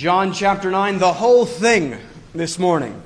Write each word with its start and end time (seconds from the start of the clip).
John 0.00 0.32
chapter 0.32 0.70
9, 0.70 0.96
the 0.96 1.12
whole 1.12 1.44
thing 1.44 1.98
this 2.32 2.58
morning. 2.58 3.02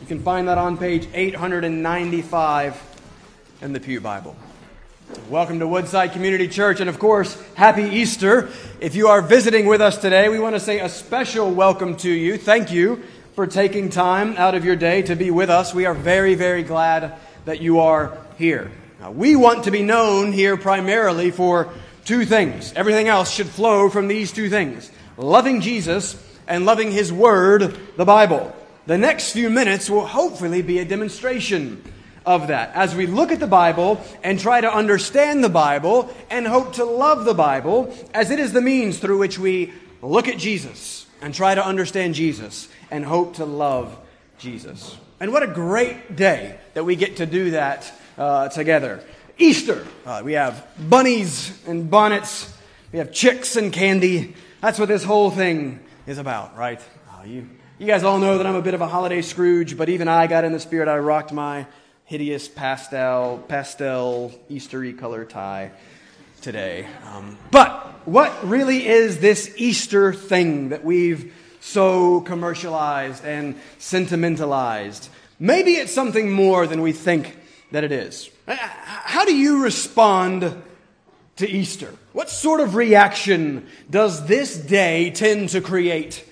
You 0.00 0.06
can 0.06 0.22
find 0.22 0.48
that 0.48 0.56
on 0.56 0.78
page 0.78 1.06
895 1.12 2.98
in 3.60 3.74
the 3.74 3.80
Pew 3.80 4.00
Bible. 4.00 4.34
Welcome 5.28 5.58
to 5.58 5.68
Woodside 5.68 6.12
Community 6.12 6.48
Church, 6.48 6.80
and 6.80 6.88
of 6.88 6.98
course, 6.98 7.38
happy 7.52 7.82
Easter. 7.82 8.48
If 8.80 8.94
you 8.94 9.08
are 9.08 9.20
visiting 9.20 9.66
with 9.66 9.82
us 9.82 9.98
today, 9.98 10.30
we 10.30 10.38
want 10.38 10.54
to 10.54 10.60
say 10.60 10.80
a 10.80 10.88
special 10.88 11.52
welcome 11.52 11.98
to 11.98 12.10
you. 12.10 12.38
Thank 12.38 12.72
you 12.72 13.02
for 13.34 13.46
taking 13.46 13.90
time 13.90 14.34
out 14.38 14.54
of 14.54 14.64
your 14.64 14.76
day 14.76 15.02
to 15.02 15.16
be 15.16 15.30
with 15.30 15.50
us. 15.50 15.74
We 15.74 15.84
are 15.84 15.92
very, 15.92 16.34
very 16.34 16.62
glad 16.62 17.12
that 17.44 17.60
you 17.60 17.80
are 17.80 18.16
here. 18.38 18.72
Now, 19.00 19.10
we 19.10 19.36
want 19.36 19.64
to 19.64 19.70
be 19.70 19.82
known 19.82 20.32
here 20.32 20.56
primarily 20.56 21.30
for 21.30 21.68
two 22.06 22.24
things. 22.24 22.72
Everything 22.74 23.06
else 23.06 23.30
should 23.30 23.48
flow 23.48 23.90
from 23.90 24.08
these 24.08 24.32
two 24.32 24.48
things 24.48 24.90
loving 25.18 25.60
Jesus 25.60 26.14
and 26.48 26.64
loving 26.64 26.90
His 26.90 27.12
Word, 27.12 27.78
the 27.96 28.04
Bible. 28.04 28.54
The 28.86 28.98
next 28.98 29.32
few 29.32 29.50
minutes 29.50 29.90
will 29.90 30.06
hopefully 30.06 30.62
be 30.62 30.78
a 30.78 30.84
demonstration 30.84 31.84
of 32.24 32.48
that 32.48 32.74
as 32.74 32.94
we 32.94 33.06
look 33.06 33.32
at 33.32 33.40
the 33.40 33.46
Bible 33.46 34.00
and 34.22 34.38
try 34.38 34.60
to 34.60 34.72
understand 34.72 35.44
the 35.44 35.48
Bible 35.48 36.14
and 36.30 36.46
hope 36.46 36.74
to 36.74 36.84
love 36.84 37.24
the 37.24 37.34
Bible 37.34 37.94
as 38.12 38.30
it 38.30 38.38
is 38.38 38.52
the 38.52 38.60
means 38.60 38.98
through 38.98 39.18
which 39.18 39.38
we 39.38 39.72
look 40.02 40.28
at 40.28 40.38
Jesus 40.38 41.06
and 41.22 41.34
try 41.34 41.54
to 41.54 41.64
understand 41.64 42.14
Jesus 42.14 42.68
and 42.90 43.04
hope 43.04 43.36
to 43.36 43.44
love 43.44 43.96
Jesus. 44.38 44.96
And 45.20 45.32
what 45.32 45.42
a 45.42 45.46
great 45.46 46.16
day 46.16 46.58
that 46.74 46.84
we 46.84 46.96
get 46.96 47.16
to 47.16 47.26
do 47.26 47.52
that 47.52 47.92
uh, 48.16 48.48
together. 48.48 49.02
Easter, 49.38 49.86
uh, 50.04 50.22
we 50.24 50.34
have 50.34 50.66
bunnies 50.78 51.66
and 51.66 51.90
bonnets, 51.90 52.54
we 52.92 52.98
have 52.98 53.12
chicks 53.12 53.56
and 53.56 53.72
candy. 53.72 54.34
That's 54.60 54.78
what 54.78 54.88
this 54.88 55.04
whole 55.04 55.30
thing 55.30 55.80
is 56.08 56.16
about, 56.16 56.56
right? 56.56 56.80
Uh, 57.10 57.24
you, 57.24 57.50
you 57.78 57.86
guys 57.86 58.02
all 58.02 58.18
know 58.18 58.38
that 58.38 58.46
I'm 58.46 58.54
a 58.54 58.62
bit 58.62 58.72
of 58.72 58.80
a 58.80 58.86
holiday 58.86 59.20
Scrooge, 59.20 59.76
but 59.76 59.90
even 59.90 60.08
I 60.08 60.26
got 60.26 60.42
in 60.42 60.52
the 60.52 60.58
spirit. 60.58 60.88
I 60.88 60.96
rocked 60.96 61.34
my 61.34 61.66
hideous 62.06 62.48
pastel, 62.48 63.44
pastel 63.46 64.32
Eastery 64.48 64.94
color 64.94 65.26
tie 65.26 65.70
today. 66.40 66.88
Um, 67.12 67.36
but 67.50 68.08
what 68.08 68.48
really 68.48 68.86
is 68.86 69.18
this 69.18 69.52
Easter 69.58 70.14
thing 70.14 70.70
that 70.70 70.82
we've 70.82 71.34
so 71.60 72.22
commercialized 72.22 73.26
and 73.26 73.56
sentimentalized? 73.76 75.10
Maybe 75.38 75.72
it's 75.72 75.92
something 75.92 76.32
more 76.32 76.66
than 76.66 76.80
we 76.80 76.92
think 76.92 77.36
that 77.70 77.84
it 77.84 77.92
is. 77.92 78.30
How 78.46 79.26
do 79.26 79.36
you 79.36 79.62
respond 79.62 80.62
to 81.36 81.46
Easter? 81.46 81.92
What 82.18 82.30
sort 82.30 82.58
of 82.58 82.74
reaction 82.74 83.68
does 83.88 84.26
this 84.26 84.56
day 84.56 85.12
tend 85.12 85.50
to 85.50 85.60
create 85.60 86.24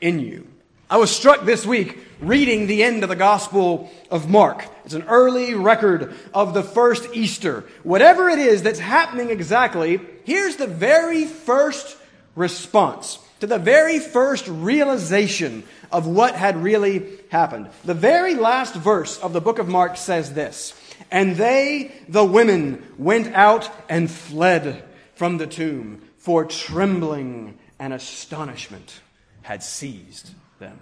in 0.00 0.18
you? 0.18 0.48
I 0.90 0.96
was 0.96 1.14
struck 1.14 1.44
this 1.44 1.64
week 1.64 2.00
reading 2.20 2.66
the 2.66 2.82
end 2.82 3.04
of 3.04 3.10
the 3.10 3.14
Gospel 3.14 3.92
of 4.10 4.28
Mark. 4.28 4.66
It's 4.84 4.94
an 4.94 5.04
early 5.04 5.54
record 5.54 6.16
of 6.34 6.52
the 6.52 6.64
first 6.64 7.14
Easter. 7.14 7.64
Whatever 7.84 8.28
it 8.28 8.40
is 8.40 8.64
that's 8.64 8.80
happening 8.80 9.30
exactly, 9.30 10.00
here's 10.24 10.56
the 10.56 10.66
very 10.66 11.26
first 11.26 11.96
response 12.34 13.20
to 13.38 13.46
the 13.46 13.60
very 13.60 14.00
first 14.00 14.48
realization 14.48 15.62
of 15.92 16.08
what 16.08 16.34
had 16.34 16.56
really 16.56 17.06
happened. 17.30 17.68
The 17.84 17.94
very 17.94 18.34
last 18.34 18.74
verse 18.74 19.16
of 19.20 19.32
the 19.32 19.40
book 19.40 19.60
of 19.60 19.68
Mark 19.68 19.96
says 19.96 20.34
this 20.34 20.74
And 21.08 21.36
they, 21.36 21.92
the 22.08 22.24
women, 22.24 22.84
went 22.98 23.28
out 23.28 23.70
and 23.88 24.10
fled 24.10 24.86
from 25.20 25.36
the 25.36 25.46
tomb, 25.46 26.00
for 26.16 26.46
trembling 26.46 27.58
and 27.78 27.92
astonishment 27.92 29.02
had 29.42 29.62
seized 29.62 30.30
them. 30.58 30.78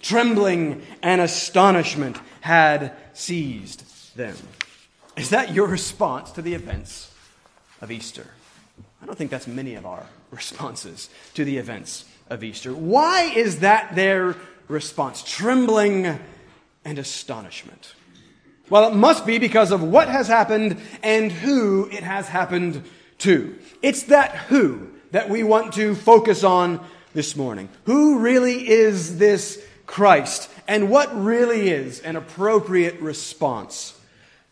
Trembling 0.00 0.80
and 1.02 1.20
astonishment 1.20 2.16
had 2.40 2.92
seized 3.14 4.16
them. 4.16 4.36
Is 5.16 5.30
that 5.30 5.52
your 5.52 5.66
response 5.66 6.30
to 6.30 6.40
the 6.40 6.54
events 6.54 7.12
of 7.80 7.90
Easter? 7.90 8.28
I 9.02 9.06
don't 9.06 9.18
think 9.18 9.32
that's 9.32 9.48
many 9.48 9.74
of 9.74 9.84
our 9.86 10.06
responses 10.30 11.10
to 11.34 11.44
the 11.44 11.58
events 11.58 12.04
of 12.30 12.44
Easter. 12.44 12.72
Why 12.72 13.22
is 13.22 13.58
that 13.58 13.96
their 13.96 14.36
response? 14.68 15.24
Trembling 15.24 16.20
and 16.84 16.96
astonishment. 17.00 17.96
Well, 18.70 18.88
it 18.88 18.94
must 18.94 19.26
be 19.26 19.38
because 19.38 19.72
of 19.72 19.82
what 19.82 20.06
has 20.06 20.28
happened 20.28 20.80
and 21.02 21.32
who 21.32 21.88
it 21.90 22.04
has 22.04 22.28
happened 22.28 22.84
to. 23.24 23.58
It's 23.82 24.04
that 24.04 24.34
who 24.34 24.90
that 25.10 25.28
we 25.28 25.42
want 25.42 25.74
to 25.74 25.94
focus 25.94 26.42
on 26.44 26.84
this 27.12 27.36
morning. 27.36 27.68
Who 27.84 28.18
really 28.18 28.68
is 28.68 29.18
this 29.18 29.64
Christ? 29.86 30.50
And 30.66 30.90
what 30.90 31.14
really 31.14 31.68
is 31.70 32.00
an 32.00 32.16
appropriate 32.16 33.00
response 33.00 33.98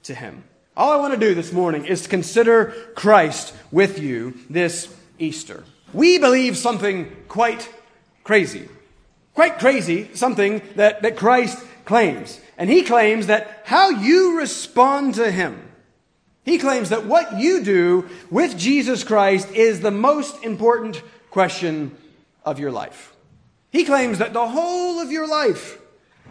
to 0.04 0.14
him? 0.14 0.44
All 0.76 0.92
I 0.92 0.96
want 0.96 1.14
to 1.14 1.20
do 1.20 1.34
this 1.34 1.52
morning 1.52 1.84
is 1.84 2.02
to 2.02 2.08
consider 2.08 2.66
Christ 2.94 3.54
with 3.70 3.98
you 3.98 4.34
this 4.48 4.94
Easter. 5.18 5.64
We 5.92 6.18
believe 6.18 6.56
something 6.56 7.14
quite 7.28 7.68
crazy. 8.24 8.68
Quite 9.34 9.58
crazy, 9.58 10.10
something 10.14 10.62
that, 10.76 11.02
that 11.02 11.16
Christ 11.16 11.62
claims. 11.84 12.40
And 12.56 12.70
he 12.70 12.82
claims 12.82 13.26
that 13.26 13.62
how 13.64 13.90
you 13.90 14.38
respond 14.38 15.14
to 15.16 15.30
him, 15.30 15.60
he 16.44 16.58
claims 16.58 16.88
that 16.88 17.06
what 17.06 17.38
you 17.38 17.62
do 17.62 18.08
with 18.30 18.58
Jesus 18.58 19.04
Christ 19.04 19.50
is 19.52 19.80
the 19.80 19.90
most 19.90 20.42
important 20.42 21.02
question 21.30 21.96
of 22.44 22.58
your 22.58 22.72
life. 22.72 23.14
He 23.70 23.84
claims 23.84 24.18
that 24.18 24.32
the 24.32 24.48
whole 24.48 25.00
of 25.00 25.12
your 25.12 25.28
life 25.28 25.78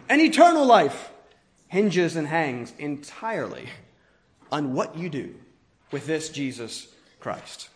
and 0.08 0.20
eternal 0.20 0.66
life 0.66 1.10
hinges 1.68 2.16
and 2.16 2.26
hangs 2.28 2.72
entirely 2.78 3.68
on 4.50 4.74
what 4.74 4.96
you 4.96 5.08
do 5.08 5.34
with 5.90 6.06
this 6.06 6.28
Jesus 6.28 6.88
Christ. 7.18 7.70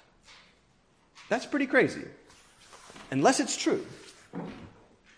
That's 1.29 1.47
pretty 1.47 1.67
crazy, 1.67 2.05
unless 3.11 3.41
it's 3.41 3.57
true. 3.57 3.85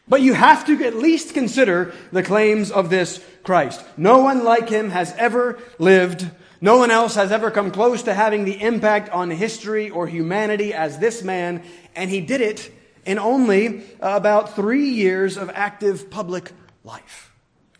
But 0.08 0.22
you 0.22 0.32
have 0.32 0.64
to 0.66 0.84
at 0.84 0.94
least 0.94 1.34
consider 1.34 1.92
the 2.12 2.22
claims 2.22 2.70
of 2.70 2.88
this 2.88 3.22
Christ. 3.42 3.84
No 3.96 4.18
one 4.18 4.44
like 4.44 4.68
him 4.68 4.90
has 4.90 5.12
ever 5.18 5.58
lived. 5.78 6.30
No 6.60 6.78
one 6.78 6.90
else 6.90 7.14
has 7.14 7.30
ever 7.30 7.50
come 7.50 7.70
close 7.70 8.02
to 8.04 8.14
having 8.14 8.44
the 8.44 8.60
impact 8.60 9.10
on 9.10 9.30
history 9.30 9.90
or 9.90 10.06
humanity 10.08 10.74
as 10.74 10.98
this 10.98 11.22
man, 11.22 11.62
and 11.94 12.10
he 12.10 12.20
did 12.20 12.40
it 12.40 12.72
in 13.06 13.18
only 13.18 13.82
uh, 14.00 14.16
about 14.16 14.56
three 14.56 14.90
years 14.90 15.36
of 15.36 15.50
active 15.54 16.10
public 16.10 16.52
life. 16.82 17.32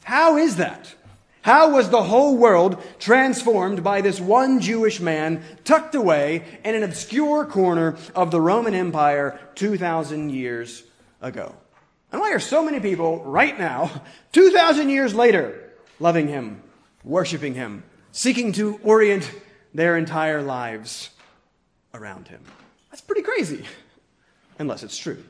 How 0.05 0.37
is 0.37 0.57
that? 0.57 0.95
How 1.43 1.73
was 1.73 1.91
the 1.91 2.03
whole 2.03 2.37
world 2.37 2.83
transformed 2.99 3.83
by 3.83 4.01
this 4.01 4.21
one 4.21 4.61
Jewish 4.61 5.01
man 5.01 5.43
tucked 5.65 5.95
away 5.95 6.45
in 6.65 6.75
an 6.75 6.83
obscure 6.83 7.47
corner 7.47 7.97
of 8.15 8.31
the 8.31 8.41
Roman 8.41 8.75
Empire 8.75 9.41
2,000 9.55 10.31
years 10.31 10.85
ago? 11.21 11.55
And 12.13 12.21
why 12.21 12.33
are 12.33 12.41
so 12.41 12.63
many 12.63 12.81
people 12.81 13.25
right 13.25 13.59
now, 13.59 13.91
2,000 14.33 14.89
years 14.89 15.15
later, 15.15 15.73
loving 15.99 16.29
him, 16.29 16.63
worshiping 17.03 17.55
him, 17.55 17.83
seeking 18.13 18.53
to 18.53 18.79
orient 18.83 19.31
their 19.75 19.97
entire 19.97 20.43
lives 20.43 21.11
around 21.95 22.29
him? 22.29 22.43
That's 22.91 23.01
pretty 23.01 23.23
crazy, 23.23 23.65
unless 24.59 24.83
it's 24.83 24.97
true. 24.97 25.23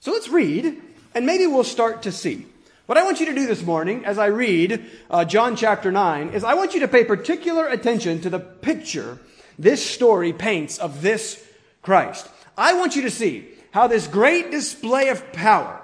So 0.00 0.12
let's 0.12 0.28
read, 0.28 0.80
and 1.14 1.26
maybe 1.26 1.46
we'll 1.46 1.64
start 1.64 2.02
to 2.02 2.12
see. 2.12 2.46
What 2.86 2.98
I 2.98 3.04
want 3.04 3.20
you 3.20 3.26
to 3.26 3.34
do 3.34 3.46
this 3.46 3.62
morning, 3.62 4.04
as 4.04 4.18
I 4.18 4.26
read 4.26 4.84
uh, 5.10 5.24
John 5.24 5.54
chapter 5.54 5.92
9, 5.92 6.30
is 6.30 6.42
I 6.42 6.54
want 6.54 6.74
you 6.74 6.80
to 6.80 6.88
pay 6.88 7.04
particular 7.04 7.68
attention 7.68 8.20
to 8.22 8.30
the 8.30 8.40
picture 8.40 9.18
this 9.58 9.84
story 9.84 10.32
paints 10.32 10.78
of 10.78 11.02
this 11.02 11.46
Christ. 11.82 12.28
I 12.56 12.74
want 12.74 12.96
you 12.96 13.02
to 13.02 13.10
see 13.10 13.46
how 13.70 13.86
this 13.86 14.06
great 14.06 14.50
display 14.50 15.08
of 15.08 15.32
power 15.32 15.80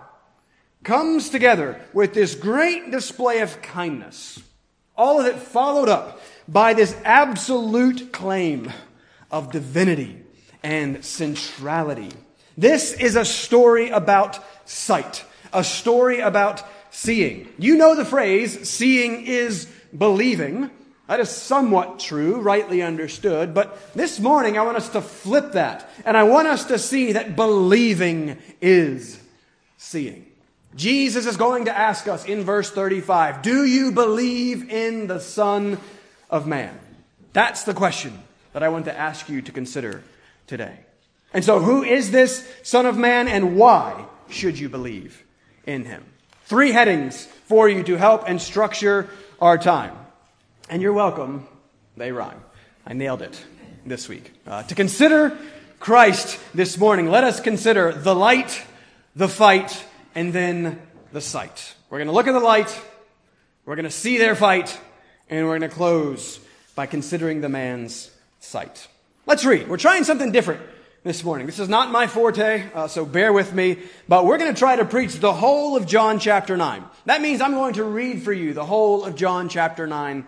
comes 0.82 1.30
together 1.30 1.80
with 1.92 2.14
this 2.14 2.34
great 2.34 2.90
display 2.90 3.40
of 3.40 3.60
kindness. 3.62 4.40
All 4.96 5.20
of 5.20 5.26
it 5.26 5.36
followed 5.36 5.88
up 5.88 6.20
by 6.48 6.74
this 6.74 6.96
absolute 7.04 8.12
claim 8.12 8.72
of 9.30 9.52
divinity 9.52 10.22
and 10.62 11.04
centrality. 11.04 12.10
This 12.56 12.92
is 12.92 13.16
a 13.16 13.24
story 13.24 13.90
about 13.90 14.38
sight, 14.68 15.24
a 15.52 15.62
story 15.62 16.20
about 16.20 16.62
seeing. 16.90 17.48
You 17.58 17.76
know 17.76 17.94
the 17.94 18.04
phrase, 18.04 18.68
seeing 18.68 19.26
is 19.26 19.66
believing. 19.96 20.70
That 21.08 21.20
is 21.20 21.30
somewhat 21.30 22.00
true, 22.00 22.40
rightly 22.40 22.82
understood. 22.82 23.54
But 23.54 23.94
this 23.94 24.18
morning, 24.18 24.58
I 24.58 24.62
want 24.62 24.78
us 24.78 24.88
to 24.90 25.02
flip 25.02 25.52
that. 25.52 25.88
And 26.04 26.16
I 26.16 26.24
want 26.24 26.48
us 26.48 26.64
to 26.66 26.78
see 26.78 27.12
that 27.12 27.36
believing 27.36 28.38
is 28.60 29.20
seeing. 29.76 30.26
Jesus 30.76 31.24
is 31.24 31.38
going 31.38 31.64
to 31.64 31.76
ask 31.76 32.06
us 32.06 32.26
in 32.26 32.44
verse 32.44 32.70
35 32.70 33.42
Do 33.42 33.64
you 33.64 33.92
believe 33.92 34.70
in 34.70 35.06
the 35.06 35.20
Son 35.20 35.78
of 36.30 36.46
Man? 36.46 36.78
That's 37.32 37.64
the 37.64 37.74
question 37.74 38.22
that 38.52 38.62
I 38.62 38.68
want 38.68 38.84
to 38.84 38.96
ask 38.96 39.28
you 39.28 39.42
to 39.42 39.52
consider 39.52 40.02
today. 40.46 40.78
And 41.32 41.44
so, 41.44 41.60
who 41.60 41.82
is 41.82 42.10
this 42.10 42.46
Son 42.62 42.86
of 42.86 42.96
Man 42.96 43.26
and 43.26 43.56
why 43.56 44.06
should 44.28 44.58
you 44.58 44.68
believe 44.68 45.24
in 45.66 45.84
him? 45.84 46.04
Three 46.44 46.72
headings 46.72 47.26
for 47.46 47.68
you 47.68 47.82
to 47.84 47.96
help 47.96 48.24
and 48.28 48.40
structure 48.40 49.08
our 49.40 49.58
time. 49.58 49.96
And 50.68 50.82
you're 50.82 50.92
welcome, 50.92 51.46
they 51.96 52.12
rhyme. 52.12 52.40
I 52.86 52.92
nailed 52.92 53.22
it 53.22 53.42
this 53.84 54.08
week. 54.08 54.32
Uh, 54.46 54.62
to 54.64 54.74
consider 54.74 55.36
Christ 55.80 56.38
this 56.54 56.78
morning, 56.78 57.10
let 57.10 57.24
us 57.24 57.40
consider 57.40 57.92
the 57.92 58.14
light, 58.14 58.62
the 59.14 59.28
fight, 59.28 59.84
and 60.16 60.32
then 60.32 60.80
the 61.12 61.20
sight. 61.20 61.74
We're 61.90 61.98
going 61.98 62.08
to 62.08 62.14
look 62.14 62.26
at 62.26 62.32
the 62.32 62.40
light, 62.40 62.82
we're 63.66 63.76
going 63.76 63.84
to 63.84 63.90
see 63.90 64.16
their 64.18 64.34
fight, 64.34 64.80
and 65.28 65.46
we're 65.46 65.58
going 65.58 65.70
to 65.70 65.76
close 65.76 66.40
by 66.74 66.86
considering 66.86 67.42
the 67.42 67.48
man's 67.48 68.10
sight. 68.40 68.88
Let's 69.26 69.44
read. 69.44 69.68
We're 69.68 69.76
trying 69.76 70.04
something 70.04 70.32
different 70.32 70.62
this 71.04 71.22
morning. 71.22 71.46
This 71.46 71.58
is 71.58 71.68
not 71.68 71.92
my 71.92 72.06
forte, 72.06 72.64
uh, 72.74 72.88
so 72.88 73.04
bear 73.04 73.32
with 73.32 73.52
me, 73.52 73.78
but 74.08 74.24
we're 74.24 74.38
going 74.38 74.52
to 74.52 74.58
try 74.58 74.76
to 74.76 74.86
preach 74.86 75.16
the 75.16 75.34
whole 75.34 75.76
of 75.76 75.86
John 75.86 76.18
chapter 76.18 76.56
9. 76.56 76.82
That 77.04 77.20
means 77.20 77.42
I'm 77.42 77.52
going 77.52 77.74
to 77.74 77.84
read 77.84 78.22
for 78.22 78.32
you 78.32 78.54
the 78.54 78.64
whole 78.64 79.04
of 79.04 79.16
John 79.16 79.50
chapter 79.50 79.86
9 79.86 80.26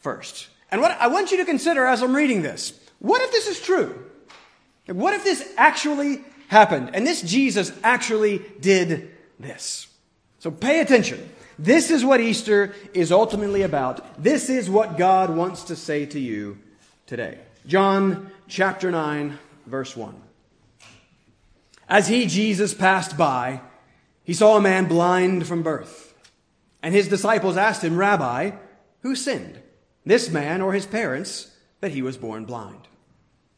first. 0.00 0.48
And 0.70 0.82
what 0.82 0.92
I 0.92 1.06
want 1.08 1.30
you 1.30 1.38
to 1.38 1.46
consider 1.46 1.86
as 1.86 2.02
I'm 2.02 2.14
reading 2.14 2.42
this, 2.42 2.78
what 2.98 3.22
if 3.22 3.32
this 3.32 3.46
is 3.46 3.58
true? 3.58 4.04
What 4.86 5.14
if 5.14 5.24
this 5.24 5.50
actually 5.56 6.24
happened 6.48 6.90
and 6.92 7.06
this 7.06 7.22
Jesus 7.22 7.72
actually 7.82 8.42
did 8.60 9.10
this? 9.40 9.86
So 10.38 10.50
pay 10.50 10.80
attention. 10.80 11.28
This 11.58 11.90
is 11.90 12.04
what 12.04 12.20
Easter 12.20 12.74
is 12.94 13.12
ultimately 13.12 13.62
about. 13.62 14.22
This 14.22 14.48
is 14.48 14.70
what 14.70 14.96
God 14.96 15.36
wants 15.36 15.64
to 15.64 15.76
say 15.76 16.06
to 16.06 16.18
you 16.18 16.58
today. 17.06 17.38
John 17.66 18.30
chapter 18.48 18.90
9, 18.90 19.38
verse 19.66 19.94
1. 19.94 20.14
As 21.88 22.08
he, 22.08 22.26
Jesus, 22.26 22.72
passed 22.72 23.18
by, 23.18 23.60
he 24.24 24.32
saw 24.32 24.56
a 24.56 24.60
man 24.60 24.86
blind 24.86 25.46
from 25.46 25.62
birth. 25.62 26.14
And 26.82 26.94
his 26.94 27.08
disciples 27.08 27.56
asked 27.56 27.84
him, 27.84 27.96
Rabbi, 27.96 28.52
who 29.02 29.14
sinned, 29.14 29.60
this 30.06 30.30
man 30.30 30.62
or 30.62 30.72
his 30.72 30.86
parents, 30.86 31.54
that 31.80 31.90
he 31.90 32.00
was 32.00 32.16
born 32.16 32.46
blind? 32.46 32.88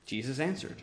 Jesus 0.07 0.41
answered, 0.41 0.83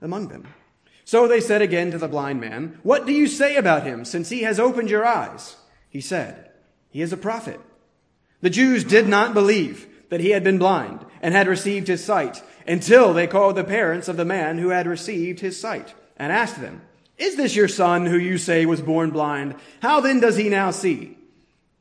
among 0.00 0.28
them. 0.28 0.46
So 1.04 1.26
they 1.26 1.40
said 1.40 1.62
again 1.62 1.90
to 1.92 1.98
the 1.98 2.08
blind 2.08 2.40
man, 2.40 2.78
What 2.82 3.06
do 3.06 3.12
you 3.12 3.26
say 3.26 3.56
about 3.56 3.84
him, 3.84 4.04
since 4.04 4.28
he 4.28 4.42
has 4.42 4.60
opened 4.60 4.90
your 4.90 5.06
eyes? 5.06 5.56
He 5.88 6.00
said, 6.00 6.50
He 6.90 7.00
is 7.00 7.12
a 7.12 7.16
prophet. 7.16 7.60
The 8.40 8.50
Jews 8.50 8.84
did 8.84 9.08
not 9.08 9.34
believe 9.34 9.88
that 10.10 10.20
he 10.20 10.30
had 10.30 10.44
been 10.44 10.58
blind 10.58 11.04
and 11.22 11.34
had 11.34 11.48
received 11.48 11.88
his 11.88 12.04
sight 12.04 12.42
until 12.66 13.12
they 13.12 13.26
called 13.26 13.56
the 13.56 13.64
parents 13.64 14.08
of 14.08 14.16
the 14.16 14.24
man 14.24 14.58
who 14.58 14.68
had 14.68 14.86
received 14.86 15.40
his 15.40 15.58
sight 15.58 15.94
and 16.16 16.30
asked 16.30 16.60
them, 16.60 16.82
Is 17.16 17.36
this 17.36 17.56
your 17.56 17.68
son 17.68 18.06
who 18.06 18.18
you 18.18 18.38
say 18.38 18.66
was 18.66 18.82
born 18.82 19.10
blind? 19.10 19.56
How 19.80 20.00
then 20.00 20.20
does 20.20 20.36
he 20.36 20.48
now 20.48 20.70
see? 20.70 21.16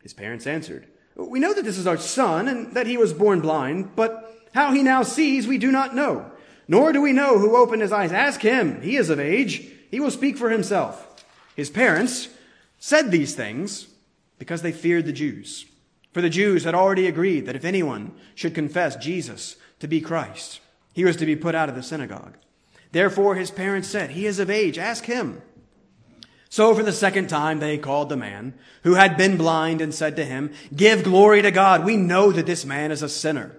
His 0.01 0.13
parents 0.13 0.47
answered, 0.47 0.87
We 1.15 1.39
know 1.39 1.53
that 1.53 1.65
this 1.65 1.77
is 1.77 1.87
our 1.87 1.97
son 1.97 2.47
and 2.47 2.73
that 2.75 2.87
he 2.87 2.97
was 2.97 3.13
born 3.13 3.41
blind, 3.41 3.95
but 3.95 4.47
how 4.53 4.71
he 4.71 4.83
now 4.83 5.03
sees 5.03 5.47
we 5.47 5.57
do 5.57 5.71
not 5.71 5.95
know. 5.95 6.31
Nor 6.67 6.91
do 6.93 7.01
we 7.01 7.13
know 7.13 7.39
who 7.39 7.55
opened 7.55 7.81
his 7.81 7.91
eyes. 7.91 8.11
Ask 8.11 8.41
him. 8.41 8.81
He 8.81 8.97
is 8.97 9.09
of 9.09 9.19
age. 9.19 9.69
He 9.89 9.99
will 9.99 10.11
speak 10.11 10.37
for 10.37 10.49
himself. 10.49 11.23
His 11.55 11.69
parents 11.69 12.29
said 12.77 13.11
these 13.11 13.35
things 13.35 13.87
because 14.37 14.61
they 14.61 14.71
feared 14.71 15.05
the 15.05 15.13
Jews. 15.13 15.65
For 16.13 16.21
the 16.21 16.29
Jews 16.29 16.63
had 16.63 16.75
already 16.75 17.07
agreed 17.07 17.45
that 17.45 17.55
if 17.55 17.65
anyone 17.65 18.11
should 18.35 18.55
confess 18.55 18.95
Jesus 18.95 19.55
to 19.79 19.87
be 19.87 20.01
Christ, 20.01 20.59
he 20.93 21.05
was 21.05 21.15
to 21.17 21.25
be 21.25 21.35
put 21.35 21.55
out 21.55 21.69
of 21.69 21.75
the 21.75 21.83
synagogue. 21.83 22.35
Therefore, 22.91 23.35
his 23.35 23.51
parents 23.51 23.87
said, 23.87 24.11
He 24.11 24.25
is 24.25 24.39
of 24.39 24.49
age, 24.49 24.77
ask 24.77 25.05
him. 25.05 25.41
So 26.49 26.73
for 26.73 26.83
the 26.83 26.93
second 26.93 27.27
time, 27.27 27.59
they 27.59 27.77
called 27.77 28.09
the 28.09 28.17
man 28.17 28.53
who 28.83 28.95
had 28.95 29.17
been 29.17 29.37
blind 29.37 29.81
and 29.81 29.93
said 29.93 30.15
to 30.15 30.25
him, 30.25 30.53
Give 30.75 31.03
glory 31.03 31.41
to 31.41 31.51
God. 31.51 31.83
We 31.83 31.97
know 31.97 32.31
that 32.31 32.45
this 32.45 32.65
man 32.65 32.91
is 32.91 33.03
a 33.03 33.09
sinner. 33.09 33.55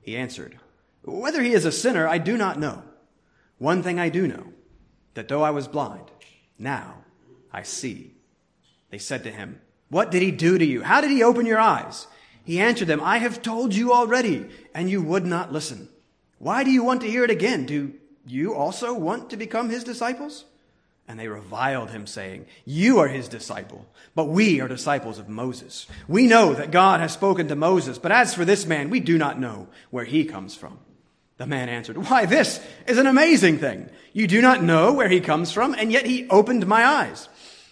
He 0.00 0.16
answered, 0.16 0.58
Whether 1.04 1.42
he 1.42 1.52
is 1.52 1.64
a 1.64 1.72
sinner, 1.72 2.06
I 2.06 2.18
do 2.18 2.36
not 2.36 2.58
know. 2.58 2.82
One 3.58 3.82
thing 3.82 3.98
I 3.98 4.08
do 4.08 4.26
know, 4.26 4.52
that 5.14 5.28
though 5.28 5.42
I 5.42 5.50
was 5.50 5.68
blind, 5.68 6.10
now 6.58 6.96
I 7.52 7.62
see. 7.62 8.14
They 8.90 8.98
said 8.98 9.24
to 9.24 9.30
him, 9.30 9.60
What 9.88 10.10
did 10.10 10.22
he 10.22 10.30
do 10.30 10.58
to 10.58 10.64
you? 10.64 10.82
How 10.82 11.00
did 11.00 11.10
he 11.10 11.22
open 11.22 11.46
your 11.46 11.60
eyes? 11.60 12.06
He 12.44 12.60
answered 12.60 12.88
them, 12.88 13.00
I 13.00 13.18
have 13.18 13.42
told 13.42 13.74
you 13.74 13.92
already, 13.92 14.48
and 14.74 14.90
you 14.90 15.00
would 15.02 15.24
not 15.24 15.52
listen. 15.52 15.88
Why 16.38 16.64
do 16.64 16.70
you 16.70 16.82
want 16.82 17.02
to 17.02 17.10
hear 17.10 17.24
it 17.24 17.30
again? 17.30 17.66
Do 17.66 17.94
you 18.26 18.54
also 18.54 18.94
want 18.94 19.30
to 19.30 19.36
become 19.36 19.70
his 19.70 19.84
disciples? 19.84 20.44
And 21.06 21.18
they 21.18 21.28
reviled 21.28 21.90
him, 21.90 22.06
saying, 22.06 22.46
You 22.64 22.98
are 22.98 23.08
his 23.08 23.28
disciple, 23.28 23.86
but 24.14 24.28
we 24.28 24.60
are 24.60 24.68
disciples 24.68 25.18
of 25.18 25.28
Moses. 25.28 25.86
We 26.08 26.26
know 26.26 26.54
that 26.54 26.70
God 26.70 27.00
has 27.00 27.12
spoken 27.12 27.48
to 27.48 27.56
Moses, 27.56 27.98
but 27.98 28.12
as 28.12 28.34
for 28.34 28.44
this 28.44 28.66
man, 28.66 28.90
we 28.90 29.00
do 29.00 29.18
not 29.18 29.38
know 29.38 29.68
where 29.90 30.04
he 30.04 30.24
comes 30.24 30.54
from. 30.54 30.78
The 31.38 31.46
man 31.46 31.68
answered, 31.68 31.96
Why, 31.96 32.26
this 32.26 32.60
is 32.86 32.98
an 32.98 33.06
amazing 33.06 33.58
thing. 33.58 33.88
You 34.12 34.26
do 34.26 34.40
not 34.40 34.62
know 34.62 34.92
where 34.92 35.08
he 35.08 35.20
comes 35.20 35.52
from, 35.52 35.74
and 35.74 35.90
yet 35.90 36.06
he 36.06 36.28
opened 36.28 36.66
my 36.66 36.84
eyes. 36.84 37.28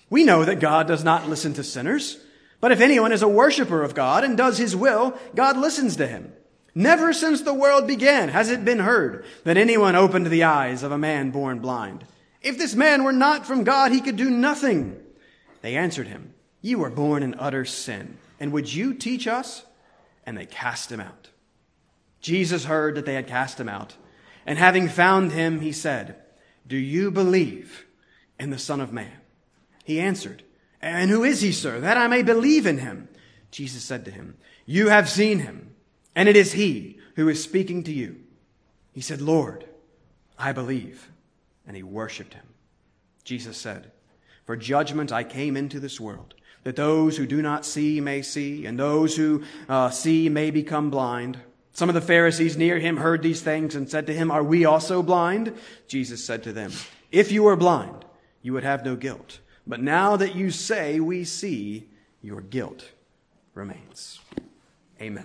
We 0.09 0.25
know 0.25 0.45
that 0.45 0.61
God 0.61 0.89
does 0.89 1.05
not 1.05 1.29
listen 1.29 1.55
to 1.55 1.65
sinners, 1.65 2.19
but 2.61 2.73
if 2.73 2.81
anyone 2.81 3.13
is 3.13 3.23
a 3.23 3.29
worshiper 3.29 3.83
of 3.83 3.95
God 3.95 4.25
and 4.25 4.37
does 4.37 4.59
his 4.59 4.75
will, 4.75 5.19
God 5.35 5.57
listens 5.57 5.97
to 5.97 6.07
him. 6.07 6.33
Never 6.75 7.13
since 7.13 7.43
the 7.43 7.55
world 7.55 7.87
began 7.87 8.29
has 8.29 8.51
it 8.51 8.65
been 8.65 8.79
heard 8.79 9.25
that 9.45 9.57
anyone 9.57 9.97
opened 9.97 10.27
the 10.27 10.45
eyes 10.45 10.83
of 10.83 10.93
a 10.93 10.99
man 10.99 11.31
born 11.31 11.59
blind. 11.59 12.05
If 12.43 12.59
this 12.59 12.75
man 12.75 13.05
were 13.05 13.13
not 13.13 13.47
from 13.47 13.65
God, 13.65 13.93
he 13.93 14.01
could 14.01 14.17
do 14.17 14.31
nothing. 14.31 15.01
They 15.63 15.77
answered 15.77 16.07
him, 16.07 16.33
You 16.61 16.79
were 16.79 16.91
born 16.91 17.23
in 17.23 17.35
utter 17.39 17.65
sin, 17.65 18.19
and 18.39 18.53
would 18.53 18.73
you 18.73 18.95
teach 18.95 19.27
us? 19.27 19.65
And 20.25 20.37
they 20.37 20.47
cast 20.47 20.93
him 20.93 21.01
out. 21.01 21.29
Jesus 22.21 22.65
heard 22.65 22.95
that 22.95 23.07
they 23.07 23.15
had 23.15 23.27
cast 23.27 23.59
him 23.59 23.69
out, 23.69 23.97
and 24.47 24.59
having 24.59 24.89
found 24.89 25.33
him, 25.33 25.61
he 25.61 25.73
said, 25.73 26.17
Do 26.67 26.77
you 26.77 27.11
believe 27.11 27.87
in 28.39 28.51
the 28.51 28.59
Son 28.59 28.81
of 28.81 28.93
Man? 28.93 29.13
He 29.85 30.01
answered, 30.01 30.43
And 30.81 31.11
who 31.11 31.25
is 31.25 31.41
he, 31.41 31.53
sir, 31.53 31.81
that 31.81 31.97
I 31.97 32.09
may 32.09 32.23
believe 32.23 32.67
in 32.67 32.79
him? 32.79 33.09
Jesus 33.51 33.83
said 33.83 34.05
to 34.05 34.11
him, 34.11 34.37
You 34.67 34.89
have 34.89 35.09
seen 35.09 35.41
him 35.41 35.71
and 36.15 36.29
it 36.29 36.37
is 36.37 36.53
he 36.53 36.99
who 37.17 37.29
is 37.29 37.43
speaking 37.43 37.83
to 37.85 37.93
you. 37.93 38.17
He 38.93 39.01
said, 39.01 39.21
Lord, 39.21 39.65
I 40.39 40.53
believe. 40.53 41.11
And 41.67 41.77
he 41.77 41.83
worshiped 41.83 42.35
him. 42.35 42.47
Jesus 43.25 43.57
said, 43.57 43.93
For 44.45 44.57
judgment 44.57 45.13
I 45.13 45.25
came 45.25 45.57
into 45.57 45.79
this 45.79 46.01
world, 46.01 46.35
that 46.65 46.77
those 46.77 47.17
who 47.17 47.27
do 47.27 47.41
not 47.41 47.65
see 47.65 48.01
may 48.01 48.23
see, 48.23 48.67
and 48.67 48.79
those 48.79 49.17
who 49.17 49.45
uh, 49.69 49.91
see 49.91 50.29
may 50.29 50.51
become 50.51 50.91
blind. 50.91 51.39
Some 51.81 51.89
of 51.89 51.95
the 51.95 52.03
Pharisees 52.03 52.59
near 52.59 52.79
him 52.79 52.99
heard 52.99 53.23
these 53.23 53.41
things 53.41 53.75
and 53.75 53.89
said 53.89 54.07
to 54.09 54.13
him, 54.13 54.31
Are 54.31 54.45
we 54.45 54.67
also 54.67 55.03
blind? 55.03 55.57
Jesus 55.89 56.23
said 56.23 56.43
to 56.43 56.53
them, 56.53 56.73
If 57.11 57.33
you 57.33 57.45
were 57.45 57.57
blind, 57.57 58.05
you 58.43 58.53
would 58.53 58.65
have 58.65 58.85
no 58.85 58.97
guilt. 58.97 59.39
But 59.67 59.81
now 59.81 60.15
that 60.17 60.35
you 60.35 60.51
say 60.51 61.01
we 61.01 61.25
see, 61.25 61.89
your 62.21 62.43
guilt 62.43 62.91
remains. 63.55 64.21
Amen. 65.01 65.25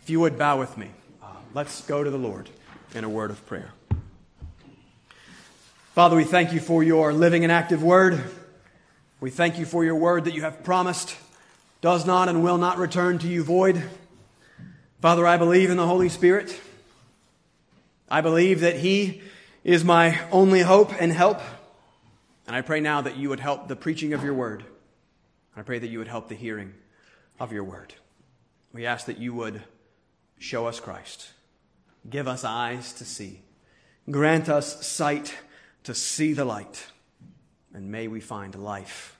If 0.00 0.08
you 0.08 0.20
would 0.20 0.38
bow 0.38 0.60
with 0.60 0.78
me, 0.78 0.88
uh, 1.20 1.32
let's 1.52 1.80
go 1.80 2.04
to 2.04 2.10
the 2.10 2.16
Lord 2.16 2.48
in 2.94 3.02
a 3.02 3.08
word 3.08 3.32
of 3.32 3.44
prayer. 3.44 3.72
Father, 5.96 6.14
we 6.14 6.22
thank 6.22 6.52
you 6.52 6.60
for 6.60 6.84
your 6.84 7.12
living 7.12 7.42
and 7.42 7.50
active 7.50 7.82
word. 7.82 8.22
We 9.18 9.30
thank 9.30 9.58
you 9.58 9.66
for 9.66 9.84
your 9.84 9.96
word 9.96 10.26
that 10.26 10.34
you 10.34 10.42
have 10.42 10.62
promised 10.62 11.16
does 11.80 12.06
not 12.06 12.28
and 12.28 12.44
will 12.44 12.58
not 12.58 12.78
return 12.78 13.18
to 13.18 13.26
you 13.26 13.42
void. 13.42 13.82
Father, 15.00 15.26
I 15.26 15.36
believe 15.36 15.70
in 15.70 15.76
the 15.76 15.86
Holy 15.86 16.08
Spirit. 16.08 16.58
I 18.08 18.20
believe 18.20 18.60
that 18.60 18.76
He 18.76 19.22
is 19.62 19.84
my 19.84 20.18
only 20.30 20.60
hope 20.60 20.92
and 21.00 21.12
help. 21.12 21.40
And 22.46 22.56
I 22.56 22.62
pray 22.62 22.80
now 22.80 23.02
that 23.02 23.16
you 23.16 23.28
would 23.28 23.40
help 23.40 23.68
the 23.68 23.76
preaching 23.76 24.12
of 24.12 24.24
your 24.24 24.34
word. 24.34 24.64
I 25.56 25.62
pray 25.62 25.78
that 25.78 25.88
you 25.88 25.98
would 25.98 26.08
help 26.08 26.28
the 26.28 26.34
hearing 26.34 26.74
of 27.38 27.52
your 27.52 27.64
word. 27.64 27.94
We 28.72 28.86
ask 28.86 29.06
that 29.06 29.18
you 29.18 29.34
would 29.34 29.62
show 30.38 30.66
us 30.66 30.80
Christ. 30.80 31.30
Give 32.08 32.26
us 32.26 32.44
eyes 32.44 32.92
to 32.94 33.04
see. 33.04 33.42
Grant 34.10 34.48
us 34.48 34.86
sight 34.86 35.34
to 35.84 35.94
see 35.94 36.32
the 36.32 36.44
light 36.44 36.86
and 37.74 37.90
may 37.90 38.08
we 38.08 38.20
find 38.20 38.54
life 38.54 39.18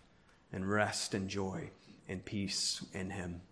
and 0.53 0.69
rest 0.69 1.15
and 1.15 1.29
joy 1.29 1.71
and 2.09 2.25
peace 2.25 2.85
in 2.93 3.11
Him. 3.11 3.43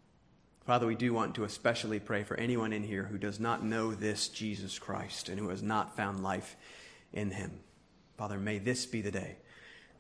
Father, 0.67 0.89
we 0.89 0.97
do 0.97 1.13
want 1.13 1.37
to 1.37 1.45
especially 1.45 2.01
pray 2.01 2.25
for 2.25 2.37
anyone 2.39 2.73
in 2.73 2.83
here 2.83 3.05
who 3.05 3.19
does 3.19 3.39
not 3.39 3.65
know 3.65 3.95
this 3.95 4.27
Jesus 4.27 4.81
Christ 4.81 5.29
and 5.29 5.39
who 5.39 5.49
has 5.51 5.63
not 5.63 5.97
found 5.97 6.25
life 6.25 6.57
in 7.13 7.31
Him. 7.31 7.61
Father, 8.19 8.37
may 8.37 8.59
this 8.59 8.85
be 8.85 9.01
the 9.01 9.13
day 9.13 9.37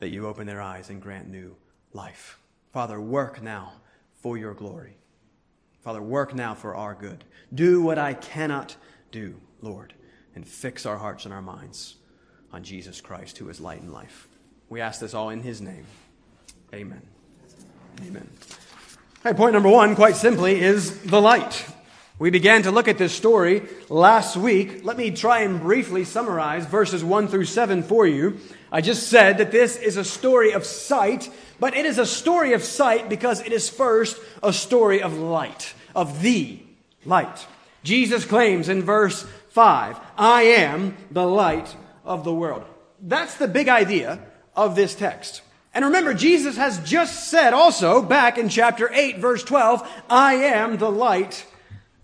that 0.00 0.08
you 0.08 0.26
open 0.26 0.44
their 0.44 0.60
eyes 0.60 0.90
and 0.90 1.00
grant 1.00 1.28
new 1.28 1.54
life. 1.92 2.40
Father, 2.72 3.00
work 3.00 3.40
now 3.40 3.74
for 4.20 4.36
your 4.36 4.54
glory. 4.54 4.96
Father, 5.82 6.02
work 6.02 6.34
now 6.34 6.52
for 6.52 6.74
our 6.74 6.94
good. 6.94 7.22
Do 7.54 7.80
what 7.80 7.96
I 7.96 8.14
cannot 8.14 8.74
do, 9.12 9.40
Lord, 9.62 9.94
and 10.34 10.46
fix 10.46 10.84
our 10.84 10.98
hearts 10.98 11.24
and 11.26 11.32
our 11.32 11.42
minds 11.42 11.94
on 12.52 12.64
Jesus 12.64 13.00
Christ, 13.00 13.38
who 13.38 13.48
is 13.48 13.60
light 13.60 13.82
and 13.82 13.92
life. 13.92 14.26
We 14.68 14.80
ask 14.80 15.00
this 15.00 15.14
all 15.14 15.30
in 15.30 15.42
his 15.42 15.60
name. 15.60 15.86
Amen. 16.74 17.02
Amen. 18.04 18.28
Point 19.34 19.54
number 19.54 19.68
one, 19.68 19.96
quite 19.96 20.14
simply, 20.14 20.60
is 20.60 21.00
the 21.02 21.20
light. 21.20 21.66
We 22.16 22.30
began 22.30 22.62
to 22.62 22.70
look 22.70 22.86
at 22.86 22.96
this 22.96 23.12
story 23.12 23.62
last 23.88 24.36
week. 24.36 24.84
Let 24.84 24.96
me 24.96 25.10
try 25.10 25.40
and 25.40 25.60
briefly 25.60 26.04
summarize 26.04 26.64
verses 26.64 27.02
1 27.02 27.26
through 27.26 27.46
7 27.46 27.82
for 27.82 28.06
you. 28.06 28.38
I 28.70 28.80
just 28.80 29.08
said 29.08 29.38
that 29.38 29.50
this 29.50 29.76
is 29.76 29.96
a 29.96 30.04
story 30.04 30.52
of 30.52 30.64
sight, 30.64 31.28
but 31.58 31.76
it 31.76 31.84
is 31.84 31.98
a 31.98 32.06
story 32.06 32.52
of 32.52 32.62
sight 32.62 33.08
because 33.08 33.40
it 33.40 33.52
is 33.52 33.68
first 33.68 34.16
a 34.44 34.52
story 34.52 35.02
of 35.02 35.18
light, 35.18 35.74
of 35.94 36.22
the 36.22 36.60
light. 37.04 37.46
Jesus 37.82 38.24
claims 38.24 38.68
in 38.68 38.82
verse 38.82 39.26
5, 39.50 39.98
I 40.16 40.42
am 40.42 40.96
the 41.10 41.26
light 41.26 41.74
of 42.04 42.22
the 42.22 42.32
world. 42.32 42.64
That's 43.02 43.36
the 43.36 43.48
big 43.48 43.68
idea 43.68 44.20
of 44.54 44.76
this 44.76 44.94
text. 44.94 45.42
And 45.76 45.84
remember, 45.84 46.14
Jesus 46.14 46.56
has 46.56 46.78
just 46.88 47.28
said 47.28 47.52
also 47.52 48.00
back 48.00 48.38
in 48.38 48.48
chapter 48.48 48.90
8, 48.90 49.18
verse 49.18 49.44
12, 49.44 49.86
I 50.08 50.36
am 50.36 50.78
the 50.78 50.90
light 50.90 51.44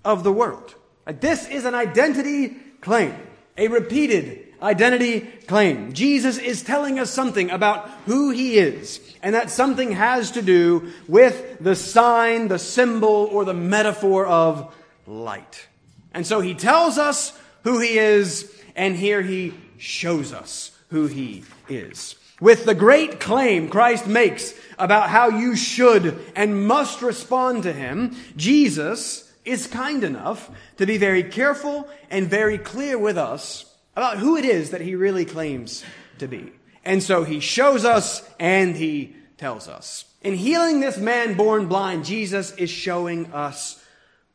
of 0.04 0.24
the 0.24 0.32
world. 0.32 0.74
This 1.06 1.48
is 1.48 1.64
an 1.64 1.74
identity 1.74 2.50
claim, 2.82 3.16
a 3.56 3.68
repeated 3.68 4.52
identity 4.60 5.20
claim. 5.46 5.94
Jesus 5.94 6.36
is 6.36 6.62
telling 6.62 6.98
us 6.98 7.10
something 7.10 7.50
about 7.50 7.88
who 8.04 8.28
he 8.28 8.58
is, 8.58 9.00
and 9.22 9.34
that 9.34 9.48
something 9.48 9.92
has 9.92 10.32
to 10.32 10.42
do 10.42 10.92
with 11.08 11.56
the 11.58 11.74
sign, 11.74 12.48
the 12.48 12.58
symbol, 12.58 13.30
or 13.32 13.46
the 13.46 13.54
metaphor 13.54 14.26
of 14.26 14.74
light. 15.06 15.66
And 16.12 16.26
so 16.26 16.42
he 16.42 16.52
tells 16.52 16.98
us 16.98 17.32
who 17.64 17.80
he 17.80 17.96
is, 17.96 18.54
and 18.76 18.94
here 18.94 19.22
he 19.22 19.54
shows 19.78 20.34
us 20.34 20.78
who 20.90 21.06
he 21.06 21.44
is 21.70 22.16
with 22.42 22.64
the 22.64 22.74
great 22.74 23.20
claim 23.20 23.68
Christ 23.68 24.08
makes 24.08 24.52
about 24.76 25.10
how 25.10 25.28
you 25.28 25.54
should 25.54 26.20
and 26.34 26.66
must 26.66 27.00
respond 27.00 27.62
to 27.62 27.72
him, 27.72 28.16
Jesus 28.36 29.32
is 29.44 29.68
kind 29.68 30.02
enough 30.02 30.50
to 30.76 30.84
be 30.84 30.98
very 30.98 31.22
careful 31.22 31.88
and 32.10 32.28
very 32.28 32.58
clear 32.58 32.98
with 32.98 33.16
us 33.16 33.72
about 33.94 34.18
who 34.18 34.36
it 34.36 34.44
is 34.44 34.70
that 34.70 34.80
he 34.80 34.96
really 34.96 35.24
claims 35.24 35.84
to 36.18 36.26
be. 36.26 36.50
And 36.84 37.00
so 37.00 37.22
he 37.22 37.38
shows 37.38 37.84
us 37.84 38.28
and 38.40 38.74
he 38.74 39.14
tells 39.38 39.68
us. 39.68 40.04
In 40.20 40.34
healing 40.34 40.80
this 40.80 40.98
man 40.98 41.34
born 41.34 41.68
blind, 41.68 42.04
Jesus 42.04 42.52
is 42.56 42.70
showing 42.70 43.32
us 43.32 43.80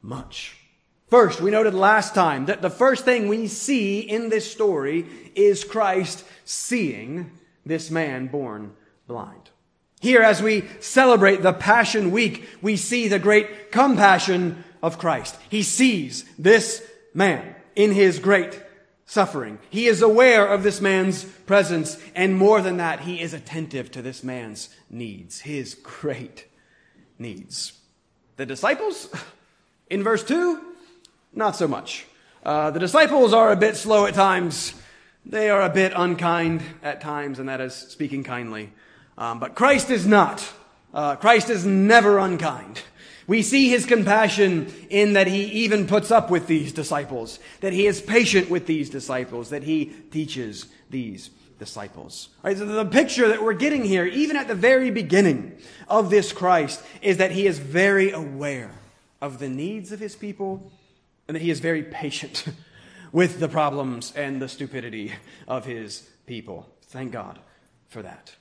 much. 0.02 0.56
First, 1.10 1.42
we 1.42 1.52
noted 1.52 1.74
last 1.74 2.16
time 2.16 2.46
that 2.46 2.62
the 2.62 2.70
first 2.70 3.04
thing 3.04 3.28
we 3.28 3.48
see 3.48 4.00
in 4.00 4.30
this 4.30 4.50
story 4.50 5.06
is 5.36 5.66
Christ 5.66 6.24
seeing 6.46 7.32
this 7.68 7.92
man 7.92 8.28
born 8.28 8.74
blind. 9.08 9.50
Here, 10.00 10.22
as 10.22 10.42
we 10.42 10.64
celebrate 10.80 11.42
the 11.42 11.54
Passion 11.54 12.12
Week, 12.12 12.48
we 12.62 12.78
see 12.78 13.08
the 13.08 13.20
great 13.20 13.72
compassion 13.72 14.64
of 14.84 15.00
Christ. 15.00 15.36
He 15.50 15.64
sees 15.64 16.24
this 16.38 16.84
man 17.14 17.56
in 17.76 17.92
his 17.92 18.20
great 18.20 18.62
suffering. 19.08 19.58
He 19.70 19.88
is 19.88 20.02
aware 20.02 20.46
of 20.48 20.62
this 20.62 20.82
man's 20.82 21.24
presence, 21.24 21.98
and 22.14 22.38
more 22.38 22.62
than 22.62 22.78
that, 22.78 23.02
he 23.02 23.22
is 23.22 23.34
attentive 23.34 23.90
to 23.92 24.02
this 24.02 24.24
man's 24.24 24.70
needs, 24.90 25.42
his 25.42 25.74
great 25.74 26.46
needs. 27.18 27.74
The 28.36 28.46
disciples, 28.46 29.10
in 29.90 30.04
verse 30.04 30.24
2, 30.24 30.62
not 31.34 31.56
so 31.56 31.68
much. 31.68 32.06
Uh, 32.44 32.70
the 32.70 32.80
disciples 32.80 33.34
are 33.34 33.52
a 33.52 33.56
bit 33.56 33.76
slow 33.76 34.06
at 34.06 34.14
times 34.14 34.74
they 35.30 35.50
are 35.50 35.62
a 35.62 35.70
bit 35.70 35.92
unkind 35.96 36.62
at 36.82 37.02
times, 37.02 37.40
and 37.40 37.50
that 37.50 37.60
is 37.60 37.74
speaking 37.74 38.24
kindly. 38.24 38.72
Um, 39.18 39.40
but 39.40 39.56
Christ 39.56 39.90
is 39.90 40.06
not. 40.06 40.48
Uh, 40.94 41.16
Christ 41.16 41.50
is 41.50 41.66
never 41.66 42.18
unkind. 42.18 42.82
We 43.28 43.42
see 43.42 43.70
his 43.70 43.86
compassion 43.86 44.74
in 44.90 45.14
that 45.14 45.28
he 45.28 45.44
even 45.64 45.86
puts 45.86 46.12
up 46.12 46.32
with 46.32 46.48
these 46.48 46.72
disciples, 46.72 47.40
that 47.60 47.74
he 47.74 47.86
is 47.86 48.00
patient 48.00 48.50
with 48.50 48.68
these 48.68 48.90
disciples, 48.90 49.50
that 49.50 49.64
he 49.64 49.86
teaches 50.12 50.68
these 50.90 51.30
disciples. 51.60 52.30
Right, 52.42 52.58
so 52.58 52.66
the 52.66 52.86
picture 52.86 53.28
that 53.28 53.44
we're 53.44 53.54
getting 53.54 53.84
here, 53.84 54.06
even 54.06 54.38
at 54.38 54.48
the 54.48 54.56
very 54.56 54.92
beginning 54.92 55.58
of 55.90 56.10
this 56.10 56.32
Christ, 56.32 56.82
is 57.02 57.18
that 57.18 57.32
he 57.32 57.48
is 57.48 57.60
very 57.60 58.12
aware 58.12 58.72
of 59.20 59.40
the 59.40 59.50
needs 59.50 59.92
of 59.92 60.00
his 60.00 60.16
people 60.16 60.72
and 61.28 61.36
that 61.36 61.42
he 61.42 61.50
is 61.50 61.60
very 61.60 61.84
patient 61.84 62.46
with 63.12 63.40
the 63.40 63.48
problems 63.48 64.14
and 64.16 64.42
the 64.42 64.50
stupidity 64.50 65.14
of 65.48 65.66
his 65.66 66.10
people. 66.26 66.68
Thank 66.88 67.12
God 67.12 67.40
for 67.88 68.02
that. 68.02 68.36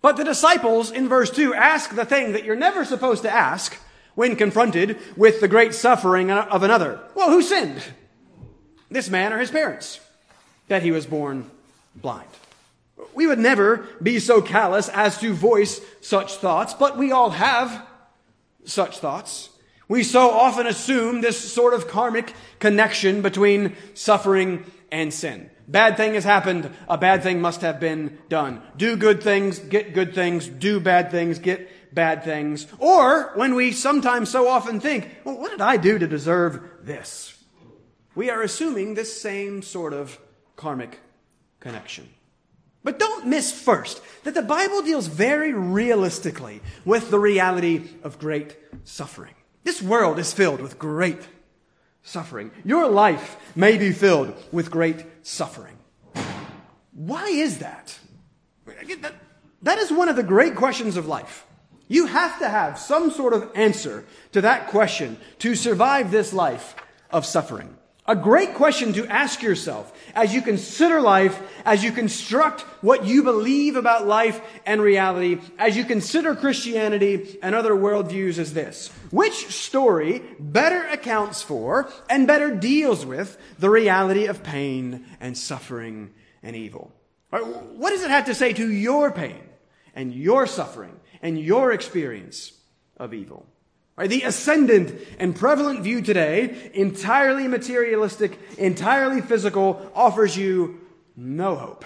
But 0.00 0.16
the 0.16 0.24
disciples 0.24 0.90
in 0.90 1.08
verse 1.08 1.30
2 1.30 1.54
ask 1.54 1.94
the 1.94 2.04
thing 2.04 2.32
that 2.32 2.44
you're 2.44 2.56
never 2.56 2.84
supposed 2.84 3.22
to 3.22 3.30
ask 3.30 3.78
when 4.14 4.36
confronted 4.36 4.98
with 5.16 5.40
the 5.40 5.48
great 5.48 5.74
suffering 5.74 6.30
of 6.30 6.62
another. 6.62 7.00
Well, 7.14 7.30
who 7.30 7.42
sinned? 7.42 7.82
This 8.90 9.08
man 9.08 9.32
or 9.32 9.38
his 9.38 9.50
parents? 9.50 10.00
That 10.68 10.82
he 10.82 10.90
was 10.90 11.06
born 11.06 11.50
blind. 11.96 12.28
We 13.14 13.26
would 13.26 13.38
never 13.38 13.88
be 14.02 14.18
so 14.18 14.42
callous 14.42 14.88
as 14.88 15.18
to 15.18 15.32
voice 15.32 15.80
such 16.00 16.34
thoughts, 16.34 16.74
but 16.74 16.96
we 16.96 17.10
all 17.12 17.30
have 17.30 17.86
such 18.64 18.98
thoughts. 18.98 19.50
We 19.94 20.02
so 20.02 20.32
often 20.32 20.66
assume 20.66 21.20
this 21.20 21.38
sort 21.52 21.72
of 21.72 21.86
karmic 21.86 22.34
connection 22.58 23.22
between 23.22 23.76
suffering 23.94 24.64
and 24.90 25.14
sin. 25.14 25.50
Bad 25.68 25.96
thing 25.96 26.14
has 26.14 26.24
happened, 26.24 26.68
a 26.88 26.98
bad 26.98 27.22
thing 27.22 27.40
must 27.40 27.60
have 27.60 27.78
been 27.78 28.18
done. 28.28 28.60
Do 28.76 28.96
good 28.96 29.22
things, 29.22 29.60
get 29.60 29.94
good 29.94 30.12
things, 30.12 30.48
do 30.48 30.80
bad 30.80 31.12
things, 31.12 31.38
get 31.38 31.94
bad 31.94 32.24
things. 32.24 32.66
Or 32.80 33.30
when 33.36 33.54
we 33.54 33.70
sometimes 33.70 34.30
so 34.30 34.48
often 34.48 34.80
think, 34.80 35.08
well, 35.22 35.38
what 35.38 35.52
did 35.52 35.60
I 35.60 35.76
do 35.76 35.96
to 35.96 36.08
deserve 36.08 36.60
this? 36.82 37.40
We 38.16 38.30
are 38.30 38.42
assuming 38.42 38.94
this 38.94 39.22
same 39.22 39.62
sort 39.62 39.92
of 39.92 40.18
karmic 40.56 40.98
connection. 41.60 42.08
But 42.82 42.98
don't 42.98 43.28
miss 43.28 43.52
first 43.52 44.02
that 44.24 44.34
the 44.34 44.42
Bible 44.42 44.82
deals 44.82 45.06
very 45.06 45.52
realistically 45.52 46.62
with 46.84 47.12
the 47.12 47.20
reality 47.20 47.90
of 48.02 48.18
great 48.18 48.56
suffering. 48.82 49.34
This 49.64 49.82
world 49.82 50.18
is 50.18 50.32
filled 50.32 50.60
with 50.60 50.78
great 50.78 51.20
suffering. 52.02 52.50
Your 52.64 52.86
life 52.88 53.36
may 53.56 53.76
be 53.78 53.92
filled 53.92 54.34
with 54.52 54.70
great 54.70 55.04
suffering. 55.22 55.76
Why 56.92 57.26
is 57.28 57.58
that? 57.58 57.98
That 59.62 59.78
is 59.78 59.90
one 59.90 60.08
of 60.08 60.16
the 60.16 60.22
great 60.22 60.54
questions 60.54 60.96
of 60.96 61.08
life. 61.08 61.46
You 61.88 62.06
have 62.06 62.38
to 62.38 62.48
have 62.48 62.78
some 62.78 63.10
sort 63.10 63.32
of 63.32 63.50
answer 63.54 64.04
to 64.32 64.42
that 64.42 64.68
question 64.68 65.18
to 65.38 65.54
survive 65.54 66.10
this 66.10 66.32
life 66.32 66.76
of 67.10 67.26
suffering. 67.26 67.76
A 68.06 68.14
great 68.14 68.52
question 68.52 68.92
to 68.94 69.06
ask 69.06 69.42
yourself 69.42 69.90
as 70.14 70.34
you 70.34 70.42
consider 70.42 71.00
life, 71.00 71.40
as 71.64 71.82
you 71.82 71.90
construct 71.90 72.60
what 72.82 73.06
you 73.06 73.22
believe 73.22 73.76
about 73.76 74.06
life 74.06 74.42
and 74.66 74.82
reality, 74.82 75.40
as 75.58 75.74
you 75.74 75.84
consider 75.84 76.36
Christianity 76.36 77.38
and 77.42 77.54
other 77.54 77.72
worldviews 77.72 78.36
is 78.36 78.52
this. 78.52 78.88
Which 79.10 79.46
story 79.54 80.22
better 80.38 80.86
accounts 80.88 81.40
for 81.40 81.90
and 82.10 82.26
better 82.26 82.54
deals 82.54 83.06
with 83.06 83.38
the 83.58 83.70
reality 83.70 84.26
of 84.26 84.42
pain 84.42 85.06
and 85.18 85.36
suffering 85.38 86.12
and 86.42 86.54
evil? 86.54 86.92
What 87.30 87.90
does 87.90 88.02
it 88.02 88.10
have 88.10 88.26
to 88.26 88.34
say 88.34 88.52
to 88.52 88.70
your 88.70 89.12
pain 89.12 89.40
and 89.94 90.12
your 90.12 90.46
suffering 90.46 91.00
and 91.22 91.40
your 91.40 91.72
experience 91.72 92.52
of 92.98 93.14
evil? 93.14 93.46
Right? 93.96 94.10
The 94.10 94.22
ascendant 94.22 94.98
and 95.20 95.36
prevalent 95.36 95.82
view 95.82 96.02
today, 96.02 96.70
entirely 96.74 97.46
materialistic, 97.46 98.38
entirely 98.58 99.20
physical, 99.20 99.90
offers 99.94 100.36
you 100.36 100.80
no 101.16 101.54
hope 101.54 101.84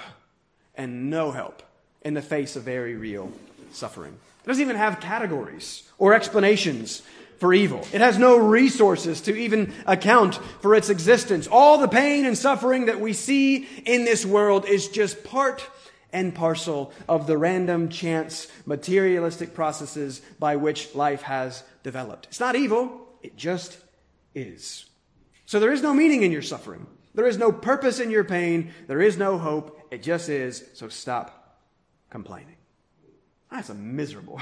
and 0.74 1.10
no 1.10 1.32
help 1.32 1.62
in 2.02 2.14
the 2.14 2.22
face 2.22 2.56
of 2.56 2.62
very 2.62 2.94
real 2.94 3.30
suffering. 3.72 4.16
It 4.44 4.46
doesn't 4.46 4.62
even 4.62 4.76
have 4.76 5.00
categories 5.00 5.82
or 5.98 6.14
explanations 6.14 7.02
for 7.38 7.52
evil. 7.52 7.86
It 7.92 8.00
has 8.00 8.18
no 8.18 8.38
resources 8.38 9.20
to 9.22 9.36
even 9.36 9.74
account 9.86 10.36
for 10.60 10.74
its 10.74 10.88
existence. 10.88 11.46
All 11.46 11.78
the 11.78 11.88
pain 11.88 12.24
and 12.24 12.36
suffering 12.36 12.86
that 12.86 13.00
we 13.00 13.12
see 13.12 13.68
in 13.84 14.04
this 14.04 14.24
world 14.24 14.66
is 14.66 14.88
just 14.88 15.24
part 15.24 15.68
and 16.12 16.34
parcel 16.34 16.92
of 17.08 17.26
the 17.26 17.36
random 17.36 17.90
chance 17.90 18.48
materialistic 18.64 19.54
processes 19.54 20.20
by 20.38 20.56
which 20.56 20.94
life 20.94 21.22
has 21.22 21.62
developed. 21.88 22.26
It's 22.26 22.38
not 22.38 22.54
evil, 22.54 23.08
it 23.22 23.34
just 23.34 23.78
is. 24.34 24.84
So 25.46 25.58
there 25.58 25.72
is 25.72 25.80
no 25.80 25.94
meaning 25.94 26.22
in 26.22 26.30
your 26.30 26.42
suffering. 26.42 26.86
There 27.14 27.26
is 27.26 27.38
no 27.38 27.50
purpose 27.50 27.98
in 27.98 28.10
your 28.10 28.24
pain. 28.24 28.72
There 28.86 29.00
is 29.00 29.16
no 29.16 29.38
hope. 29.38 29.80
It 29.90 30.02
just 30.02 30.28
is. 30.28 30.64
So 30.74 30.90
stop 30.90 31.58
complaining. 32.10 32.56
That's 33.50 33.70
a 33.70 33.74
miserable 33.74 34.38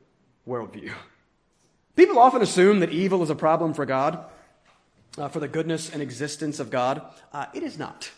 worldview. 0.46 0.92
People 1.96 2.18
often 2.18 2.42
assume 2.42 2.80
that 2.80 2.90
evil 2.90 3.22
is 3.22 3.30
a 3.30 3.34
problem 3.34 3.72
for 3.72 3.86
God, 3.86 4.22
uh, 5.16 5.28
for 5.28 5.40
the 5.40 5.48
goodness 5.48 5.90
and 5.90 6.02
existence 6.02 6.60
of 6.60 6.68
God. 6.68 7.00
Uh, 7.32 7.46
it 7.54 7.62
is 7.62 7.78
not. 7.78 8.10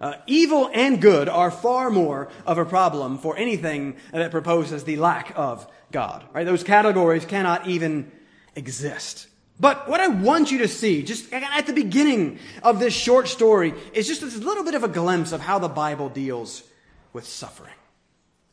Uh, 0.00 0.14
evil 0.26 0.70
and 0.72 1.02
good 1.02 1.28
are 1.28 1.50
far 1.50 1.90
more 1.90 2.30
of 2.46 2.56
a 2.56 2.64
problem 2.64 3.18
for 3.18 3.36
anything 3.36 3.96
that 4.10 4.30
proposes 4.30 4.84
the 4.84 4.96
lack 4.96 5.32
of 5.36 5.70
God. 5.92 6.24
Right? 6.32 6.46
Those 6.46 6.64
categories 6.64 7.26
cannot 7.26 7.68
even 7.68 8.10
exist. 8.56 9.28
But 9.60 9.88
what 9.88 10.00
I 10.00 10.08
want 10.08 10.50
you 10.50 10.58
to 10.58 10.68
see, 10.68 11.02
just 11.02 11.32
at 11.32 11.66
the 11.66 11.72
beginning 11.72 12.38
of 12.62 12.80
this 12.80 12.94
short 12.94 13.28
story, 13.28 13.74
is 13.92 14.08
just 14.08 14.22
a 14.22 14.26
little 14.26 14.64
bit 14.64 14.74
of 14.74 14.82
a 14.82 14.88
glimpse 14.88 15.32
of 15.32 15.40
how 15.40 15.58
the 15.58 15.68
Bible 15.68 16.08
deals 16.08 16.62
with 17.12 17.26
suffering. 17.26 17.74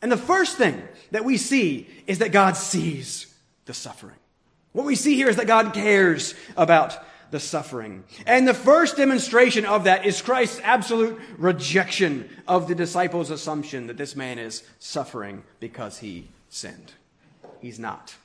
And 0.01 0.12
the 0.12 0.18
first 0.18 0.58
thing 0.58 0.82
that 1.12 1.25
we 1.25 1.38
see 1.38 1.88
is 2.06 2.20
that 2.20 2.32
God 2.32 2.56
sees 2.56 3.34
the 3.65 3.74
suffering. 3.74 4.15
What 4.72 4.86
we 4.86 4.96
see 4.96 5.15
here 5.15 5.29
is 5.29 5.38
that 5.38 5.48
God 5.48 5.74
cares 5.74 6.36
about 6.56 7.03
the 7.32 7.39
suffering. 7.39 8.03
And 8.25 8.48
the 8.48 8.53
first 8.53 8.98
demonstration 8.98 9.65
of 9.65 9.84
that 9.86 10.06
is 10.06 10.22
Christ's 10.22 10.62
absolute 10.63 11.20
rejection 11.38 12.29
of 12.48 12.68
the 12.68 12.75
disciples' 12.75 13.29
assumption 13.29 13.88
that 13.88 13.98
this 13.98 14.15
man 14.15 14.39
is 14.39 14.63
suffering 14.79 15.44
because 15.60 16.00
he 16.00 16.29
sinned. 16.50 16.94
He's 17.60 17.79
not. 17.79 18.15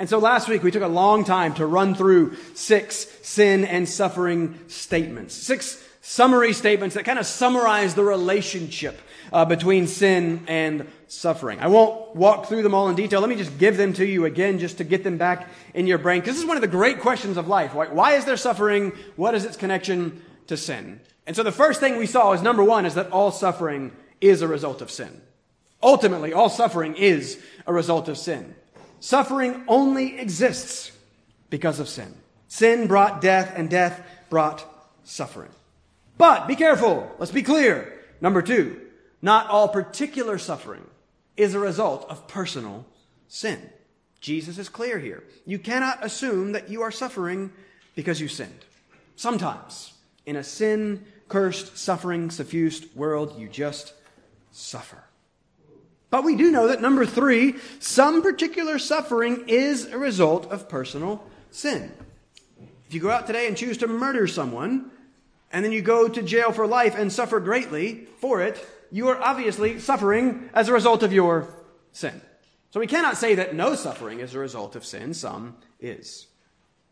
And 0.00 0.08
so 0.08 0.18
last 0.18 0.48
week 0.48 0.62
we 0.62 0.70
took 0.70 0.82
a 0.82 0.88
long 0.88 1.24
time 1.24 1.52
to 1.56 1.66
run 1.66 1.94
through 1.94 2.34
six 2.54 3.06
sin 3.20 3.66
and 3.66 3.86
suffering 3.86 4.58
statements. 4.66 5.34
Six 5.34 5.86
summary 6.00 6.54
statements 6.54 6.94
that 6.94 7.04
kind 7.04 7.18
of 7.18 7.26
summarize 7.26 7.94
the 7.94 8.02
relationship 8.02 8.98
uh, 9.30 9.44
between 9.44 9.86
sin 9.86 10.42
and 10.48 10.88
suffering. 11.06 11.60
I 11.60 11.66
won't 11.66 12.16
walk 12.16 12.46
through 12.46 12.62
them 12.62 12.72
all 12.72 12.88
in 12.88 12.96
detail. 12.96 13.20
Let 13.20 13.28
me 13.28 13.36
just 13.36 13.58
give 13.58 13.76
them 13.76 13.92
to 13.92 14.06
you 14.06 14.24
again 14.24 14.58
just 14.58 14.78
to 14.78 14.84
get 14.84 15.04
them 15.04 15.18
back 15.18 15.50
in 15.74 15.86
your 15.86 15.98
brain. 15.98 16.20
Because 16.20 16.36
this 16.36 16.44
is 16.44 16.48
one 16.48 16.56
of 16.56 16.62
the 16.62 16.66
great 16.66 17.00
questions 17.00 17.36
of 17.36 17.46
life. 17.46 17.74
Why, 17.74 17.88
why 17.88 18.12
is 18.14 18.24
there 18.24 18.38
suffering? 18.38 18.92
What 19.16 19.34
is 19.34 19.44
its 19.44 19.58
connection 19.58 20.22
to 20.46 20.56
sin? 20.56 21.00
And 21.26 21.36
so 21.36 21.42
the 21.42 21.52
first 21.52 21.78
thing 21.78 21.98
we 21.98 22.06
saw 22.06 22.32
is 22.32 22.40
number 22.40 22.64
one 22.64 22.86
is 22.86 22.94
that 22.94 23.10
all 23.10 23.30
suffering 23.30 23.92
is 24.22 24.40
a 24.40 24.48
result 24.48 24.80
of 24.80 24.90
sin. 24.90 25.20
Ultimately, 25.82 26.32
all 26.32 26.48
suffering 26.48 26.94
is 26.94 27.38
a 27.66 27.72
result 27.74 28.08
of 28.08 28.16
sin. 28.16 28.54
Suffering 29.00 29.64
only 29.66 30.18
exists 30.18 30.92
because 31.48 31.80
of 31.80 31.88
sin. 31.88 32.14
Sin 32.48 32.86
brought 32.86 33.20
death, 33.20 33.52
and 33.56 33.70
death 33.70 34.02
brought 34.28 34.64
suffering. 35.04 35.50
But 36.18 36.46
be 36.46 36.56
careful. 36.56 37.10
Let's 37.18 37.32
be 37.32 37.42
clear. 37.42 38.00
Number 38.20 38.42
two, 38.42 38.80
not 39.22 39.48
all 39.48 39.68
particular 39.68 40.38
suffering 40.38 40.86
is 41.36 41.54
a 41.54 41.58
result 41.58 42.06
of 42.10 42.28
personal 42.28 42.84
sin. 43.28 43.70
Jesus 44.20 44.58
is 44.58 44.68
clear 44.68 44.98
here. 44.98 45.24
You 45.46 45.58
cannot 45.58 46.04
assume 46.04 46.52
that 46.52 46.68
you 46.68 46.82
are 46.82 46.90
suffering 46.90 47.52
because 47.94 48.20
you 48.20 48.28
sinned. 48.28 48.64
Sometimes, 49.16 49.94
in 50.26 50.36
a 50.36 50.44
sin 50.44 51.04
cursed, 51.28 51.78
suffering 51.78 52.30
suffused 52.30 52.94
world, 52.94 53.38
you 53.38 53.48
just 53.48 53.94
suffer. 54.52 55.04
But 56.10 56.24
we 56.24 56.36
do 56.36 56.50
know 56.50 56.66
that 56.68 56.82
number 56.82 57.06
three, 57.06 57.56
some 57.78 58.20
particular 58.20 58.78
suffering 58.78 59.44
is 59.46 59.86
a 59.86 59.98
result 59.98 60.50
of 60.50 60.68
personal 60.68 61.24
sin. 61.50 61.92
If 62.88 62.94
you 62.94 63.00
go 63.00 63.10
out 63.10 63.26
today 63.28 63.46
and 63.46 63.56
choose 63.56 63.78
to 63.78 63.86
murder 63.86 64.26
someone, 64.26 64.90
and 65.52 65.64
then 65.64 65.72
you 65.72 65.82
go 65.82 66.08
to 66.08 66.22
jail 66.22 66.52
for 66.52 66.66
life 66.66 66.96
and 66.96 67.12
suffer 67.12 67.38
greatly 67.38 68.08
for 68.18 68.42
it, 68.42 68.64
you 68.90 69.08
are 69.08 69.20
obviously 69.20 69.78
suffering 69.78 70.50
as 70.52 70.68
a 70.68 70.72
result 70.72 71.02
of 71.02 71.12
your 71.12 71.48
sin. 71.92 72.20
So 72.70 72.80
we 72.80 72.86
cannot 72.86 73.16
say 73.16 73.36
that 73.36 73.54
no 73.54 73.74
suffering 73.74 74.20
is 74.20 74.34
a 74.34 74.38
result 74.38 74.76
of 74.76 74.84
sin. 74.84 75.14
Some 75.14 75.56
is. 75.80 76.26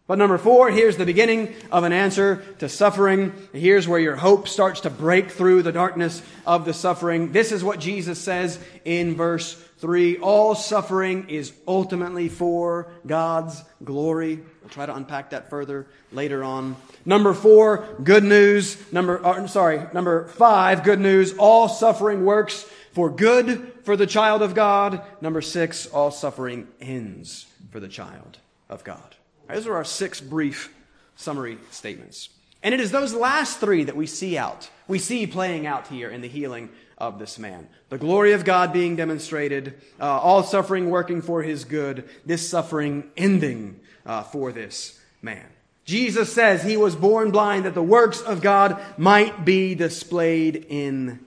But 0.09 0.17
number 0.17 0.39
four, 0.39 0.71
here's 0.71 0.97
the 0.97 1.05
beginning 1.05 1.55
of 1.71 1.85
an 1.85 1.93
answer 1.93 2.43
to 2.61 2.69
suffering. 2.71 3.35
Here's 3.53 3.87
where 3.87 4.01
your 4.01 4.17
hope 4.17 4.49
starts 4.49 4.81
to 4.81 4.91
break 4.91 5.31
through 5.31 5.63
the 5.63 5.71
darkness 5.71 6.23
of 6.47 6.65
the 6.65 6.73
suffering. 6.73 7.31
This 7.33 7.53
is 7.53 7.63
what 7.63 7.79
Jesus 7.79 8.19
says 8.19 8.59
in 8.87 9.17
verse 9.17 9.53
three. 9.77 10.17
All 10.17 10.55
suffering 10.55 11.29
is 11.29 11.53
ultimately 11.69 12.31
for 12.31 12.91
God's 13.07 13.63
glory. 13.85 14.37
We'll 14.37 14.71
try 14.71 14.87
to 14.87 14.97
unpack 14.97 15.29
that 15.31 15.51
further 15.51 15.87
later 16.11 16.43
on. 16.43 16.77
Number 17.05 17.35
four, 17.35 17.87
good 18.03 18.25
news. 18.25 18.79
Number, 18.91 19.23
uh, 19.23 19.47
sorry, 19.47 19.89
number 19.93 20.29
five, 20.29 20.85
good 20.85 21.01
news. 21.01 21.35
All 21.37 21.69
suffering 21.69 22.25
works 22.25 22.63
for 22.93 23.11
good 23.11 23.75
for 23.83 23.95
the 23.95 24.07
child 24.07 24.41
of 24.41 24.55
God. 24.55 25.03
Number 25.21 25.43
six, 25.43 25.87
all 25.87 26.11
suffering 26.11 26.67
ends 26.81 27.47
for 27.71 27.79
the 27.79 27.89
child 27.89 28.39
of 28.71 28.85
God. 28.85 29.17
Those 29.49 29.67
are 29.67 29.75
our 29.75 29.85
six 29.85 30.21
brief 30.21 30.75
summary 31.17 31.59
statements. 31.71 32.29
And 32.63 32.75
it 32.75 32.81
is 32.81 32.91
those 32.91 33.15
last 33.15 33.59
three 33.61 33.85
that 33.85 33.97
we 33.97 34.07
see 34.07 34.37
out, 34.37 34.69
we 34.89 34.99
see 34.99 35.27
playing 35.27 35.67
out 35.67 35.87
here 35.87 36.11
in 36.11 36.21
the 36.21 36.29
healing 36.29 36.71
of 36.97 37.19
this 37.19 37.39
man. 37.39 37.69
The 37.89 37.99
glory 37.99 38.33
of 38.33 38.45
God 38.45 38.73
being 38.73 38.97
demonstrated, 38.97 39.75
uh, 40.01 40.05
all 40.05 40.43
suffering 40.43 40.91
working 40.91 41.23
for 41.23 41.43
his 41.43 41.65
good, 41.65 42.09
this 42.27 42.49
suffering 42.49 43.11
ending 43.17 43.79
uh, 44.05 44.25
for 44.25 44.53
this 44.53 45.01
man. 45.23 45.47
Jesus 45.85 46.33
says 46.33 46.63
he 46.63 46.77
was 46.77 46.97
born 46.97 47.31
blind 47.31 47.65
that 47.65 47.75
the 47.75 47.83
works 47.83 48.21
of 48.21 48.43
God 48.43 48.79
might 48.99 49.45
be 49.45 49.75
displayed 49.75 50.67
in 50.69 51.21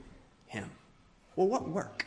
him. 0.47 0.69
Well, 1.35 1.47
what 1.47 1.67
work? 1.67 2.05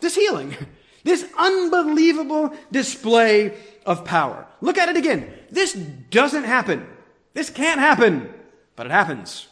This 0.00 0.14
healing. 0.14 0.54
This 1.04 1.24
unbelievable 1.38 2.52
display 2.70 3.56
of 3.88 4.04
power. 4.04 4.46
Look 4.60 4.76
at 4.76 4.90
it 4.90 4.98
again. 4.98 5.32
This 5.50 5.72
doesn't 5.72 6.44
happen. 6.44 6.86
This 7.32 7.48
can't 7.48 7.80
happen, 7.80 8.32
but 8.76 8.84
it 8.84 8.92
happens. 8.92 9.48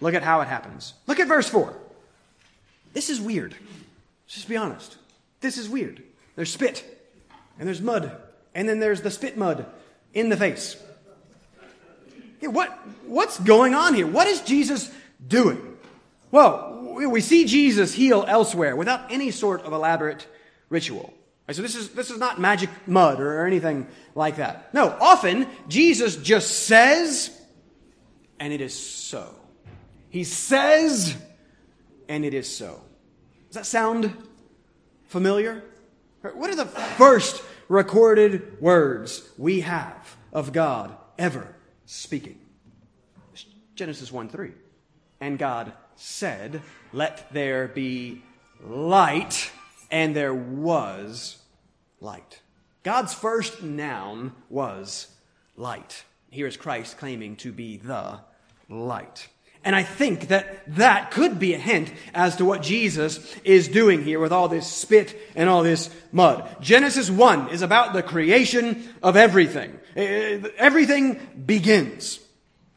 Look 0.00 0.14
at 0.14 0.24
how 0.24 0.40
it 0.40 0.48
happens. 0.48 0.94
Look 1.06 1.20
at 1.20 1.28
verse 1.28 1.48
4. 1.48 1.72
This 2.92 3.08
is 3.08 3.20
weird. 3.20 3.54
Just 4.26 4.48
be 4.48 4.56
honest. 4.56 4.96
This 5.40 5.58
is 5.58 5.68
weird. 5.68 6.02
There's 6.34 6.52
spit, 6.52 6.84
and 7.56 7.68
there's 7.68 7.80
mud, 7.80 8.10
and 8.52 8.68
then 8.68 8.80
there's 8.80 9.00
the 9.00 9.12
spit 9.12 9.36
mud 9.36 9.64
in 10.12 10.28
the 10.28 10.36
face. 10.36 10.76
what, 12.40 12.68
what's 13.06 13.38
going 13.38 13.74
on 13.74 13.94
here? 13.94 14.08
What 14.08 14.26
is 14.26 14.40
Jesus 14.40 14.90
doing? 15.24 15.76
Well, 16.32 16.96
we 16.96 17.20
see 17.20 17.44
Jesus 17.44 17.94
heal 17.94 18.24
elsewhere 18.26 18.74
without 18.74 19.12
any 19.12 19.30
sort 19.30 19.62
of 19.62 19.72
elaborate 19.72 20.26
ritual. 20.68 21.14
So 21.50 21.60
this 21.60 21.74
is, 21.74 21.90
this 21.90 22.10
is 22.10 22.18
not 22.18 22.40
magic 22.40 22.70
mud 22.86 23.20
or 23.20 23.46
anything 23.46 23.86
like 24.14 24.36
that. 24.36 24.72
No, 24.72 24.96
often 25.00 25.46
Jesus 25.68 26.16
just 26.16 26.66
says, 26.66 27.36
and 28.38 28.52
it 28.52 28.60
is 28.60 28.78
so. 28.78 29.34
He 30.08 30.24
says, 30.24 31.16
and 32.08 32.24
it 32.24 32.32
is 32.32 32.54
so. 32.54 32.80
Does 33.48 33.56
that 33.56 33.66
sound 33.66 34.16
familiar? 35.08 35.62
What 36.22 36.50
are 36.50 36.56
the 36.56 36.66
first 36.66 37.42
recorded 37.68 38.60
words 38.60 39.28
we 39.36 39.60
have 39.60 40.16
of 40.32 40.52
God 40.52 40.96
ever 41.18 41.54
speaking? 41.84 42.38
Genesis 43.74 44.12
1 44.12 44.28
3. 44.28 44.52
And 45.20 45.38
God 45.38 45.72
said, 45.96 46.62
Let 46.92 47.32
there 47.32 47.68
be 47.68 48.22
light, 48.64 49.50
and 49.92 50.16
there 50.16 50.34
was 50.34 51.36
light. 52.00 52.40
God's 52.82 53.14
first 53.14 53.62
noun 53.62 54.32
was 54.48 55.06
light. 55.56 56.04
Here 56.30 56.48
is 56.48 56.56
Christ 56.56 56.98
claiming 56.98 57.36
to 57.36 57.52
be 57.52 57.76
the 57.76 58.18
light. 58.68 59.28
And 59.64 59.76
I 59.76 59.84
think 59.84 60.28
that 60.28 60.74
that 60.74 61.12
could 61.12 61.38
be 61.38 61.54
a 61.54 61.58
hint 61.58 61.92
as 62.14 62.36
to 62.36 62.44
what 62.44 62.62
Jesus 62.62 63.20
is 63.44 63.68
doing 63.68 64.02
here 64.02 64.18
with 64.18 64.32
all 64.32 64.48
this 64.48 64.66
spit 64.66 65.16
and 65.36 65.48
all 65.48 65.62
this 65.62 65.88
mud. 66.10 66.56
Genesis 66.60 67.08
1 67.08 67.50
is 67.50 67.62
about 67.62 67.92
the 67.92 68.02
creation 68.02 68.88
of 69.04 69.16
everything. 69.16 69.78
Uh, 69.96 70.48
everything 70.56 71.20
begins. 71.46 72.18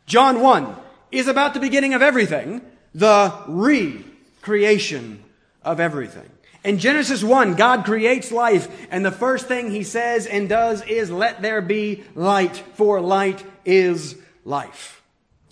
John 0.05 0.41
1 0.41 0.75
is 1.11 1.27
about 1.27 1.55
the 1.55 1.59
beginning 1.59 1.95
of 1.95 2.03
everything, 2.03 2.61
the 2.93 3.33
re-creation 3.47 5.23
of 5.63 5.79
everything. 5.79 6.29
In 6.65 6.79
Genesis 6.79 7.23
1, 7.23 7.53
God 7.53 7.85
creates 7.85 8.31
life, 8.31 8.87
and 8.89 9.05
the 9.05 9.11
first 9.11 9.47
thing 9.47 9.69
he 9.69 9.83
says 9.83 10.25
and 10.25 10.49
does 10.49 10.81
is, 10.81 11.11
let 11.11 11.43
there 11.43 11.61
be 11.61 12.03
light, 12.15 12.57
for 12.73 12.99
light 12.99 13.43
is 13.65 14.15
life. 14.43 15.03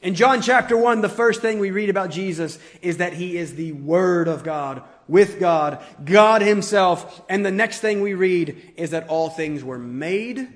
In 0.01 0.15
John 0.15 0.41
chapter 0.41 0.75
1, 0.75 1.01
the 1.01 1.09
first 1.09 1.39
thing 1.39 1.59
we 1.59 1.69
read 1.69 1.91
about 1.91 2.09
Jesus 2.09 2.57
is 2.81 2.97
that 2.97 3.13
he 3.13 3.37
is 3.37 3.53
the 3.53 3.73
Word 3.73 4.27
of 4.27 4.43
God, 4.43 4.81
with 5.07 5.39
God, 5.39 5.83
God 6.03 6.41
himself. 6.41 7.21
And 7.29 7.45
the 7.45 7.51
next 7.51 7.79
thing 7.79 8.01
we 8.01 8.15
read 8.15 8.73
is 8.75 8.89
that 8.89 9.07
all 9.07 9.29
things 9.29 9.63
were 9.63 9.77
made 9.77 10.47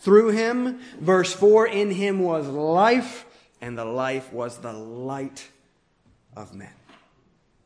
through 0.00 0.30
him. 0.30 0.80
Verse 0.98 1.34
4, 1.34 1.66
in 1.66 1.90
him 1.90 2.20
was 2.20 2.48
life, 2.48 3.26
and 3.60 3.76
the 3.76 3.84
life 3.84 4.32
was 4.32 4.56
the 4.58 4.72
light 4.72 5.46
of 6.34 6.54
men. 6.54 6.72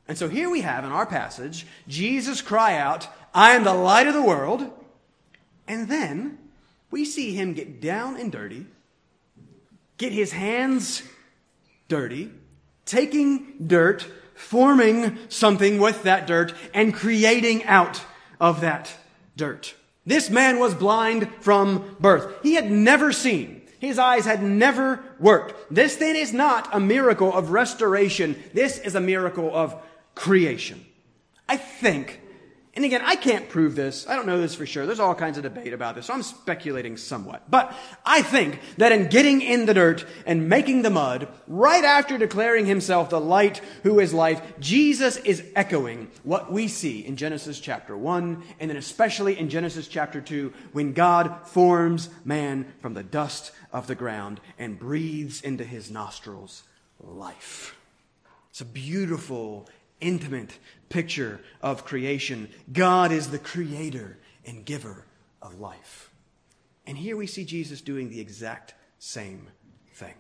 And 0.08 0.18
so 0.18 0.28
here 0.28 0.50
we 0.50 0.62
have 0.62 0.84
in 0.84 0.90
our 0.90 1.06
passage, 1.06 1.66
Jesus 1.88 2.40
cry 2.40 2.76
out, 2.76 3.08
I 3.34 3.52
am 3.52 3.64
the 3.64 3.74
light 3.74 4.06
of 4.06 4.14
the 4.14 4.22
world. 4.22 4.70
And 5.66 5.88
then 5.88 6.38
we 6.90 7.04
see 7.04 7.34
him 7.34 7.54
get 7.54 7.80
down 7.80 8.18
and 8.18 8.30
dirty, 8.30 8.66
get 9.96 10.12
his 10.12 10.32
hands 10.32 11.02
dirty, 11.88 12.30
taking 12.84 13.54
dirt, 13.66 14.06
forming 14.34 15.18
something 15.28 15.78
with 15.78 16.02
that 16.02 16.26
dirt, 16.26 16.52
and 16.74 16.92
creating 16.92 17.64
out 17.64 18.02
of 18.40 18.60
that 18.60 18.94
dirt. 19.36 19.74
This 20.04 20.28
man 20.28 20.58
was 20.58 20.74
blind 20.74 21.28
from 21.40 21.96
birth. 22.00 22.42
He 22.42 22.54
had 22.54 22.70
never 22.70 23.12
seen. 23.12 23.62
His 23.78 23.98
eyes 23.98 24.24
had 24.24 24.42
never 24.42 25.02
worked. 25.18 25.54
This 25.74 25.96
then 25.96 26.16
is 26.16 26.32
not 26.32 26.68
a 26.72 26.80
miracle 26.80 27.32
of 27.32 27.50
restoration. 27.50 28.40
This 28.52 28.78
is 28.78 28.94
a 28.94 29.00
miracle 29.00 29.54
of 29.54 29.80
creation. 30.14 30.84
I 31.48 31.56
think 31.56 32.22
and 32.74 32.86
again, 32.86 33.02
I 33.04 33.16
can't 33.16 33.50
prove 33.50 33.76
this. 33.76 34.08
I 34.08 34.16
don't 34.16 34.24
know 34.24 34.40
this 34.40 34.54
for 34.54 34.64
sure. 34.64 34.86
There's 34.86 34.98
all 34.98 35.14
kinds 35.14 35.36
of 35.36 35.42
debate 35.42 35.74
about 35.74 35.94
this, 35.94 36.06
so 36.06 36.14
I'm 36.14 36.22
speculating 36.22 36.96
somewhat. 36.96 37.50
But 37.50 37.76
I 38.06 38.22
think 38.22 38.60
that 38.78 38.92
in 38.92 39.08
getting 39.08 39.42
in 39.42 39.66
the 39.66 39.74
dirt 39.74 40.06
and 40.24 40.48
making 40.48 40.80
the 40.80 40.88
mud, 40.88 41.28
right 41.46 41.84
after 41.84 42.16
declaring 42.16 42.64
himself 42.64 43.10
the 43.10 43.20
light 43.20 43.60
who 43.82 44.00
is 44.00 44.14
life, 44.14 44.40
Jesus 44.58 45.18
is 45.18 45.44
echoing 45.54 46.10
what 46.22 46.50
we 46.50 46.66
see 46.66 47.04
in 47.04 47.16
Genesis 47.16 47.60
chapter 47.60 47.94
1, 47.94 48.42
and 48.58 48.70
then 48.70 48.78
especially 48.78 49.38
in 49.38 49.50
Genesis 49.50 49.86
chapter 49.86 50.22
2, 50.22 50.50
when 50.72 50.94
God 50.94 51.46
forms 51.46 52.08
man 52.24 52.72
from 52.80 52.94
the 52.94 53.02
dust 53.02 53.52
of 53.70 53.86
the 53.86 53.94
ground 53.94 54.40
and 54.58 54.78
breathes 54.78 55.42
into 55.42 55.64
his 55.64 55.90
nostrils 55.90 56.62
life. 56.98 57.76
It's 58.48 58.62
a 58.62 58.66
beautiful 58.66 59.68
intimate 60.02 60.58
picture 60.88 61.40
of 61.62 61.84
creation. 61.86 62.48
God 62.72 63.12
is 63.12 63.30
the 63.30 63.38
creator 63.38 64.18
and 64.44 64.64
giver 64.64 65.06
of 65.40 65.58
life. 65.58 66.10
And 66.86 66.98
here 66.98 67.16
we 67.16 67.26
see 67.26 67.44
Jesus 67.44 67.80
doing 67.80 68.10
the 68.10 68.20
exact 68.20 68.74
same 68.98 69.48
thing. 69.94 70.14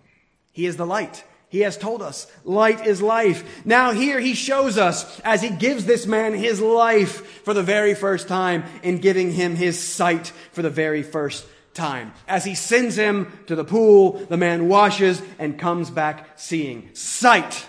He 0.52 0.66
is 0.66 0.76
the 0.76 0.86
light. 0.86 1.24
He 1.48 1.60
has 1.60 1.76
told 1.76 2.00
us 2.00 2.26
light 2.44 2.86
is 2.86 3.02
life. 3.02 3.66
Now 3.66 3.92
here 3.92 4.20
he 4.20 4.32
shows 4.32 4.78
us 4.78 5.20
as 5.20 5.42
he 5.42 5.50
gives 5.50 5.84
this 5.84 6.06
man 6.06 6.32
his 6.32 6.60
life 6.62 7.42
for 7.44 7.52
the 7.52 7.62
very 7.62 7.94
first 7.94 8.26
time 8.26 8.64
in 8.82 8.98
giving 8.98 9.32
him 9.32 9.54
his 9.56 9.78
sight 9.78 10.28
for 10.52 10.62
the 10.62 10.70
very 10.70 11.02
first 11.02 11.44
time. 11.74 12.12
As 12.26 12.44
he 12.44 12.54
sends 12.54 12.96
him 12.96 13.30
to 13.48 13.54
the 13.54 13.64
pool, 13.64 14.12
the 14.12 14.36
man 14.38 14.68
washes 14.68 15.20
and 15.38 15.58
comes 15.58 15.90
back 15.90 16.38
seeing 16.38 16.88
sight 16.94 17.66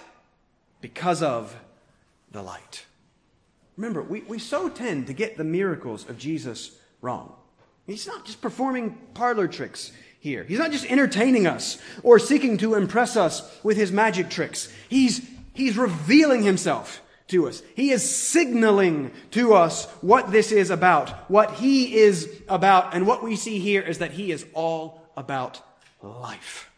because 0.80 1.22
of 1.22 1.54
the 2.34 2.42
light. 2.42 2.86
Remember, 3.78 4.04
we, 4.04 4.22
we 4.22 4.40
so 4.40 4.68
tend 4.68 5.08
to 5.08 5.14
get 5.14 5.38
the 5.38 5.44
miracles 5.44 6.08
of 6.10 6.18
Jesus 6.18 6.78
wrong. 7.02 7.34
He's 7.88 8.08
not 8.08 8.26
just 8.26 8.42
performing 8.42 8.98
parlor 9.14 9.48
tricks 9.48 9.92
here. 10.20 10.44
He's 10.44 10.60
not 10.60 10.72
just 10.72 10.86
entertaining 10.86 11.48
us 11.48 11.78
or 12.02 12.20
seeking 12.20 12.58
to 12.58 12.76
impress 12.76 13.18
us 13.18 13.60
with 13.64 13.78
his 13.78 13.92
magic 13.92 14.30
tricks. 14.30 14.72
He's, 14.90 15.28
he's 15.54 15.78
revealing 15.78 16.44
himself 16.44 17.02
to 17.28 17.48
us. 17.48 17.62
He 17.76 17.92
is 17.92 18.08
signaling 18.10 19.12
to 19.32 19.54
us 19.54 19.86
what 20.02 20.32
this 20.32 20.52
is 20.52 20.70
about, 20.70 21.30
what 21.30 21.56
he 21.56 21.96
is 21.96 22.42
about. 22.48 22.94
And 22.94 23.06
what 23.06 23.24
we 23.24 23.36
see 23.36 23.60
here 23.60 23.82
is 23.82 23.98
that 23.98 24.12
he 24.12 24.32
is 24.32 24.46
all 24.54 25.02
about 25.18 25.62
life. 26.02 26.70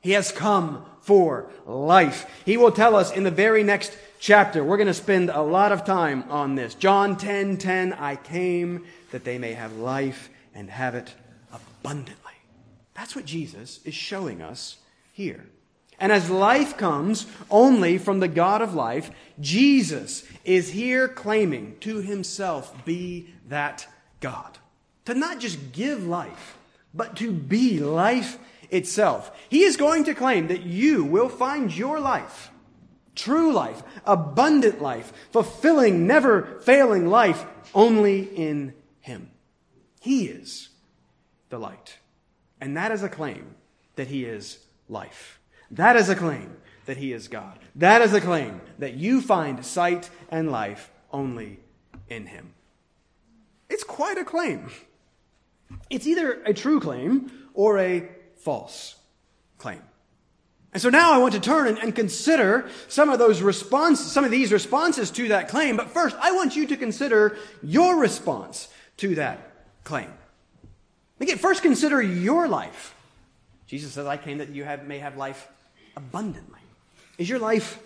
He 0.00 0.12
has 0.12 0.32
come 0.32 0.84
for 1.00 1.50
life. 1.66 2.26
He 2.44 2.56
will 2.56 2.72
tell 2.72 2.96
us 2.96 3.10
in 3.10 3.24
the 3.24 3.30
very 3.30 3.62
next 3.62 3.96
chapter. 4.24 4.64
We're 4.64 4.78
going 4.78 4.86
to 4.86 4.94
spend 4.94 5.28
a 5.28 5.42
lot 5.42 5.70
of 5.70 5.84
time 5.84 6.24
on 6.30 6.54
this. 6.54 6.74
John 6.74 7.18
10 7.18 7.58
10, 7.58 7.92
I 7.92 8.16
came 8.16 8.86
that 9.10 9.22
they 9.22 9.36
may 9.36 9.52
have 9.52 9.76
life 9.76 10.30
and 10.54 10.70
have 10.70 10.94
it 10.94 11.14
abundantly. 11.52 12.32
That's 12.94 13.14
what 13.14 13.26
Jesus 13.26 13.80
is 13.84 13.92
showing 13.92 14.40
us 14.40 14.78
here. 15.12 15.44
And 15.98 16.10
as 16.10 16.30
life 16.30 16.78
comes 16.78 17.26
only 17.50 17.98
from 17.98 18.20
the 18.20 18.28
God 18.28 18.62
of 18.62 18.74
life, 18.74 19.10
Jesus 19.40 20.24
is 20.42 20.70
here 20.70 21.06
claiming 21.06 21.76
to 21.80 21.98
himself 21.98 22.74
be 22.86 23.28
that 23.48 23.86
God. 24.20 24.56
To 25.04 25.12
not 25.12 25.38
just 25.38 25.72
give 25.72 26.06
life, 26.06 26.56
but 26.94 27.14
to 27.16 27.30
be 27.30 27.78
life 27.78 28.38
itself. 28.70 29.30
He 29.50 29.64
is 29.64 29.76
going 29.76 30.04
to 30.04 30.14
claim 30.14 30.48
that 30.48 30.62
you 30.62 31.04
will 31.04 31.28
find 31.28 31.76
your 31.76 32.00
life 32.00 32.50
True 33.14 33.52
life, 33.52 33.82
abundant 34.04 34.82
life, 34.82 35.12
fulfilling, 35.30 36.06
never 36.06 36.60
failing 36.62 37.06
life 37.06 37.44
only 37.74 38.22
in 38.22 38.74
Him. 39.00 39.30
He 40.00 40.26
is 40.26 40.70
the 41.48 41.58
light. 41.58 41.98
And 42.60 42.76
that 42.76 42.92
is 42.92 43.02
a 43.02 43.08
claim 43.08 43.54
that 43.96 44.08
He 44.08 44.24
is 44.24 44.58
life. 44.88 45.38
That 45.70 45.96
is 45.96 46.08
a 46.08 46.16
claim 46.16 46.56
that 46.86 46.96
He 46.96 47.12
is 47.12 47.28
God. 47.28 47.58
That 47.76 48.02
is 48.02 48.12
a 48.12 48.20
claim 48.20 48.60
that 48.78 48.94
you 48.94 49.20
find 49.20 49.64
sight 49.64 50.10
and 50.28 50.50
life 50.50 50.90
only 51.12 51.60
in 52.08 52.26
Him. 52.26 52.54
It's 53.70 53.84
quite 53.84 54.18
a 54.18 54.24
claim. 54.24 54.70
It's 55.90 56.06
either 56.06 56.42
a 56.44 56.52
true 56.52 56.80
claim 56.80 57.30
or 57.54 57.78
a 57.78 58.08
false 58.36 58.96
claim. 59.58 59.82
And 60.74 60.82
so 60.82 60.90
now 60.90 61.12
I 61.12 61.18
want 61.18 61.34
to 61.34 61.40
turn 61.40 61.78
and, 61.78 61.94
consider 61.94 62.68
some 62.88 63.08
of 63.08 63.20
those 63.20 63.40
responses, 63.40 64.10
some 64.10 64.24
of 64.24 64.32
these 64.32 64.52
responses 64.52 65.12
to 65.12 65.28
that 65.28 65.46
claim. 65.46 65.76
But 65.76 65.90
first, 65.90 66.16
I 66.20 66.32
want 66.32 66.56
you 66.56 66.66
to 66.66 66.76
consider 66.76 67.38
your 67.62 67.96
response 67.96 68.68
to 68.96 69.14
that 69.14 69.38
claim. 69.84 70.12
Again, 71.20 71.38
first 71.38 71.62
consider 71.62 72.02
your 72.02 72.48
life. 72.48 72.96
Jesus 73.68 73.92
says, 73.92 74.06
I 74.06 74.16
came 74.16 74.38
that 74.38 74.48
you 74.48 74.64
have, 74.64 74.84
may 74.84 74.98
have 74.98 75.16
life 75.16 75.46
abundantly. 75.96 76.58
Is 77.18 77.28
your 77.28 77.38
life 77.38 77.78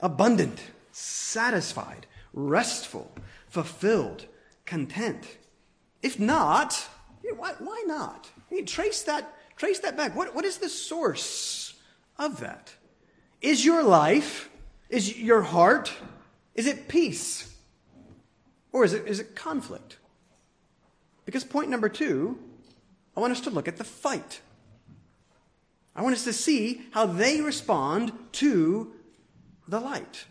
abundant, 0.00 0.60
satisfied, 0.92 2.06
restful, 2.34 3.10
fulfilled, 3.48 4.26
content? 4.66 5.26
If 6.02 6.20
not, 6.20 6.88
why, 7.36 7.54
why 7.58 7.84
not? 7.86 8.28
I 8.50 8.54
mean, 8.54 8.66
trace 8.66 9.02
that, 9.04 9.34
trace 9.56 9.78
that 9.78 9.96
back. 9.96 10.14
What, 10.14 10.34
what 10.34 10.44
is 10.44 10.58
the 10.58 10.68
source 10.68 11.67
of 12.18 12.40
that? 12.40 12.74
Is 13.40 13.64
your 13.64 13.82
life, 13.82 14.50
is 14.88 15.16
your 15.18 15.42
heart, 15.42 15.92
is 16.54 16.66
it 16.66 16.88
peace? 16.88 17.54
Or 18.72 18.84
is 18.84 18.92
it, 18.92 19.06
is 19.06 19.20
it 19.20 19.36
conflict? 19.36 19.96
Because 21.24 21.44
point 21.44 21.70
number 21.70 21.88
two, 21.88 22.38
I 23.16 23.20
want 23.20 23.32
us 23.32 23.40
to 23.42 23.50
look 23.50 23.68
at 23.68 23.76
the 23.76 23.84
fight. 23.84 24.40
I 25.94 26.02
want 26.02 26.14
us 26.14 26.24
to 26.24 26.32
see 26.32 26.82
how 26.92 27.06
they 27.06 27.40
respond 27.40 28.12
to 28.32 28.92
the 29.66 29.80
light. 29.80 30.24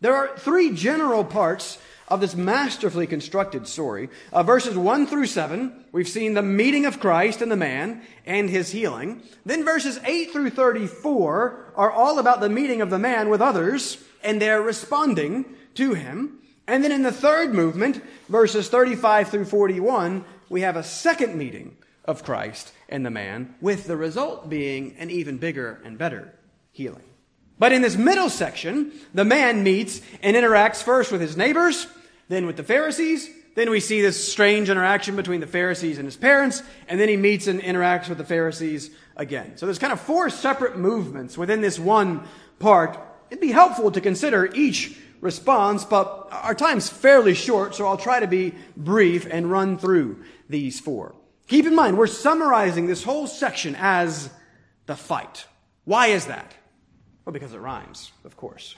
There 0.00 0.14
are 0.14 0.36
three 0.36 0.74
general 0.74 1.24
parts 1.24 1.78
of 2.08 2.20
this 2.20 2.34
masterfully 2.34 3.06
constructed 3.06 3.66
story. 3.66 4.08
Uh, 4.32 4.42
verses 4.42 4.76
1 4.76 5.06
through 5.06 5.26
7, 5.26 5.84
we've 5.92 6.08
seen 6.08 6.34
the 6.34 6.42
meeting 6.42 6.84
of 6.86 7.00
Christ 7.00 7.40
and 7.40 7.50
the 7.50 7.56
man 7.56 8.02
and 8.26 8.50
his 8.50 8.70
healing. 8.70 9.22
Then 9.46 9.64
verses 9.64 9.98
8 10.04 10.30
through 10.30 10.50
34 10.50 11.72
are 11.74 11.90
all 11.90 12.18
about 12.18 12.40
the 12.40 12.48
meeting 12.48 12.80
of 12.80 12.90
the 12.90 12.98
man 12.98 13.28
with 13.28 13.40
others 13.40 14.02
and 14.22 14.40
their 14.40 14.60
responding 14.60 15.46
to 15.74 15.94
him. 15.94 16.40
And 16.66 16.82
then 16.82 16.92
in 16.92 17.02
the 17.02 17.12
third 17.12 17.54
movement, 17.54 18.02
verses 18.28 18.68
35 18.68 19.28
through 19.28 19.44
41, 19.46 20.24
we 20.48 20.62
have 20.62 20.76
a 20.76 20.82
second 20.82 21.36
meeting 21.36 21.76
of 22.04 22.22
Christ 22.22 22.72
and 22.88 23.04
the 23.04 23.10
man, 23.10 23.54
with 23.60 23.86
the 23.86 23.96
result 23.96 24.48
being 24.48 24.94
an 24.98 25.10
even 25.10 25.38
bigger 25.38 25.80
and 25.84 25.96
better 25.96 26.34
healing. 26.70 27.13
But 27.58 27.72
in 27.72 27.82
this 27.82 27.96
middle 27.96 28.30
section, 28.30 28.92
the 29.12 29.24
man 29.24 29.62
meets 29.62 30.00
and 30.22 30.36
interacts 30.36 30.82
first 30.82 31.12
with 31.12 31.20
his 31.20 31.36
neighbors, 31.36 31.86
then 32.28 32.46
with 32.46 32.56
the 32.56 32.64
Pharisees, 32.64 33.30
then 33.54 33.70
we 33.70 33.80
see 33.80 34.02
this 34.02 34.32
strange 34.32 34.68
interaction 34.68 35.14
between 35.14 35.40
the 35.40 35.46
Pharisees 35.46 35.98
and 35.98 36.06
his 36.06 36.16
parents, 36.16 36.62
and 36.88 36.98
then 36.98 37.08
he 37.08 37.16
meets 37.16 37.46
and 37.46 37.60
interacts 37.60 38.08
with 38.08 38.18
the 38.18 38.24
Pharisees 38.24 38.90
again. 39.16 39.56
So 39.56 39.66
there's 39.66 39.78
kind 39.78 39.92
of 39.92 40.00
four 40.00 40.28
separate 40.30 40.76
movements 40.76 41.38
within 41.38 41.60
this 41.60 41.78
one 41.78 42.26
part. 42.58 42.98
It'd 43.30 43.40
be 43.40 43.52
helpful 43.52 43.92
to 43.92 44.00
consider 44.00 44.50
each 44.54 44.98
response, 45.20 45.84
but 45.84 46.28
our 46.32 46.54
time's 46.54 46.88
fairly 46.88 47.34
short, 47.34 47.76
so 47.76 47.86
I'll 47.86 47.96
try 47.96 48.20
to 48.20 48.26
be 48.26 48.54
brief 48.76 49.26
and 49.30 49.50
run 49.50 49.78
through 49.78 50.24
these 50.48 50.80
four. 50.80 51.14
Keep 51.46 51.66
in 51.66 51.74
mind, 51.74 51.96
we're 51.96 52.06
summarizing 52.08 52.86
this 52.86 53.04
whole 53.04 53.26
section 53.26 53.76
as 53.78 54.30
the 54.86 54.96
fight. 54.96 55.46
Why 55.84 56.08
is 56.08 56.26
that? 56.26 56.54
Well, 57.24 57.32
because 57.32 57.54
it 57.54 57.58
rhymes, 57.58 58.12
of 58.24 58.36
course. 58.36 58.74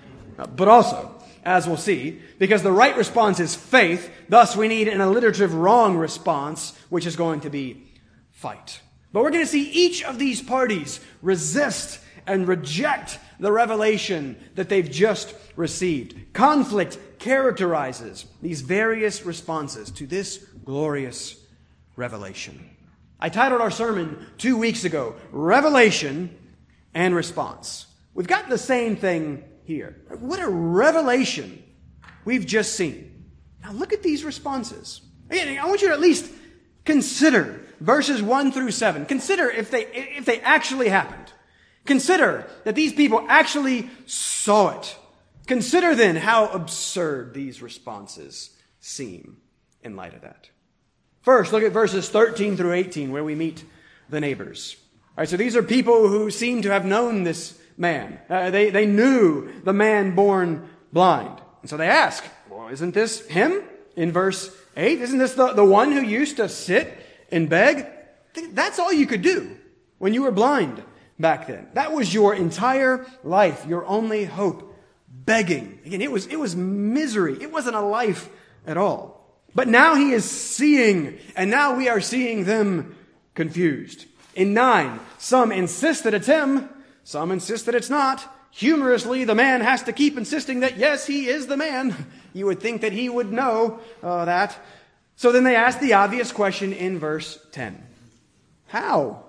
but 0.56 0.68
also, 0.68 1.14
as 1.44 1.66
we'll 1.66 1.76
see, 1.76 2.20
because 2.38 2.62
the 2.62 2.72
right 2.72 2.96
response 2.96 3.40
is 3.40 3.54
faith, 3.54 4.10
thus 4.28 4.56
we 4.56 4.68
need 4.68 4.88
an 4.88 5.00
alliterative 5.00 5.54
wrong 5.54 5.96
response, 5.96 6.76
which 6.88 7.06
is 7.06 7.16
going 7.16 7.40
to 7.40 7.50
be 7.50 7.86
fight. 8.30 8.80
But 9.12 9.22
we're 9.22 9.30
going 9.30 9.44
to 9.44 9.50
see 9.50 9.70
each 9.70 10.02
of 10.04 10.18
these 10.18 10.40
parties 10.40 11.00
resist 11.20 12.00
and 12.26 12.46
reject 12.46 13.18
the 13.38 13.52
revelation 13.52 14.36
that 14.54 14.68
they've 14.68 14.90
just 14.90 15.34
received. 15.56 16.32
Conflict 16.32 16.98
characterizes 17.18 18.24
these 18.40 18.60
various 18.60 19.26
responses 19.26 19.90
to 19.90 20.06
this 20.06 20.38
glorious 20.64 21.36
revelation. 21.96 22.70
I 23.18 23.28
titled 23.28 23.60
our 23.60 23.70
sermon 23.70 24.26
two 24.38 24.56
weeks 24.56 24.84
ago, 24.84 25.16
Revelation 25.32 26.34
and 26.94 27.14
Response. 27.14 27.86
We've 28.14 28.26
gotten 28.26 28.50
the 28.50 28.58
same 28.58 28.96
thing 28.96 29.44
here. 29.64 30.02
What 30.18 30.40
a 30.40 30.48
revelation 30.48 31.62
we've 32.24 32.46
just 32.46 32.74
seen. 32.74 33.26
Now 33.62 33.72
look 33.72 33.92
at 33.92 34.02
these 34.02 34.24
responses. 34.24 35.02
Again, 35.28 35.58
I 35.58 35.66
want 35.66 35.82
you 35.82 35.88
to 35.88 35.94
at 35.94 36.00
least 36.00 36.30
consider 36.84 37.60
verses 37.80 38.22
1 38.22 38.52
through 38.52 38.72
7. 38.72 39.06
Consider 39.06 39.48
if 39.48 39.70
they, 39.70 39.86
if 39.86 40.24
they 40.24 40.40
actually 40.40 40.88
happened. 40.88 41.32
Consider 41.84 42.46
that 42.64 42.74
these 42.74 42.92
people 42.92 43.24
actually 43.28 43.88
saw 44.06 44.78
it. 44.78 44.96
Consider 45.46 45.94
then 45.94 46.16
how 46.16 46.46
absurd 46.48 47.34
these 47.34 47.62
responses 47.62 48.56
seem 48.80 49.38
in 49.82 49.96
light 49.96 50.14
of 50.14 50.22
that. 50.22 50.50
First, 51.22 51.52
look 51.52 51.62
at 51.62 51.72
verses 51.72 52.08
13 52.08 52.56
through 52.56 52.72
18 52.72 53.12
where 53.12 53.24
we 53.24 53.34
meet 53.34 53.64
the 54.08 54.20
neighbors. 54.20 54.76
All 55.10 55.22
right, 55.22 55.28
so 55.28 55.36
these 55.36 55.56
are 55.56 55.62
people 55.62 56.08
who 56.08 56.30
seem 56.30 56.62
to 56.62 56.70
have 56.70 56.84
known 56.84 57.24
this 57.24 57.59
man. 57.80 58.20
Uh, 58.28 58.50
they, 58.50 58.70
they 58.70 58.86
knew 58.86 59.50
the 59.62 59.72
man 59.72 60.14
born 60.14 60.68
blind. 60.92 61.40
And 61.62 61.70
so 61.70 61.76
they 61.76 61.88
ask, 61.88 62.22
well, 62.48 62.68
isn't 62.68 62.94
this 62.94 63.26
him? 63.26 63.62
In 63.96 64.12
verse 64.12 64.54
8, 64.76 65.00
isn't 65.00 65.18
this 65.18 65.34
the, 65.34 65.52
the 65.52 65.64
one 65.64 65.90
who 65.90 66.00
used 66.00 66.36
to 66.36 66.48
sit 66.48 66.96
and 67.32 67.48
beg? 67.48 67.86
That's 68.52 68.78
all 68.78 68.92
you 68.92 69.06
could 69.06 69.22
do 69.22 69.56
when 69.98 70.14
you 70.14 70.22
were 70.22 70.30
blind 70.30 70.82
back 71.18 71.48
then. 71.48 71.66
That 71.74 71.92
was 71.92 72.14
your 72.14 72.34
entire 72.34 73.06
life, 73.24 73.66
your 73.66 73.84
only 73.86 74.24
hope. 74.24 74.66
Begging. 75.08 75.80
Again, 75.84 76.00
it 76.00 76.10
was, 76.10 76.26
it 76.26 76.38
was 76.38 76.54
misery. 76.54 77.36
It 77.42 77.50
wasn't 77.50 77.76
a 77.76 77.80
life 77.80 78.28
at 78.66 78.76
all. 78.76 79.20
But 79.54 79.68
now 79.68 79.96
he 79.96 80.12
is 80.12 80.28
seeing, 80.28 81.18
and 81.34 81.50
now 81.50 81.76
we 81.76 81.88
are 81.88 82.00
seeing 82.00 82.44
them 82.44 82.96
confused. 83.34 84.06
In 84.34 84.54
9, 84.54 85.00
some 85.18 85.50
insist 85.50 86.04
that 86.04 86.14
it's 86.14 86.28
him, 86.28 86.68
some 87.10 87.32
insist 87.32 87.66
that 87.66 87.74
it's 87.74 87.90
not. 87.90 88.24
Humorously, 88.52 89.24
the 89.24 89.34
man 89.34 89.62
has 89.62 89.82
to 89.82 89.92
keep 89.92 90.16
insisting 90.16 90.60
that, 90.60 90.76
yes, 90.76 91.08
he 91.08 91.26
is 91.26 91.48
the 91.48 91.56
man. 91.56 91.94
You 92.32 92.46
would 92.46 92.60
think 92.60 92.82
that 92.82 92.92
he 92.92 93.08
would 93.08 93.32
know 93.32 93.80
uh, 94.04 94.24
that. 94.26 94.56
So 95.16 95.32
then 95.32 95.42
they 95.42 95.56
ask 95.56 95.80
the 95.80 95.94
obvious 95.94 96.30
question 96.30 96.72
in 96.72 97.00
verse 97.00 97.44
10 97.50 97.84
How? 98.68 99.24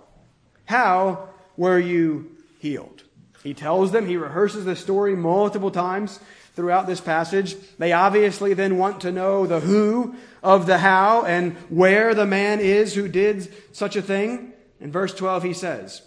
How 0.65 1.29
were 1.57 1.79
you 1.79 2.29
healed? 2.59 3.01
He 3.43 3.55
tells 3.55 3.91
them, 3.91 4.05
he 4.05 4.17
rehearses 4.17 4.65
the 4.65 4.75
story 4.75 5.15
multiple 5.15 5.71
times 5.71 6.19
throughout 6.55 6.85
this 6.85 7.01
passage. 7.01 7.55
They 7.79 7.91
obviously 7.91 8.53
then 8.53 8.77
want 8.77 9.01
to 9.01 9.11
know 9.11 9.47
the 9.47 9.59
who 9.59 10.13
of 10.43 10.67
the 10.67 10.77
how 10.77 11.23
and 11.23 11.53
where 11.69 12.13
the 12.13 12.27
man 12.27 12.59
is 12.59 12.93
who 12.93 13.07
did 13.07 13.51
such 13.71 13.95
a 13.95 14.01
thing. 14.03 14.53
In 14.79 14.91
verse 14.91 15.15
12, 15.15 15.41
he 15.41 15.53
says, 15.53 16.03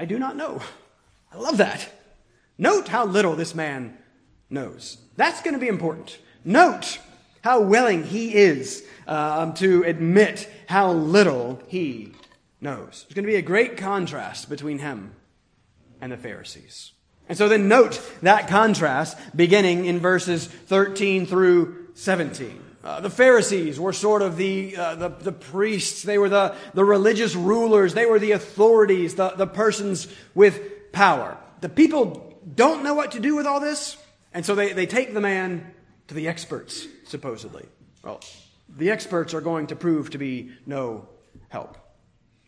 I 0.00 0.06
do 0.06 0.18
not 0.18 0.34
know. 0.34 0.62
I 1.30 1.36
love 1.36 1.58
that. 1.58 1.86
Note 2.56 2.88
how 2.88 3.04
little 3.04 3.36
this 3.36 3.54
man 3.54 3.98
knows. 4.48 4.96
That's 5.16 5.42
going 5.42 5.52
to 5.52 5.60
be 5.60 5.68
important. 5.68 6.18
Note 6.42 6.98
how 7.44 7.60
willing 7.60 8.04
he 8.04 8.34
is 8.34 8.82
um, 9.06 9.52
to 9.54 9.82
admit 9.82 10.48
how 10.66 10.90
little 10.92 11.62
he 11.66 12.14
knows. 12.62 13.04
There's 13.04 13.14
going 13.14 13.26
to 13.26 13.30
be 13.30 13.36
a 13.36 13.42
great 13.42 13.76
contrast 13.76 14.48
between 14.48 14.78
him 14.78 15.12
and 16.00 16.10
the 16.10 16.16
Pharisees. 16.16 16.92
And 17.28 17.36
so 17.36 17.50
then 17.50 17.68
note 17.68 18.00
that 18.22 18.48
contrast 18.48 19.18
beginning 19.36 19.84
in 19.84 19.98
verses 19.98 20.46
13 20.46 21.26
through 21.26 21.88
17. 21.92 22.69
Uh, 22.82 23.00
the 23.00 23.10
Pharisees 23.10 23.78
were 23.78 23.92
sort 23.92 24.22
of 24.22 24.36
the, 24.36 24.74
uh, 24.76 24.94
the, 24.94 25.08
the, 25.08 25.32
priests. 25.32 26.02
They 26.02 26.16
were 26.16 26.30
the, 26.30 26.54
the 26.72 26.84
religious 26.84 27.34
rulers. 27.34 27.92
They 27.92 28.06
were 28.06 28.18
the 28.18 28.32
authorities, 28.32 29.16
the, 29.16 29.30
the 29.30 29.46
persons 29.46 30.08
with 30.34 30.90
power. 30.92 31.36
The 31.60 31.68
people 31.68 32.38
don't 32.54 32.82
know 32.82 32.94
what 32.94 33.12
to 33.12 33.20
do 33.20 33.36
with 33.36 33.46
all 33.46 33.60
this. 33.60 33.98
And 34.32 34.46
so 34.46 34.54
they, 34.54 34.72
they 34.72 34.86
take 34.86 35.12
the 35.12 35.20
man 35.20 35.74
to 36.08 36.14
the 36.14 36.28
experts, 36.28 36.86
supposedly. 37.04 37.66
Well, 38.02 38.20
the 38.68 38.90
experts 38.90 39.34
are 39.34 39.42
going 39.42 39.66
to 39.68 39.76
prove 39.76 40.10
to 40.10 40.18
be 40.18 40.52
no 40.64 41.06
help. 41.48 41.76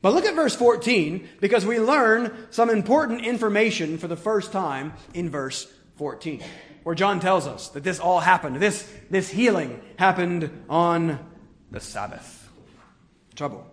But 0.00 0.14
look 0.14 0.24
at 0.24 0.34
verse 0.34 0.56
14 0.56 1.28
because 1.40 1.64
we 1.64 1.78
learn 1.78 2.48
some 2.50 2.70
important 2.70 3.24
information 3.24 3.98
for 3.98 4.08
the 4.08 4.16
first 4.16 4.50
time 4.50 4.94
in 5.14 5.30
verse 5.30 5.70
14, 5.96 6.42
where 6.82 6.94
John 6.94 7.20
tells 7.20 7.46
us 7.46 7.68
that 7.68 7.84
this 7.84 8.00
all 8.00 8.20
happened. 8.20 8.56
This, 8.56 8.90
this 9.10 9.30
healing 9.30 9.80
happened 9.98 10.64
on 10.68 11.18
the 11.70 11.80
Sabbath. 11.80 12.50
Trouble. 13.34 13.66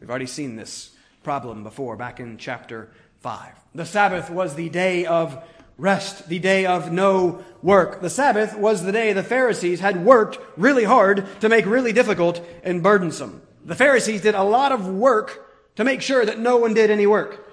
We've 0.00 0.10
already 0.10 0.26
seen 0.26 0.56
this 0.56 0.90
problem 1.22 1.62
before 1.62 1.96
back 1.96 2.20
in 2.20 2.38
chapter 2.38 2.90
5. 3.20 3.52
The 3.74 3.86
Sabbath 3.86 4.30
was 4.30 4.54
the 4.54 4.68
day 4.68 5.06
of 5.06 5.42
rest, 5.76 6.28
the 6.28 6.38
day 6.38 6.66
of 6.66 6.92
no 6.92 7.44
work. 7.62 8.00
The 8.00 8.10
Sabbath 8.10 8.56
was 8.56 8.82
the 8.82 8.92
day 8.92 9.12
the 9.12 9.22
Pharisees 9.22 9.80
had 9.80 10.04
worked 10.04 10.38
really 10.56 10.84
hard 10.84 11.26
to 11.40 11.48
make 11.48 11.66
really 11.66 11.92
difficult 11.92 12.44
and 12.64 12.82
burdensome. 12.82 13.42
The 13.64 13.74
Pharisees 13.74 14.22
did 14.22 14.34
a 14.34 14.42
lot 14.42 14.72
of 14.72 14.88
work 14.88 15.46
to 15.76 15.84
make 15.84 16.02
sure 16.02 16.24
that 16.24 16.38
no 16.38 16.56
one 16.56 16.74
did 16.74 16.90
any 16.90 17.06
work. 17.06 17.48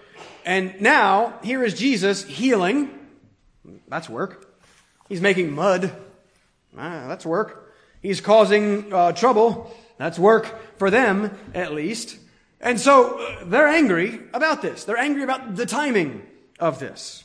And 0.45 0.79
now, 0.79 1.39
here 1.43 1.63
is 1.63 1.73
Jesus 1.73 2.23
healing. 2.23 2.89
That's 3.87 4.09
work. 4.09 4.44
He's 5.07 5.21
making 5.21 5.53
mud. 5.53 5.91
Ah, 6.77 7.05
that's 7.07 7.25
work. 7.25 7.73
He's 8.01 8.21
causing 8.21 8.93
uh, 8.93 9.11
trouble. 9.13 9.75
That's 9.97 10.19
work 10.19 10.77
for 10.77 10.89
them, 10.89 11.37
at 11.53 11.73
least. 11.73 12.17
And 12.59 12.79
so 12.79 13.19
uh, 13.19 13.45
they're 13.45 13.67
angry 13.67 14.19
about 14.33 14.61
this. 14.61 14.83
They're 14.83 14.97
angry 14.97 15.23
about 15.23 15.55
the 15.55 15.65
timing 15.65 16.23
of 16.59 16.79
this. 16.79 17.23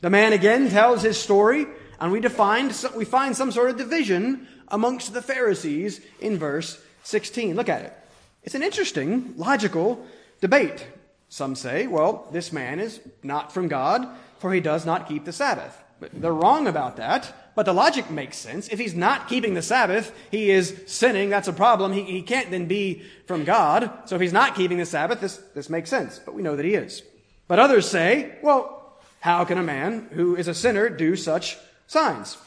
The 0.00 0.10
man 0.10 0.32
again 0.32 0.70
tells 0.70 1.02
his 1.02 1.18
story, 1.18 1.66
and 2.00 2.10
we 2.10 2.20
define, 2.20 2.72
we 2.96 3.04
find 3.04 3.36
some 3.36 3.52
sort 3.52 3.70
of 3.70 3.76
division 3.76 4.48
amongst 4.68 5.12
the 5.12 5.22
Pharisees 5.22 6.00
in 6.20 6.38
verse 6.38 6.82
16. 7.04 7.54
Look 7.54 7.68
at 7.68 7.82
it. 7.82 7.96
It's 8.42 8.54
an 8.54 8.62
interesting, 8.62 9.34
logical 9.36 10.06
debate. 10.40 10.86
Some 11.28 11.54
say, 11.54 11.86
well, 11.86 12.28
this 12.32 12.52
man 12.52 12.80
is 12.80 13.00
not 13.22 13.52
from 13.52 13.68
God, 13.68 14.08
for 14.38 14.52
he 14.52 14.60
does 14.60 14.86
not 14.86 15.06
keep 15.06 15.24
the 15.24 15.32
Sabbath. 15.32 15.78
They're 16.12 16.32
wrong 16.32 16.66
about 16.66 16.96
that, 16.96 17.52
but 17.54 17.66
the 17.66 17.74
logic 17.74 18.10
makes 18.10 18.36
sense. 18.36 18.68
If 18.68 18.78
he's 18.78 18.94
not 18.94 19.28
keeping 19.28 19.54
the 19.54 19.62
Sabbath, 19.62 20.14
he 20.30 20.50
is 20.50 20.82
sinning. 20.86 21.28
That's 21.28 21.48
a 21.48 21.52
problem. 21.52 21.92
He, 21.92 22.04
he 22.04 22.22
can't 22.22 22.50
then 22.50 22.66
be 22.66 23.02
from 23.26 23.44
God. 23.44 23.90
So 24.06 24.14
if 24.14 24.20
he's 24.22 24.32
not 24.32 24.54
keeping 24.54 24.78
the 24.78 24.86
Sabbath, 24.86 25.20
this, 25.20 25.36
this 25.54 25.68
makes 25.68 25.90
sense. 25.90 26.18
But 26.18 26.34
we 26.34 26.42
know 26.42 26.56
that 26.56 26.64
he 26.64 26.74
is. 26.74 27.02
But 27.48 27.58
others 27.58 27.88
say, 27.88 28.38
well, 28.42 28.98
how 29.20 29.44
can 29.44 29.58
a 29.58 29.62
man 29.62 30.08
who 30.12 30.36
is 30.36 30.48
a 30.48 30.54
sinner 30.54 30.88
do 30.88 31.16
such 31.16 31.58
signs? 31.86 32.38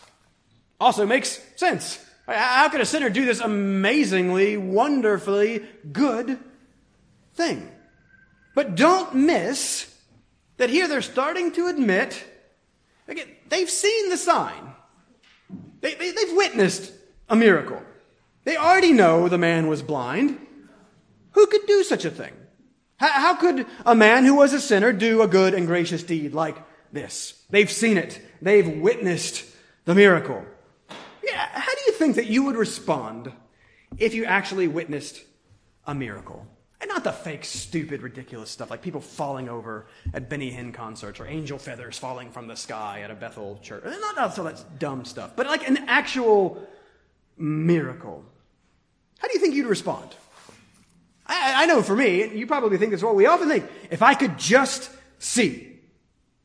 also 0.83 1.05
makes 1.05 1.41
sense. 1.55 2.03
How 2.27 2.69
could 2.69 2.81
a 2.81 2.85
sinner 2.85 3.09
do 3.09 3.25
this 3.25 3.39
amazingly, 3.39 4.57
wonderfully 4.57 5.63
good 5.91 6.37
thing? 7.35 7.69
But 8.55 8.75
don't 8.75 9.15
miss 9.15 9.93
that 10.57 10.69
here 10.69 10.87
they're 10.87 11.01
starting 11.01 11.51
to 11.53 11.67
admit 11.67 12.23
again, 13.07 13.27
they've 13.49 13.69
seen 13.69 14.09
the 14.09 14.17
sign. 14.17 14.73
They, 15.81 15.95
they, 15.95 16.11
they've 16.11 16.35
witnessed 16.35 16.91
a 17.29 17.35
miracle. 17.35 17.81
They 18.45 18.57
already 18.57 18.93
know 18.93 19.27
the 19.27 19.37
man 19.37 19.67
was 19.67 19.81
blind. 19.81 20.39
Who 21.31 21.47
could 21.47 21.65
do 21.65 21.83
such 21.83 22.05
a 22.05 22.11
thing? 22.11 22.33
How, 22.97 23.09
how 23.09 23.35
could 23.35 23.65
a 23.85 23.95
man 23.95 24.23
who 24.23 24.35
was 24.35 24.53
a 24.53 24.61
sinner 24.61 24.93
do 24.93 25.21
a 25.21 25.27
good 25.27 25.53
and 25.53 25.67
gracious 25.67 26.03
deed 26.03 26.33
like 26.33 26.57
this? 26.91 27.43
They've 27.49 27.71
seen 27.71 27.97
it. 27.97 28.21
They've 28.41 28.67
witnessed 28.67 29.45
the 29.85 29.95
miracle. 29.95 30.43
Yeah, 31.23 31.47
how 31.51 31.73
do 31.73 31.81
you 31.87 31.93
think 31.93 32.15
that 32.15 32.27
you 32.27 32.43
would 32.43 32.55
respond 32.55 33.31
if 33.97 34.13
you 34.13 34.25
actually 34.25 34.67
witnessed 34.67 35.21
a 35.85 35.95
miracle? 35.95 36.47
And 36.84 36.89
not 36.89 37.06
the 37.06 37.13
fake, 37.13 37.46
stupid, 37.46 38.02
ridiculous 38.02 38.50
stuff 38.50 38.69
like 38.69 38.82
people 38.82 39.00
falling 39.00 39.48
over 39.48 39.86
at 40.13 40.28
Benny 40.28 40.52
Hinn 40.52 40.74
concerts 40.74 41.17
or 41.17 41.26
angel 41.26 41.58
feathers 41.58 41.98
falling 41.98 42.30
from 42.30 42.48
the 42.48 42.58
sky 42.58 43.00
at 43.06 43.10
a 43.10 43.15
Bethel 43.15 43.58
church. 43.62 43.86
Not, 43.86 44.38
all 44.38 44.43
that 44.43 44.80
dumb 44.80 45.06
stuff, 45.06 45.32
but 45.38 45.48
like 45.48 45.65
an 45.65 45.78
actual 45.88 46.67
miracle. 47.38 48.26
How 49.19 49.30
do 49.30 49.34
you 49.34 49.39
think 49.39 49.56
you'd 49.56 49.67
respond? 49.67 50.13
I, 51.26 51.63
I 51.63 51.65
know 51.67 51.82
for 51.82 51.96
me, 51.96 52.36
you 52.36 52.48
probably 52.48 52.78
think 52.78 52.91
this 52.91 53.02
well, 53.02 53.15
we 53.15 53.28
often 53.28 53.48
think, 53.48 53.63
if 53.89 54.02
I 54.02 54.13
could 54.13 54.38
just 54.38 54.91
see, 55.19 55.80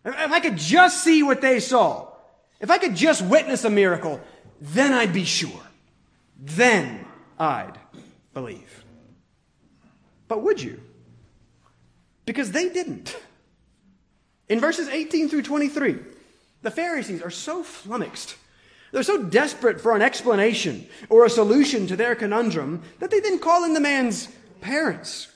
if 0.04 0.30
I 0.30 0.38
could 0.38 0.56
just 0.56 1.02
see 1.02 1.24
what 1.24 1.40
they 1.40 1.58
saw, 1.58 2.12
if 2.60 2.70
I 2.70 2.78
could 2.78 2.94
just 2.94 3.22
witness 3.22 3.64
a 3.64 3.70
miracle, 3.70 4.20
then 4.60 4.92
I'd 4.92 5.12
be 5.12 5.24
sure. 5.24 5.62
Then 6.38 7.04
I'd 7.40 7.74
believe. 8.32 8.84
But 10.28 10.42
would 10.42 10.62
you? 10.62 10.80
Because 12.26 12.52
they 12.52 12.68
didn't. 12.68 13.16
In 14.48 14.60
verses 14.60 14.88
18 14.88 15.28
through 15.28 15.42
23, 15.42 15.96
the 16.62 16.70
Pharisees 16.70 17.22
are 17.22 17.30
so 17.30 17.62
flummoxed. 17.62 18.36
They're 18.92 19.02
so 19.02 19.22
desperate 19.22 19.80
for 19.80 19.94
an 19.94 20.02
explanation 20.02 20.86
or 21.10 21.24
a 21.24 21.30
solution 21.30 21.86
to 21.88 21.96
their 21.96 22.14
conundrum 22.14 22.82
that 23.00 23.10
they 23.10 23.20
then 23.20 23.38
call 23.38 23.64
in 23.64 23.74
the 23.74 23.80
man's 23.80 24.28
parents. 24.60 25.28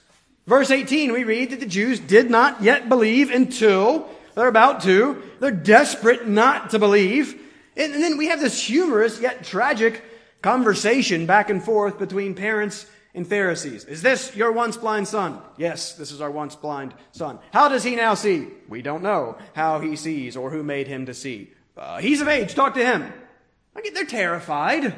Verse 0.46 0.70
18, 0.70 1.12
we 1.12 1.24
read 1.24 1.50
that 1.50 1.60
the 1.60 1.66
Jews 1.66 2.00
did 2.00 2.30
not 2.30 2.62
yet 2.62 2.88
believe 2.88 3.30
until 3.30 4.08
they're 4.34 4.48
about 4.48 4.82
to. 4.82 5.22
They're 5.40 5.50
desperate 5.50 6.26
not 6.26 6.70
to 6.70 6.78
believe. 6.78 7.38
And, 7.76 7.94
then 7.94 8.18
we 8.18 8.26
have 8.26 8.40
this 8.40 8.62
humorous 8.66 9.20
yet 9.20 9.44
tragic 9.44 10.02
conversation 10.42 11.26
back 11.26 11.50
and 11.50 11.62
forth 11.62 11.98
between 11.98 12.34
parents 12.34 12.86
and 13.14 13.26
Pharisees. 13.26 13.84
Is 13.84 14.02
this 14.02 14.34
your 14.34 14.52
once 14.52 14.76
blind 14.76 15.06
son? 15.08 15.40
Yes, 15.56 15.94
this 15.94 16.12
is 16.12 16.20
our 16.20 16.30
once 16.30 16.56
blind 16.56 16.94
son. 17.12 17.38
How 17.52 17.68
does 17.68 17.84
he 17.84 17.94
now 17.94 18.14
see? 18.14 18.48
We 18.68 18.82
don't 18.82 19.02
know 19.02 19.36
how 19.54 19.80
he 19.80 19.96
sees 19.96 20.36
or 20.36 20.50
who 20.50 20.62
made 20.62 20.88
him 20.88 21.06
to 21.06 21.14
see. 21.14 21.52
Uh, 21.76 21.98
he's 21.98 22.20
of 22.20 22.28
age. 22.28 22.54
Talk 22.54 22.74
to 22.74 22.84
him. 22.84 23.12
I 23.74 23.80
get 23.80 23.94
They're 23.94 24.04
terrified, 24.04 24.94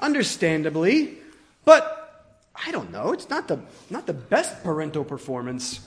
understandably, 0.00 1.18
but 1.64 2.44
I 2.66 2.72
don't 2.72 2.90
know. 2.90 3.12
It's 3.12 3.30
not 3.30 3.46
the 3.46 3.60
not 3.90 4.06
the 4.06 4.12
best 4.12 4.64
parental 4.64 5.04
performance 5.04 5.80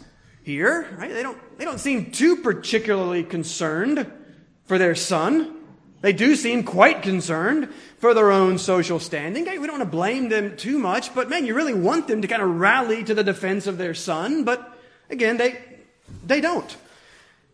here, 0.43 0.88
right? 0.97 1.12
They 1.12 1.23
don't 1.23 1.38
they 1.57 1.65
don't 1.65 1.79
seem 1.79 2.12
too 2.12 2.38
particularly 2.38 3.23
concerned 3.23 4.10
for 4.65 4.77
their 4.77 4.95
son. 4.95 5.57
They 6.01 6.13
do 6.13 6.35
seem 6.35 6.63
quite 6.63 7.03
concerned 7.03 7.69
for 7.99 8.13
their 8.13 8.31
own 8.31 8.57
social 8.57 8.99
standing. 8.99 9.45
We 9.45 9.67
don't 9.67 9.79
want 9.79 9.83
to 9.83 9.85
blame 9.85 10.29
them 10.29 10.57
too 10.57 10.79
much, 10.79 11.13
but 11.13 11.29
man, 11.29 11.45
you 11.45 11.53
really 11.53 11.75
want 11.75 12.07
them 12.07 12.23
to 12.23 12.27
kind 12.27 12.41
of 12.41 12.59
rally 12.59 13.03
to 13.03 13.13
the 13.13 13.23
defense 13.23 13.67
of 13.67 13.77
their 13.77 13.93
son. 13.93 14.43
But 14.43 14.77
again, 15.11 15.37
they, 15.37 15.61
they 16.25 16.41
don't. 16.41 16.75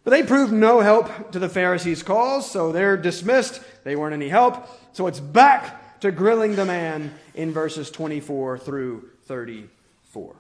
But 0.06 0.12
they 0.12 0.24
proved 0.24 0.54
no 0.54 0.80
help 0.80 1.34
to 1.34 1.40
the 1.40 1.50
Pharisees' 1.50 2.02
cause, 2.02 2.50
so 2.50 2.72
they're 2.72 2.96
dismissed. 2.96 3.62
They 3.84 3.98
weren't 3.98 4.14
any 4.14 4.30
help. 4.30 4.66
So 4.94 5.08
it's 5.08 5.20
back 5.20 6.00
to 6.00 6.12
grilling 6.12 6.56
the 6.56 6.64
man 6.64 7.14
in 7.36 7.52
verses 7.52 7.92
24 7.92 8.60
through 8.60 9.10
34. 9.26 10.36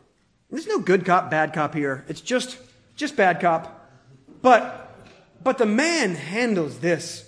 There's 0.49 0.67
no 0.67 0.79
good 0.79 1.03
cop, 1.03 1.29
bad 1.29 1.51
cop 1.51 1.73
here. 1.73 2.05
It's 2.07 2.21
just, 2.21 2.57
just 2.95 3.17
bad 3.17 3.41
cop. 3.41 3.91
But, 4.41 4.95
but 5.43 5.57
the 5.57 5.65
man 5.65 6.15
handles 6.15 6.79
this 6.79 7.26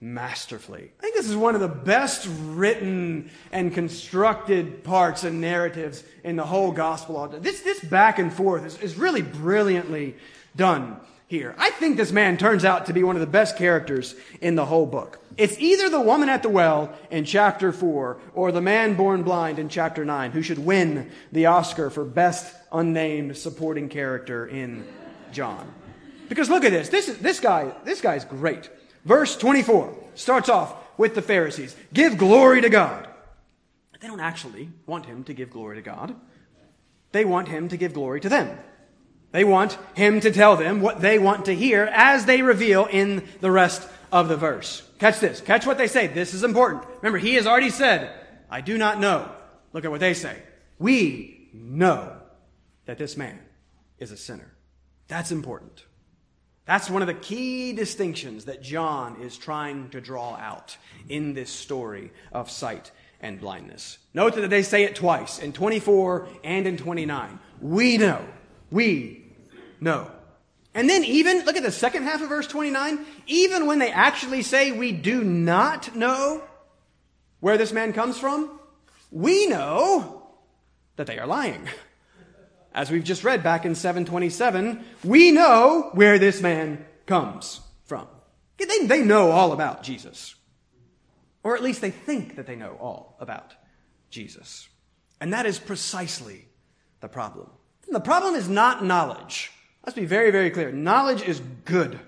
masterfully. 0.00 0.92
I 0.98 1.02
think 1.02 1.16
this 1.16 1.28
is 1.28 1.36
one 1.36 1.54
of 1.54 1.60
the 1.60 1.68
best 1.68 2.28
written 2.46 3.30
and 3.50 3.74
constructed 3.74 4.84
parts 4.84 5.24
and 5.24 5.40
narratives 5.40 6.04
in 6.22 6.36
the 6.36 6.46
whole 6.46 6.70
gospel. 6.70 7.26
This, 7.40 7.62
this 7.62 7.80
back 7.80 8.18
and 8.18 8.32
forth 8.32 8.64
is, 8.64 8.78
is 8.78 8.96
really 8.96 9.22
brilliantly 9.22 10.14
done 10.54 10.98
here. 11.26 11.54
I 11.58 11.70
think 11.70 11.96
this 11.96 12.12
man 12.12 12.38
turns 12.38 12.64
out 12.64 12.86
to 12.86 12.92
be 12.92 13.02
one 13.02 13.16
of 13.16 13.20
the 13.20 13.26
best 13.26 13.58
characters 13.58 14.14
in 14.40 14.54
the 14.54 14.64
whole 14.64 14.86
book. 14.86 15.20
It's 15.36 15.58
either 15.58 15.88
the 15.88 16.00
woman 16.00 16.28
at 16.28 16.42
the 16.42 16.48
well 16.48 16.92
in 17.10 17.24
chapter 17.24 17.70
4 17.70 18.20
or 18.34 18.50
the 18.50 18.60
man 18.60 18.94
born 18.94 19.22
blind 19.24 19.58
in 19.58 19.68
chapter 19.68 20.04
9 20.04 20.30
who 20.30 20.42
should 20.42 20.58
win 20.58 21.10
the 21.32 21.46
Oscar 21.46 21.90
for 21.90 22.04
best 22.04 22.54
unnamed 22.72 23.36
supporting 23.36 23.88
character 23.88 24.46
in 24.46 24.86
John. 25.32 25.72
Because 26.28 26.48
look 26.50 26.64
at 26.64 26.72
this. 26.72 26.88
This, 26.88 27.08
is, 27.08 27.18
this 27.18 27.40
guy, 27.40 27.72
this 27.84 28.00
guy's 28.00 28.24
great. 28.24 28.70
Verse 29.08 29.38
24 29.38 29.94
starts 30.14 30.50
off 30.50 30.76
with 30.98 31.14
the 31.14 31.22
Pharisees. 31.22 31.74
Give 31.94 32.18
glory 32.18 32.60
to 32.60 32.68
God. 32.68 33.08
They 34.00 34.06
don't 34.06 34.20
actually 34.20 34.68
want 34.84 35.06
him 35.06 35.24
to 35.24 35.32
give 35.32 35.50
glory 35.50 35.76
to 35.76 35.82
God. 35.82 36.14
They 37.12 37.24
want 37.24 37.48
him 37.48 37.70
to 37.70 37.78
give 37.78 37.94
glory 37.94 38.20
to 38.20 38.28
them. 38.28 38.58
They 39.32 39.44
want 39.44 39.78
him 39.94 40.20
to 40.20 40.30
tell 40.30 40.56
them 40.56 40.82
what 40.82 41.00
they 41.00 41.18
want 41.18 41.46
to 41.46 41.54
hear 41.54 41.84
as 41.84 42.26
they 42.26 42.42
reveal 42.42 42.84
in 42.84 43.26
the 43.40 43.50
rest 43.50 43.88
of 44.12 44.28
the 44.28 44.36
verse. 44.36 44.86
Catch 44.98 45.20
this. 45.20 45.40
Catch 45.40 45.66
what 45.66 45.78
they 45.78 45.88
say. 45.88 46.06
This 46.06 46.34
is 46.34 46.44
important. 46.44 46.84
Remember, 47.00 47.18
he 47.18 47.36
has 47.36 47.46
already 47.46 47.70
said, 47.70 48.12
I 48.50 48.60
do 48.60 48.76
not 48.76 49.00
know. 49.00 49.30
Look 49.72 49.86
at 49.86 49.90
what 49.90 50.00
they 50.00 50.12
say. 50.12 50.36
We 50.78 51.48
know 51.54 52.14
that 52.84 52.98
this 52.98 53.16
man 53.16 53.38
is 53.98 54.12
a 54.12 54.18
sinner. 54.18 54.52
That's 55.08 55.32
important. 55.32 55.84
That's 56.68 56.90
one 56.90 57.00
of 57.00 57.08
the 57.08 57.14
key 57.14 57.72
distinctions 57.72 58.44
that 58.44 58.60
John 58.60 59.22
is 59.22 59.38
trying 59.38 59.88
to 59.88 60.02
draw 60.02 60.36
out 60.36 60.76
in 61.08 61.32
this 61.32 61.48
story 61.48 62.12
of 62.30 62.50
sight 62.50 62.90
and 63.22 63.40
blindness. 63.40 63.96
Note 64.12 64.34
that 64.34 64.50
they 64.50 64.62
say 64.62 64.84
it 64.84 64.94
twice, 64.94 65.38
in 65.38 65.54
24 65.54 66.28
and 66.44 66.66
in 66.66 66.76
29. 66.76 67.38
We 67.62 67.96
know. 67.96 68.22
We 68.70 69.24
know. 69.80 70.10
And 70.74 70.90
then 70.90 71.04
even, 71.04 71.46
look 71.46 71.56
at 71.56 71.62
the 71.62 71.72
second 71.72 72.02
half 72.02 72.20
of 72.20 72.28
verse 72.28 72.46
29, 72.46 72.98
even 73.26 73.64
when 73.64 73.78
they 73.78 73.90
actually 73.90 74.42
say 74.42 74.70
we 74.70 74.92
do 74.92 75.24
not 75.24 75.96
know 75.96 76.42
where 77.40 77.56
this 77.56 77.72
man 77.72 77.94
comes 77.94 78.18
from, 78.18 78.60
we 79.10 79.46
know 79.46 80.22
that 80.96 81.06
they 81.06 81.18
are 81.18 81.26
lying. 81.26 81.66
As 82.74 82.90
we've 82.90 83.04
just 83.04 83.24
read 83.24 83.42
back 83.42 83.64
in 83.64 83.74
727, 83.74 84.84
we 85.04 85.30
know 85.30 85.90
where 85.92 86.18
this 86.18 86.40
man 86.40 86.84
comes 87.06 87.60
from. 87.84 88.06
They, 88.58 88.86
they 88.86 89.02
know 89.02 89.30
all 89.30 89.52
about 89.52 89.82
Jesus. 89.82 90.34
Or 91.42 91.54
at 91.54 91.62
least 91.62 91.80
they 91.80 91.90
think 91.90 92.36
that 92.36 92.46
they 92.46 92.56
know 92.56 92.76
all 92.80 93.16
about 93.20 93.54
Jesus. 94.10 94.68
And 95.20 95.32
that 95.32 95.46
is 95.46 95.58
precisely 95.58 96.46
the 97.00 97.08
problem. 97.08 97.50
The 97.88 98.00
problem 98.00 98.34
is 98.34 98.48
not 98.48 98.84
knowledge. 98.84 99.50
Let's 99.86 99.96
be 99.96 100.04
very, 100.04 100.30
very 100.30 100.50
clear. 100.50 100.70
Knowledge 100.70 101.22
is 101.22 101.40
good. 101.64 101.98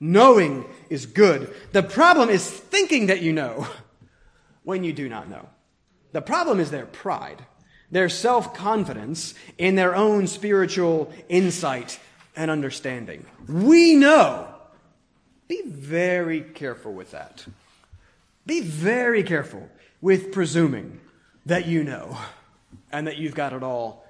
Knowing 0.00 0.64
is 0.88 1.06
good. 1.06 1.54
The 1.72 1.82
problem 1.82 2.30
is 2.30 2.48
thinking 2.48 3.06
that 3.06 3.20
you 3.20 3.32
know 3.32 3.66
when 4.62 4.84
you 4.84 4.92
do 4.92 5.08
not 5.08 5.28
know. 5.28 5.48
The 6.12 6.22
problem 6.22 6.60
is 6.60 6.70
their 6.70 6.86
pride 6.86 7.44
their 7.90 8.08
self 8.08 8.54
confidence 8.54 9.34
in 9.56 9.74
their 9.74 9.94
own 9.94 10.26
spiritual 10.26 11.12
insight 11.28 11.98
and 12.36 12.50
understanding. 12.50 13.26
We 13.48 13.94
know. 13.96 14.48
Be 15.48 15.62
very 15.64 16.42
careful 16.42 16.92
with 16.92 17.12
that. 17.12 17.46
Be 18.46 18.60
very 18.60 19.22
careful 19.22 19.68
with 20.00 20.32
presuming 20.32 21.00
that 21.46 21.66
you 21.66 21.84
know 21.84 22.18
and 22.92 23.06
that 23.06 23.16
you've 23.16 23.34
got 23.34 23.52
it 23.52 23.62
all 23.62 24.04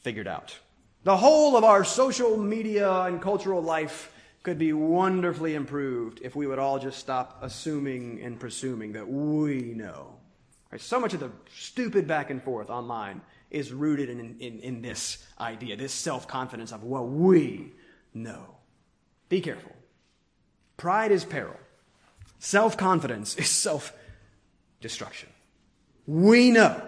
figured 0.00 0.26
out. 0.26 0.56
The 1.04 1.16
whole 1.16 1.56
of 1.56 1.64
our 1.64 1.84
social 1.84 2.36
media 2.36 3.02
and 3.02 3.20
cultural 3.20 3.62
life 3.62 4.12
could 4.42 4.58
be 4.58 4.72
wonderfully 4.72 5.54
improved 5.54 6.20
if 6.22 6.34
we 6.34 6.46
would 6.46 6.58
all 6.58 6.78
just 6.78 6.98
stop 6.98 7.38
assuming 7.42 8.20
and 8.22 8.40
presuming 8.40 8.92
that 8.92 9.08
we 9.08 9.74
know. 9.74 10.14
Right? 10.70 10.80
So 10.80 11.00
much 11.00 11.14
of 11.14 11.20
the 11.20 11.30
stupid 11.54 12.06
back 12.06 12.30
and 12.30 12.42
forth 12.42 12.70
online 12.70 13.22
is 13.50 13.72
rooted 13.72 14.10
in, 14.10 14.36
in, 14.38 14.60
in 14.60 14.82
this 14.82 15.24
idea, 15.40 15.76
this 15.76 15.92
self 15.92 16.28
confidence 16.28 16.72
of, 16.72 16.82
what 16.82 17.08
we 17.08 17.72
know. 18.12 18.56
Be 19.28 19.40
careful. 19.40 19.72
Pride 20.76 21.12
is 21.12 21.24
peril, 21.24 21.56
self 22.38 22.76
confidence 22.76 23.36
is 23.36 23.48
self 23.48 23.92
destruction. 24.80 25.28
We 26.06 26.50
know. 26.50 26.82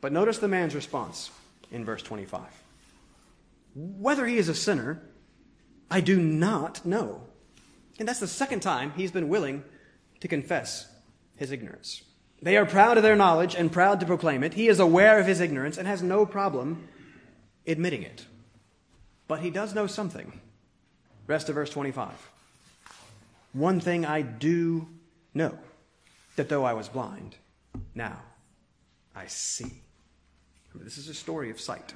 But 0.00 0.12
notice 0.12 0.38
the 0.38 0.48
man's 0.48 0.74
response 0.74 1.30
in 1.70 1.84
verse 1.84 2.02
25. 2.02 2.42
Whether 3.74 4.26
he 4.26 4.36
is 4.36 4.48
a 4.48 4.54
sinner, 4.54 5.00
I 5.90 6.00
do 6.00 6.20
not 6.20 6.84
know. 6.84 7.22
And 7.98 8.08
that's 8.08 8.20
the 8.20 8.26
second 8.26 8.60
time 8.60 8.92
he's 8.96 9.10
been 9.10 9.28
willing 9.28 9.62
to 10.20 10.28
confess 10.28 10.88
his 11.36 11.52
ignorance. 11.52 12.02
They 12.42 12.56
are 12.56 12.66
proud 12.66 12.96
of 12.96 13.04
their 13.04 13.14
knowledge 13.14 13.54
and 13.54 13.70
proud 13.70 14.00
to 14.00 14.06
proclaim 14.06 14.42
it. 14.42 14.54
He 14.54 14.66
is 14.66 14.80
aware 14.80 15.20
of 15.20 15.26
his 15.26 15.40
ignorance 15.40 15.78
and 15.78 15.86
has 15.86 16.02
no 16.02 16.26
problem 16.26 16.88
admitting 17.66 18.02
it. 18.02 18.26
But 19.28 19.40
he 19.40 19.50
does 19.50 19.74
know 19.74 19.86
something. 19.86 20.40
Rest 21.28 21.48
of 21.48 21.54
verse 21.54 21.70
25. 21.70 22.10
One 23.52 23.78
thing 23.78 24.04
I 24.04 24.22
do 24.22 24.88
know 25.34 25.56
that 26.34 26.48
though 26.48 26.64
I 26.64 26.72
was 26.72 26.88
blind, 26.88 27.36
now 27.94 28.20
I 29.14 29.26
see. 29.26 29.82
This 30.74 30.98
is 30.98 31.08
a 31.08 31.14
story 31.14 31.50
of 31.50 31.60
sight. 31.60 31.94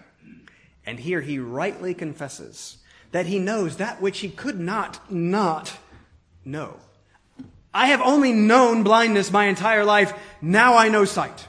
And 0.84 1.00
here 1.00 1.22
he 1.22 1.38
rightly 1.40 1.92
confesses 1.92 2.78
that 3.10 3.26
he 3.26 3.38
knows 3.38 3.78
that 3.78 4.00
which 4.00 4.20
he 4.20 4.28
could 4.28 4.60
not 4.60 5.10
not 5.10 5.78
know. 6.44 6.76
I 7.72 7.88
have 7.88 8.00
only 8.00 8.32
known 8.32 8.82
blindness 8.82 9.30
my 9.30 9.46
entire 9.46 9.84
life. 9.84 10.12
Now 10.40 10.76
I 10.76 10.88
know 10.88 11.04
sight. 11.04 11.46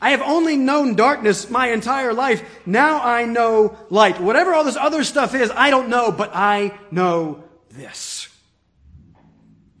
I 0.00 0.10
have 0.10 0.20
only 0.20 0.56
known 0.56 0.96
darkness 0.96 1.48
my 1.48 1.68
entire 1.68 2.12
life. 2.12 2.42
Now 2.66 3.02
I 3.02 3.24
know 3.24 3.76
light. 3.88 4.20
Whatever 4.20 4.52
all 4.52 4.64
this 4.64 4.76
other 4.76 5.02
stuff 5.02 5.34
is, 5.34 5.50
I 5.50 5.70
don't 5.70 5.88
know, 5.88 6.12
but 6.12 6.30
I 6.34 6.78
know 6.90 7.44
this. 7.70 8.28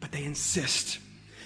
But 0.00 0.12
they 0.12 0.24
insist. 0.24 0.98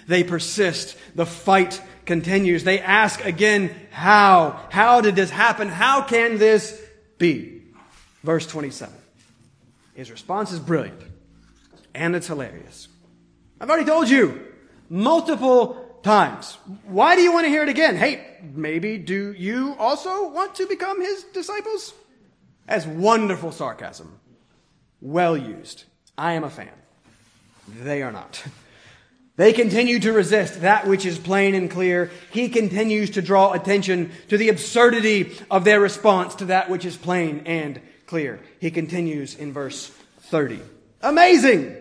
They 0.07 0.23
persist. 0.23 0.97
The 1.17 1.27
fight 1.27 1.83
continues. 2.07 2.63
They 2.63 2.79
ask 2.79 3.25
again, 3.25 3.75
how? 3.91 4.61
How 4.71 5.01
did 5.01 5.17
this 5.17 5.31
happen? 5.31 5.69
How 5.69 6.03
can 6.03 6.39
this 6.39 6.81
be? 7.19 7.63
Verse 8.23 8.47
27. 8.47 8.95
His 9.95 10.11
response 10.11 10.53
is 10.53 10.61
brilliant 10.61 11.03
and 11.95 12.15
it's 12.15 12.29
hilarious. 12.29 12.89
I've 13.61 13.69
already 13.69 13.87
told 13.87 14.09
you 14.09 14.47
multiple 14.89 16.01
times. 16.03 16.59
Why 16.85 17.17
do 17.17 17.23
you 17.23 17.33
want 17.33 17.45
to 17.45 17.51
hear 17.51 17.63
it 17.63 17.69
again? 17.69 17.97
Hey, 17.97 18.25
maybe 18.55 18.99
do 18.99 19.33
you 19.33 19.75
also 19.79 20.31
want 20.31 20.55
to 20.57 20.67
become 20.67 21.01
his 21.01 21.25
disciples? 21.25 21.93
As 22.69 22.87
wonderful 22.87 23.53
sarcasm. 23.53 24.21
Well 25.01 25.37
used. 25.37 25.85
I 26.17 26.35
am 26.35 26.45
a 26.45 26.51
fan. 26.51 26.71
They 27.69 28.03
are 28.03 28.13
not. 28.13 28.45
They 29.39 29.53
continue 29.53 30.01
to 30.01 30.13
resist 30.13 30.63
that 30.63 30.89
which 30.89 31.07
is 31.07 31.17
plain 31.17 31.55
and 31.55 31.71
clear. 31.71 32.11
He 32.33 32.49
continues 32.49 33.11
to 33.11 33.23
draw 33.23 33.53
attention 33.53 34.11
to 34.31 34.37
the 34.37 34.49
absurdity 34.49 35.39
of 35.49 35.63
their 35.63 35.79
response 35.79 36.35
to 36.37 36.47
that 36.47 36.69
which 36.69 36.85
is 36.85 36.97
plain 36.97 37.45
and 37.47 37.81
clear. 38.07 38.41
He 38.59 38.73
continues 38.73 39.37
in 39.37 39.53
verse 39.53 39.93
30. 40.23 40.61
Amazing! 41.03 41.77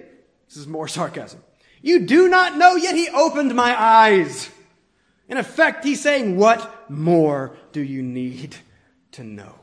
This 0.47 0.57
is 0.57 0.67
more 0.67 0.87
sarcasm. 0.87 1.41
You 1.81 1.99
do 1.99 2.27
not 2.27 2.57
know, 2.57 2.75
yet 2.75 2.95
he 2.95 3.09
opened 3.09 3.55
my 3.55 3.79
eyes. 3.79 4.49
In 5.29 5.37
effect, 5.37 5.83
he's 5.83 6.01
saying, 6.01 6.37
What 6.37 6.89
more 6.89 7.55
do 7.71 7.81
you 7.81 8.01
need 8.01 8.55
to 9.13 9.23
know? 9.23 9.55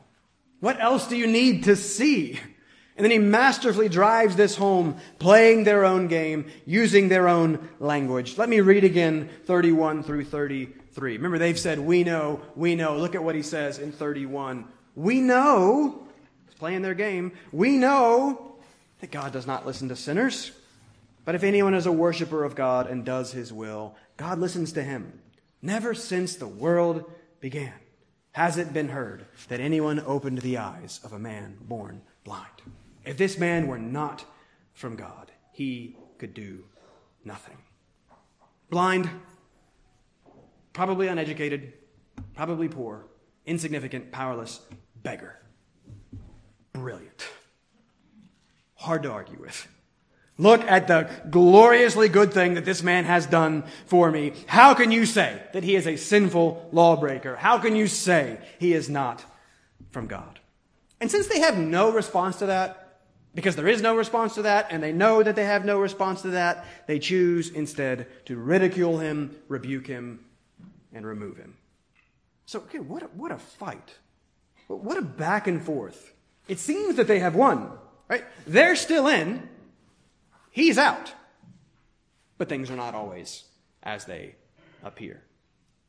What 0.60 0.80
else 0.80 1.06
do 1.06 1.16
you 1.16 1.26
need 1.26 1.64
to 1.64 1.76
see? 1.76 2.40
And 2.96 3.04
then 3.04 3.10
he 3.10 3.18
masterfully 3.18 3.88
drives 3.88 4.36
this 4.36 4.54
home, 4.54 4.96
playing 5.18 5.64
their 5.64 5.84
own 5.84 6.06
game, 6.06 6.46
using 6.64 7.08
their 7.08 7.28
own 7.28 7.68
language. 7.80 8.38
Let 8.38 8.48
me 8.48 8.60
read 8.60 8.84
again 8.84 9.28
31 9.46 10.04
through 10.04 10.24
33. 10.24 11.16
Remember, 11.16 11.38
they've 11.38 11.58
said, 11.58 11.80
We 11.80 12.04
know, 12.04 12.40
we 12.54 12.76
know. 12.76 12.96
Look 12.96 13.16
at 13.16 13.24
what 13.24 13.34
he 13.34 13.42
says 13.42 13.78
in 13.78 13.90
31. 13.90 14.64
We 14.94 15.20
know, 15.20 16.06
he's 16.46 16.54
playing 16.54 16.82
their 16.82 16.94
game, 16.94 17.32
we 17.50 17.76
know 17.76 18.54
that 19.00 19.10
God 19.10 19.32
does 19.32 19.46
not 19.46 19.66
listen 19.66 19.88
to 19.88 19.96
sinners. 19.96 20.52
But 21.24 21.34
if 21.34 21.42
anyone 21.42 21.74
is 21.74 21.86
a 21.86 21.92
worshiper 21.92 22.44
of 22.44 22.54
God 22.54 22.86
and 22.86 23.04
does 23.04 23.32
his 23.32 23.52
will, 23.52 23.96
God 24.16 24.38
listens 24.38 24.72
to 24.72 24.82
him. 24.82 25.20
Never 25.62 25.94
since 25.94 26.36
the 26.36 26.48
world 26.48 27.10
began 27.40 27.72
has 28.32 28.58
it 28.58 28.72
been 28.72 28.88
heard 28.88 29.24
that 29.48 29.60
anyone 29.60 30.02
opened 30.04 30.38
the 30.38 30.58
eyes 30.58 31.00
of 31.04 31.12
a 31.12 31.18
man 31.18 31.56
born 31.60 32.02
blind. 32.24 32.62
If 33.04 33.16
this 33.16 33.38
man 33.38 33.66
were 33.66 33.78
not 33.78 34.24
from 34.72 34.96
God, 34.96 35.30
he 35.52 35.96
could 36.18 36.34
do 36.34 36.64
nothing. 37.24 37.56
Blind, 38.70 39.08
probably 40.72 41.06
uneducated, 41.06 41.74
probably 42.34 42.68
poor, 42.68 43.06
insignificant, 43.46 44.10
powerless, 44.10 44.60
beggar. 45.02 45.38
Brilliant. 46.72 47.24
Hard 48.74 49.04
to 49.04 49.10
argue 49.12 49.40
with. 49.40 49.68
Look 50.36 50.62
at 50.62 50.88
the 50.88 51.08
gloriously 51.30 52.08
good 52.08 52.32
thing 52.32 52.54
that 52.54 52.64
this 52.64 52.82
man 52.82 53.04
has 53.04 53.26
done 53.26 53.64
for 53.86 54.10
me. 54.10 54.32
How 54.46 54.74
can 54.74 54.90
you 54.90 55.06
say 55.06 55.40
that 55.52 55.62
he 55.62 55.76
is 55.76 55.86
a 55.86 55.96
sinful 55.96 56.70
lawbreaker? 56.72 57.36
How 57.36 57.58
can 57.58 57.76
you 57.76 57.86
say 57.86 58.38
he 58.58 58.72
is 58.72 58.90
not 58.90 59.24
from 59.92 60.08
God? 60.08 60.40
And 61.00 61.10
since 61.10 61.28
they 61.28 61.40
have 61.40 61.56
no 61.56 61.92
response 61.92 62.36
to 62.40 62.46
that, 62.46 63.00
because 63.34 63.54
there 63.54 63.68
is 63.68 63.82
no 63.82 63.96
response 63.96 64.34
to 64.34 64.42
that, 64.42 64.68
and 64.70 64.82
they 64.82 64.92
know 64.92 65.22
that 65.22 65.36
they 65.36 65.44
have 65.44 65.64
no 65.64 65.78
response 65.78 66.22
to 66.22 66.30
that, 66.30 66.64
they 66.86 66.98
choose 66.98 67.50
instead 67.50 68.06
to 68.26 68.36
ridicule 68.36 68.98
him, 68.98 69.36
rebuke 69.48 69.86
him, 69.86 70.24
and 70.92 71.06
remove 71.06 71.36
him. 71.36 71.56
So, 72.46 72.60
okay, 72.60 72.78
what 72.78 73.02
a, 73.02 73.06
what 73.06 73.32
a 73.32 73.38
fight. 73.38 73.94
What 74.66 74.96
a 74.96 75.02
back 75.02 75.46
and 75.46 75.62
forth. 75.62 76.12
It 76.48 76.58
seems 76.58 76.96
that 76.96 77.06
they 77.06 77.18
have 77.18 77.34
won, 77.34 77.70
right? 78.08 78.24
They're 78.46 78.76
still 78.76 79.08
in, 79.08 79.48
he's 80.54 80.78
out. 80.78 81.12
But 82.38 82.48
things 82.48 82.70
are 82.70 82.76
not 82.76 82.94
always 82.94 83.44
as 83.82 84.06
they 84.06 84.36
appear. 84.82 85.22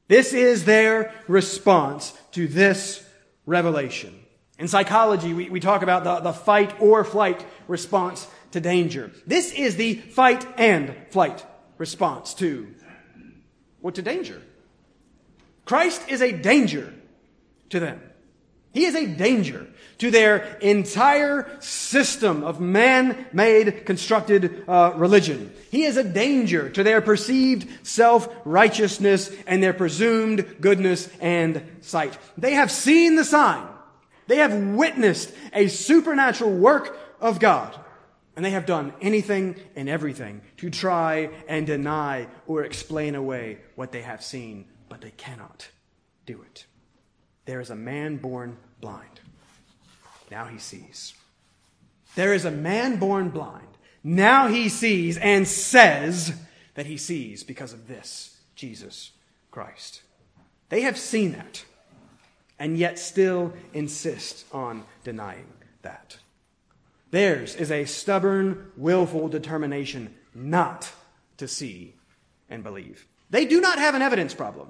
This 0.08 0.34
is 0.34 0.66
their 0.66 1.14
response 1.28 2.14
to 2.32 2.48
this 2.48 3.08
revelation. 3.46 4.20
In 4.58 4.68
psychology, 4.68 5.34
we, 5.34 5.50
we 5.50 5.60
talk 5.60 5.82
about 5.82 6.04
the, 6.04 6.20
the 6.20 6.34
fight 6.34 6.80
or 6.82 7.04
flight 7.04 7.46
response 7.68 8.28
to 8.52 8.60
danger. 8.60 9.12
This 9.26 9.52
is 9.52 9.76
the 9.76 9.96
fight 9.96 10.46
and 10.58 10.96
flight 11.12 11.46
response 11.78 12.34
to 12.36 12.68
what 13.82 13.96
to 13.96 14.02
danger. 14.02 14.42
Christ 15.66 16.02
is 16.08 16.22
a 16.22 16.32
danger 16.32 16.94
to 17.70 17.80
them. 17.80 18.02
He 18.76 18.84
is 18.84 18.94
a 18.94 19.08
danger 19.08 19.66
to 20.00 20.12
their 20.12 20.58
entire 20.58 21.50
system 21.62 22.44
of 22.44 22.60
man-made 22.60 23.86
constructed 23.86 24.66
uh, 24.68 24.92
religion. 24.98 25.54
He 25.72 25.86
is 25.86 25.96
a 25.96 26.04
danger 26.04 26.70
to 26.72 26.84
their 26.84 27.00
perceived 27.00 27.88
self-righteousness 27.88 29.32
and 29.48 29.64
their 29.64 29.72
presumed 29.72 30.58
goodness 30.60 31.10
and 31.22 31.64
sight. 31.80 32.18
They 32.38 32.56
have 32.56 32.70
seen 32.70 33.16
the 33.16 33.24
sign. 33.24 33.66
They 34.28 34.40
have 34.40 34.54
witnessed 34.54 35.34
a 35.54 35.70
supernatural 35.70 36.52
work 36.52 37.00
of 37.22 37.40
God. 37.40 37.80
And 38.36 38.44
they 38.44 38.52
have 38.52 38.66
done 38.66 38.92
anything 39.00 39.56
and 39.78 39.88
everything 39.88 40.42
to 40.58 40.70
try 40.70 41.30
and 41.48 41.66
deny 41.66 42.28
or 42.46 42.66
explain 42.66 43.16
away 43.16 43.60
what 43.76 43.94
they 43.94 44.02
have 44.02 44.22
seen, 44.22 44.66
but 44.90 45.00
they 45.00 45.12
cannot 45.12 45.70
do 46.26 46.42
it. 46.42 46.66
There 47.46 47.62
is 47.62 47.70
a 47.70 47.76
man 47.76 48.18
born 48.18 48.58
blind. 48.80 49.20
Now 50.32 50.46
he 50.46 50.58
sees. 50.58 51.14
There 52.16 52.34
is 52.34 52.46
a 52.46 52.52
man 52.52 52.98
born 52.98 53.30
blind. 53.30 53.68
Now 54.04 54.48
he 54.48 54.70
sees 54.70 55.18
and 55.18 55.48
says 55.48 56.34
that 56.76 56.86
he 56.86 56.98
sees 56.98 57.44
because 57.44 57.74
of 57.74 57.88
this, 57.88 58.38
Jesus 58.56 59.12
Christ. 59.52 60.02
They 60.70 60.82
have 60.82 60.98
seen 60.98 61.32
that 61.34 61.66
and 62.60 62.78
yet 62.78 62.98
still 63.00 63.54
insist 63.74 64.46
on 64.54 64.84
denying 65.04 65.48
that. 65.82 66.18
Theirs 67.12 67.56
is 67.56 67.72
a 67.72 67.86
stubborn, 67.86 68.72
willful 68.78 69.28
determination 69.28 70.16
not 70.34 70.92
to 71.38 71.48
see 71.48 71.96
and 72.50 72.64
believe. 72.64 73.06
They 73.30 73.46
do 73.46 73.60
not 73.60 73.80
have 73.80 73.96
an 73.96 74.02
evidence 74.02 74.34
problem. 74.34 74.70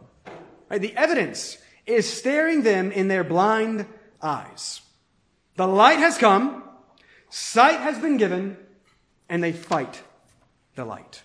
Right? 0.69 0.81
The 0.81 0.95
evidence 0.95 1.57
is 1.85 2.11
staring 2.11 2.63
them 2.63 2.91
in 2.91 3.07
their 3.07 3.23
blind 3.23 3.85
eyes. 4.21 4.81
The 5.55 5.67
light 5.67 5.99
has 5.99 6.17
come, 6.17 6.63
sight 7.29 7.79
has 7.79 7.99
been 7.99 8.17
given, 8.17 8.57
and 9.29 9.43
they 9.43 9.51
fight 9.51 10.01
the 10.75 10.85
light. 10.85 11.23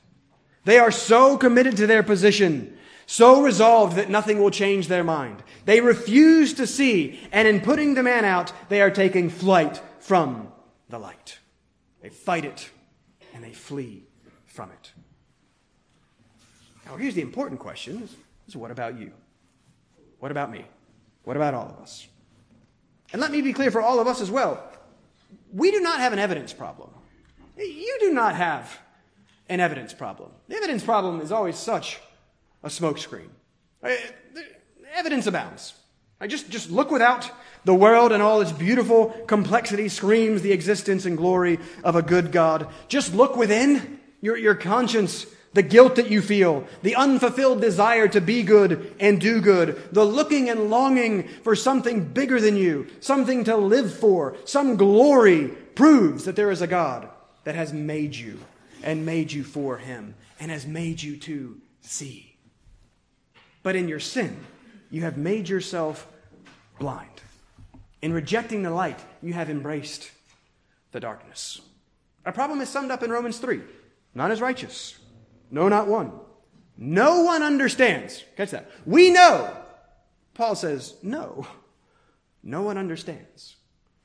They 0.64 0.78
are 0.78 0.90
so 0.90 1.36
committed 1.36 1.76
to 1.78 1.86
their 1.86 2.02
position 2.02 2.76
so 3.10 3.42
resolved 3.42 3.96
that 3.96 4.08
nothing 4.08 4.38
will 4.38 4.52
change 4.52 4.86
their 4.86 5.02
mind. 5.02 5.42
They 5.64 5.80
refuse 5.80 6.54
to 6.54 6.64
see, 6.64 7.18
and 7.32 7.48
in 7.48 7.60
putting 7.60 7.94
the 7.94 8.04
man 8.04 8.24
out, 8.24 8.52
they 8.68 8.80
are 8.80 8.90
taking 8.90 9.30
flight 9.30 9.82
from 9.98 10.52
the 10.88 10.98
light. 11.00 11.40
They 12.02 12.08
fight 12.08 12.44
it, 12.44 12.70
and 13.34 13.42
they 13.42 13.52
flee 13.52 14.04
from 14.46 14.70
it. 14.70 14.92
Now, 16.86 16.96
here's 16.96 17.16
the 17.16 17.22
important 17.22 17.58
question 17.58 18.08
is 18.46 18.56
what 18.56 18.70
about 18.70 18.96
you? 18.96 19.10
What 20.20 20.30
about 20.30 20.50
me? 20.50 20.64
What 21.24 21.36
about 21.36 21.54
all 21.54 21.66
of 21.66 21.82
us? 21.82 22.06
And 23.12 23.20
let 23.20 23.32
me 23.32 23.42
be 23.42 23.52
clear 23.52 23.70
for 23.70 23.82
all 23.82 23.98
of 23.98 24.06
us 24.06 24.20
as 24.20 24.30
well. 24.30 24.62
We 25.52 25.70
do 25.70 25.80
not 25.80 25.98
have 25.98 26.12
an 26.12 26.18
evidence 26.18 26.52
problem. 26.52 26.90
You 27.56 27.96
do 28.00 28.12
not 28.12 28.36
have 28.36 28.78
an 29.48 29.60
evidence 29.60 29.92
problem. 29.92 30.30
The 30.48 30.56
evidence 30.56 30.84
problem 30.84 31.20
is 31.20 31.32
always 31.32 31.56
such 31.56 31.98
a 32.62 32.68
smokescreen. 32.68 33.28
Uh, 33.82 33.90
evidence 34.94 35.26
abounds. 35.26 35.74
I 36.20 36.26
just, 36.26 36.50
just 36.50 36.70
look 36.70 36.90
without. 36.90 37.30
The 37.64 37.74
world 37.74 38.12
and 38.12 38.22
all 38.22 38.40
its 38.40 38.52
beautiful 38.52 39.08
complexity 39.26 39.88
screams 39.88 40.42
the 40.42 40.52
existence 40.52 41.04
and 41.04 41.16
glory 41.16 41.58
of 41.84 41.96
a 41.96 42.02
good 42.02 42.32
God. 42.32 42.68
Just 42.88 43.14
look 43.14 43.36
within 43.36 44.00
your, 44.20 44.36
your 44.36 44.54
conscience, 44.54 45.26
the 45.52 45.62
guilt 45.62 45.96
that 45.96 46.10
you 46.10 46.22
feel, 46.22 46.64
the 46.82 46.94
unfulfilled 46.94 47.60
desire 47.60 48.06
to 48.08 48.20
be 48.20 48.42
good 48.42 48.94
and 49.00 49.20
do 49.20 49.40
good, 49.40 49.82
the 49.92 50.04
looking 50.04 50.48
and 50.48 50.70
longing 50.70 51.26
for 51.42 51.56
something 51.56 52.04
bigger 52.04 52.40
than 52.40 52.56
you, 52.56 52.86
something 53.00 53.44
to 53.44 53.56
live 53.56 53.92
for, 53.92 54.36
some 54.44 54.76
glory 54.76 55.48
proves 55.74 56.24
that 56.24 56.36
there 56.36 56.50
is 56.50 56.62
a 56.62 56.66
God 56.66 57.08
that 57.44 57.56
has 57.56 57.72
made 57.72 58.14
you 58.14 58.38
and 58.82 59.04
made 59.04 59.32
you 59.32 59.42
for 59.42 59.78
him 59.78 60.14
and 60.38 60.50
has 60.50 60.66
made 60.66 61.02
you 61.02 61.16
to 61.16 61.60
see. 61.80 62.36
But 63.62 63.76
in 63.76 63.88
your 63.88 64.00
sin, 64.00 64.38
you 64.90 65.02
have 65.02 65.16
made 65.16 65.48
yourself 65.48 66.06
blind. 66.78 67.08
In 68.02 68.12
rejecting 68.12 68.62
the 68.62 68.70
light, 68.70 68.98
you 69.20 69.32
have 69.34 69.50
embraced 69.50 70.10
the 70.92 71.00
darkness. 71.00 71.60
Our 72.24 72.32
problem 72.32 72.60
is 72.60 72.68
summed 72.68 72.90
up 72.90 73.02
in 73.02 73.10
Romans 73.10 73.38
3 73.38 73.60
none 74.14 74.32
is 74.32 74.40
righteous. 74.40 74.99
No, 75.50 75.68
not 75.68 75.88
one. 75.88 76.12
No 76.76 77.22
one 77.22 77.42
understands. 77.42 78.24
Catch 78.36 78.52
that. 78.52 78.70
We 78.86 79.10
know. 79.10 79.54
Paul 80.34 80.54
says, 80.54 80.94
no. 81.02 81.46
No 82.42 82.62
one 82.62 82.78
understands. 82.78 83.56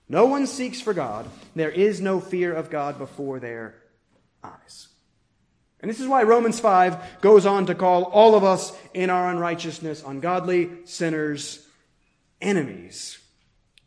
No 0.10 0.26
one 0.26 0.46
seeks 0.48 0.82
for 0.82 0.94
God. 0.94 1.28
There 1.56 1.72
is 1.72 2.02
no 2.02 2.20
fear 2.20 2.54
of 2.54 2.70
God 2.70 2.98
before 2.98 3.40
their 3.40 3.76
eyes. 4.44 4.90
And 5.80 5.90
this 5.90 6.00
is 6.00 6.08
why 6.08 6.24
Romans 6.24 6.60
5 6.60 7.22
goes 7.22 7.46
on 7.46 7.68
to 7.68 7.76
call 7.76 8.04
all 8.06 8.36
of 8.36 8.44
us 8.44 8.74
in 8.94 9.10
our 9.10 9.30
unrighteousness 9.30 10.04
ungodly, 10.06 10.70
sinners, 10.86 11.66
enemies 12.42 13.20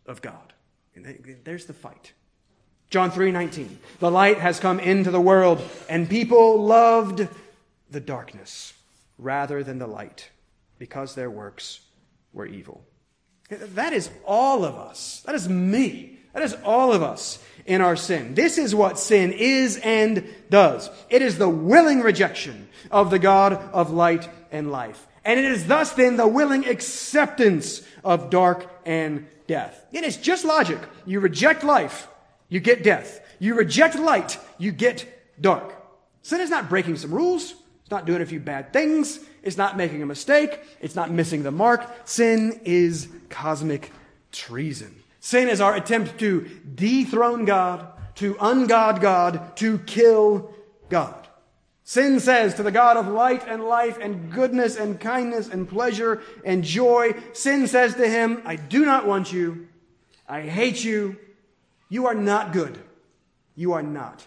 of 0.06 0.22
God. 0.22 0.52
And 0.94 1.40
there's 1.44 1.66
the 1.66 1.72
fight. 1.72 2.12
John 2.90 3.10
3:19. 3.10 3.76
The 4.00 4.10
light 4.10 4.38
has 4.38 4.58
come 4.60 4.80
into 4.80 5.10
the 5.10 5.20
world 5.20 5.62
and 5.88 6.08
people 6.08 6.64
loved 6.64 7.28
the 7.90 8.00
darkness 8.00 8.74
rather 9.18 9.62
than 9.62 9.78
the 9.78 9.86
light 9.86 10.30
because 10.78 11.14
their 11.14 11.30
works 11.30 11.80
were 12.32 12.46
evil. 12.46 12.84
That 13.50 13.92
is 13.92 14.10
all 14.26 14.64
of 14.64 14.76
us. 14.76 15.22
That 15.26 15.34
is 15.34 15.48
me. 15.48 16.18
That 16.34 16.42
is 16.42 16.54
all 16.64 16.92
of 16.92 17.02
us 17.02 17.42
in 17.66 17.80
our 17.80 17.96
sin. 17.96 18.34
This 18.34 18.58
is 18.58 18.74
what 18.74 18.98
sin 18.98 19.32
is 19.32 19.78
and 19.82 20.24
does. 20.50 20.90
It 21.08 21.22
is 21.22 21.38
the 21.38 21.48
willing 21.48 22.00
rejection 22.00 22.68
of 22.90 23.10
the 23.10 23.18
God 23.18 23.54
of 23.72 23.90
light 23.90 24.28
and 24.52 24.70
life. 24.70 25.06
And 25.24 25.38
it 25.38 25.46
is 25.46 25.66
thus 25.66 25.92
then 25.92 26.16
the 26.16 26.28
willing 26.28 26.66
acceptance 26.66 27.82
of 28.04 28.30
dark 28.30 28.70
and 28.84 29.26
death. 29.46 29.84
It 29.92 30.04
is 30.04 30.16
just 30.16 30.44
logic. 30.44 30.78
You 31.06 31.20
reject 31.20 31.64
life, 31.64 32.08
you 32.48 32.60
get 32.60 32.84
death. 32.84 33.20
You 33.38 33.54
reject 33.54 33.96
light, 33.96 34.38
you 34.58 34.72
get 34.72 35.06
dark. 35.40 35.74
Sin 36.22 36.40
is 36.40 36.50
not 36.50 36.68
breaking 36.68 36.96
some 36.96 37.12
rules. 37.12 37.54
It's 37.88 37.92
not 37.92 38.04
doing 38.04 38.20
a 38.20 38.26
few 38.26 38.38
bad 38.38 38.70
things. 38.70 39.18
It's 39.42 39.56
not 39.56 39.78
making 39.78 40.02
a 40.02 40.06
mistake. 40.06 40.60
It's 40.78 40.94
not 40.94 41.10
missing 41.10 41.42
the 41.42 41.50
mark. 41.50 41.90
Sin 42.04 42.60
is 42.66 43.08
cosmic 43.30 43.90
treason. 44.30 44.94
Sin 45.20 45.48
is 45.48 45.62
our 45.62 45.74
attempt 45.74 46.18
to 46.18 46.46
dethrone 46.74 47.46
God, 47.46 47.86
to 48.16 48.34
ungod 48.34 49.00
God, 49.00 49.56
to 49.56 49.78
kill 49.78 50.52
God. 50.90 51.28
Sin 51.82 52.20
says 52.20 52.52
to 52.56 52.62
the 52.62 52.70
God 52.70 52.98
of 52.98 53.08
light 53.08 53.48
and 53.48 53.64
life 53.64 53.96
and 53.98 54.30
goodness 54.30 54.76
and 54.76 55.00
kindness 55.00 55.48
and 55.48 55.66
pleasure 55.66 56.20
and 56.44 56.62
joy, 56.62 57.14
sin 57.32 57.66
says 57.66 57.94
to 57.94 58.06
him, 58.06 58.42
I 58.44 58.56
do 58.56 58.84
not 58.84 59.06
want 59.06 59.32
you. 59.32 59.66
I 60.28 60.42
hate 60.42 60.84
you. 60.84 61.16
You 61.88 62.04
are 62.04 62.14
not 62.14 62.52
good. 62.52 62.78
You 63.56 63.72
are 63.72 63.82
not 63.82 64.26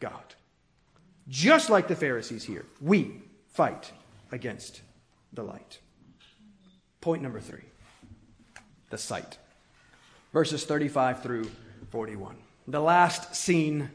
God. 0.00 0.34
Just 1.28 1.70
like 1.70 1.88
the 1.88 1.96
Pharisees 1.96 2.44
here, 2.44 2.66
we 2.80 3.22
fight 3.48 3.92
against 4.30 4.82
the 5.32 5.42
light. 5.42 5.78
Point 7.00 7.22
number 7.22 7.40
three 7.40 7.64
the 8.90 8.98
sight. 8.98 9.38
Verses 10.32 10.64
35 10.64 11.22
through 11.22 11.50
41. 11.90 12.36
The 12.68 12.80
last 12.80 13.34
scene 13.34 13.90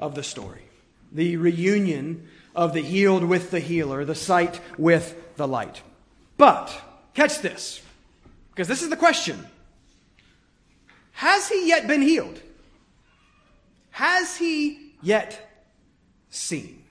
of 0.00 0.14
the 0.14 0.22
story 0.22 0.68
the 1.12 1.36
reunion 1.36 2.28
of 2.54 2.72
the 2.72 2.80
healed 2.80 3.24
with 3.24 3.50
the 3.50 3.60
healer, 3.60 4.04
the 4.04 4.14
sight 4.14 4.60
with 4.76 5.36
the 5.36 5.48
light. 5.48 5.82
But, 6.36 6.74
catch 7.14 7.40
this, 7.40 7.80
because 8.50 8.68
this 8.68 8.82
is 8.82 8.90
the 8.90 8.96
question 8.96 9.46
Has 11.12 11.48
he 11.48 11.68
yet 11.68 11.86
been 11.86 12.02
healed? 12.02 12.40
Has 13.90 14.36
he 14.36 14.94
yet 15.02 15.47
seen? 16.30 16.84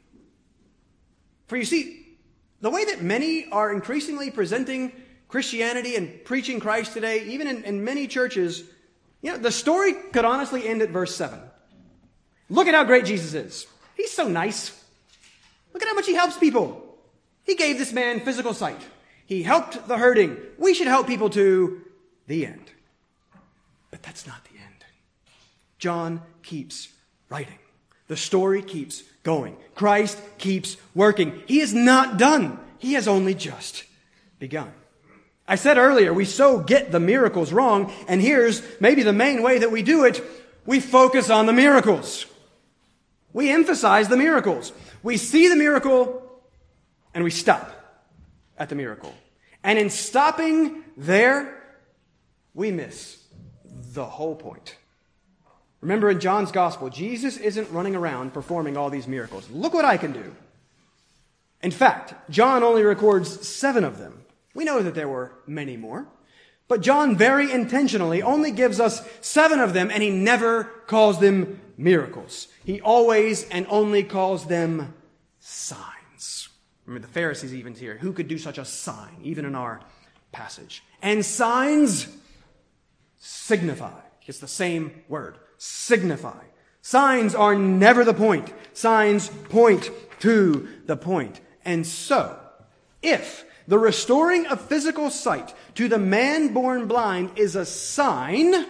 For 1.48 1.58
you 1.58 1.66
see, 1.66 2.18
the 2.62 2.70
way 2.70 2.86
that 2.86 3.02
many 3.02 3.50
are 3.52 3.72
increasingly 3.72 4.32
presenting 4.32 4.92
Christianity 5.28 5.96
and 5.96 6.24
preaching 6.24 6.60
Christ 6.60 6.94
today, 6.94 7.26
even 7.26 7.48
in, 7.48 7.64
in 7.64 7.84
many 7.84 8.08
churches, 8.08 8.64
you 9.22 9.32
know, 9.32 9.38
the 9.38 9.52
story 9.52 9.94
could 10.14 10.26
honestly 10.26 10.68
end 10.68 10.82
at 10.82 10.90
verse 10.90 11.16
7. 11.16 11.40
Look 12.50 12.68
at 12.68 12.74
how 12.74 12.84
great 12.84 13.06
Jesus 13.06 13.34
is. 13.34 13.68
He's 13.96 14.12
so 14.12 14.28
nice. 14.28 14.84
Look 15.74 15.84
at 15.84 15.90
how 15.90 15.96
much 15.96 16.06
he 16.06 16.14
helps 16.14 16.38
people. 16.38 16.98
He 17.44 17.56
gave 17.56 17.78
this 17.78 17.94
man 17.94 18.22
physical 18.22 18.54
sight. 18.54 18.82
He 19.26 19.44
helped 19.44 19.88
the 19.88 19.98
hurting. 19.98 20.38
We 20.58 20.74
should 20.74 20.88
help 20.88 21.08
people 21.08 21.30
to 21.32 21.82
the 22.28 22.46
end. 22.46 22.72
But 23.92 24.02
that's 24.02 24.26
not 24.26 24.44
the 24.46 24.60
end. 24.60 24.86
John 25.78 26.22
keeps 26.44 26.90
writing. 27.30 27.60
The 28.08 28.18
story 28.18 28.62
keeps 28.62 29.04
going. 29.28 29.58
Christ 29.76 30.18
keeps 30.38 30.78
working. 30.96 31.44
He 31.48 31.60
is 31.60 31.74
not 31.74 32.18
done. 32.18 32.58
He 32.78 32.94
has 32.94 33.10
only 33.10 33.34
just 33.34 33.84
begun. 34.40 34.72
I 35.46 35.56
said 35.56 35.78
earlier, 35.78 36.14
we 36.14 36.24
so 36.24 36.60
get 36.60 36.94
the 36.94 37.00
miracles 37.02 37.52
wrong, 37.52 37.92
and 38.08 38.22
here's 38.22 38.64
maybe 38.80 39.04
the 39.04 39.12
main 39.12 39.44
way 39.44 39.60
that 39.60 39.70
we 39.70 39.82
do 39.82 40.06
it. 40.06 40.24
We 40.66 40.80
focus 40.80 41.30
on 41.30 41.46
the 41.46 41.52
miracles. 41.52 42.26
We 43.34 43.52
emphasize 43.52 44.08
the 44.08 44.16
miracles. 44.16 44.72
We 45.04 45.18
see 45.18 45.50
the 45.50 45.58
miracle 45.58 46.24
and 47.14 47.24
we 47.26 47.30
stop 47.30 47.70
at 48.58 48.70
the 48.70 48.76
miracle. 48.76 49.14
And 49.62 49.78
in 49.78 49.90
stopping 49.90 50.84
there, 50.96 51.62
we 52.54 52.72
miss 52.72 53.22
the 53.94 54.06
whole 54.06 54.36
point. 54.36 54.78
Remember 55.82 56.10
in 56.10 56.20
John's 56.20 56.52
gospel, 56.52 56.90
Jesus 56.90 57.38
isn't 57.38 57.72
running 57.72 57.96
around 57.96 58.34
performing 58.34 58.78
all 58.78 58.90
these 58.90 59.08
miracles. 59.08 59.50
Look 59.50 59.74
what 59.74 59.86
I 59.86 59.98
can 59.98 60.12
do. 60.12 60.36
In 61.62 61.72
fact, 61.72 62.14
John 62.30 62.64
only 62.64 62.84
records 62.84 63.48
seven 63.48 63.84
of 63.84 63.98
them. 63.98 64.24
We 64.54 64.66
know 64.66 64.82
that 64.82 64.96
there 64.96 65.08
were 65.08 65.34
many 65.46 65.78
more. 65.78 66.08
But 66.68 66.82
John 66.82 67.16
very 67.16 67.52
intentionally 67.52 68.22
only 68.22 68.52
gives 68.52 68.80
us 68.80 69.08
seven 69.22 69.60
of 69.60 69.74
them 69.74 69.90
and 69.90 70.04
he 70.04 70.10
never 70.10 70.66
calls 70.88 71.20
them 71.20 71.62
miracles. 71.78 72.48
He 72.66 72.82
always 72.82 73.48
and 73.50 73.66
only 73.70 74.04
calls 74.04 74.46
them 74.46 74.94
signs. 75.40 76.50
Remember, 76.86 77.08
the 77.08 77.14
Pharisees 77.14 77.54
even 77.54 77.74
here. 77.74 77.98
Who 77.98 78.14
could 78.14 78.28
do 78.28 78.38
such 78.38 78.58
a 78.58 78.66
sign, 78.66 79.20
even 79.24 79.46
in 79.46 79.56
our 79.56 79.82
passage? 80.32 80.84
And 81.02 81.24
signs 81.26 82.08
signify. 83.18 84.00
It's 84.26 84.40
the 84.40 84.48
same 84.48 85.04
word. 85.08 85.38
Signify. 85.58 86.44
Signs 86.82 87.36
are 87.36 87.56
never 87.56 88.04
the 88.04 88.14
point. 88.14 88.54
Signs 88.74 89.30
point 89.50 89.90
to 90.20 90.68
the 90.86 90.98
point. 90.98 91.42
And 91.66 91.86
so, 91.86 92.40
if 93.02 93.46
the 93.68 93.78
restoring 93.78 94.46
of 94.48 94.62
physical 94.62 95.10
sight 95.10 95.54
to 95.76 95.90
the 95.90 96.00
man 96.00 96.54
born 96.54 96.88
blind 96.88 97.32
is 97.36 97.56
a 97.56 97.66
sign, 97.66 98.66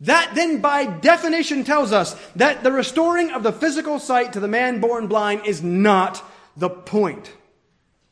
that 0.00 0.32
then 0.34 0.60
by 0.60 0.86
definition 0.86 1.64
tells 1.64 1.92
us 1.92 2.14
that 2.36 2.62
the 2.62 2.72
restoring 2.72 3.30
of 3.30 3.42
the 3.42 3.52
physical 3.52 3.98
sight 3.98 4.32
to 4.32 4.40
the 4.40 4.48
man 4.48 4.80
born 4.80 5.08
blind 5.08 5.44
is 5.44 5.62
not 5.62 6.22
the 6.56 6.70
point. 6.70 7.32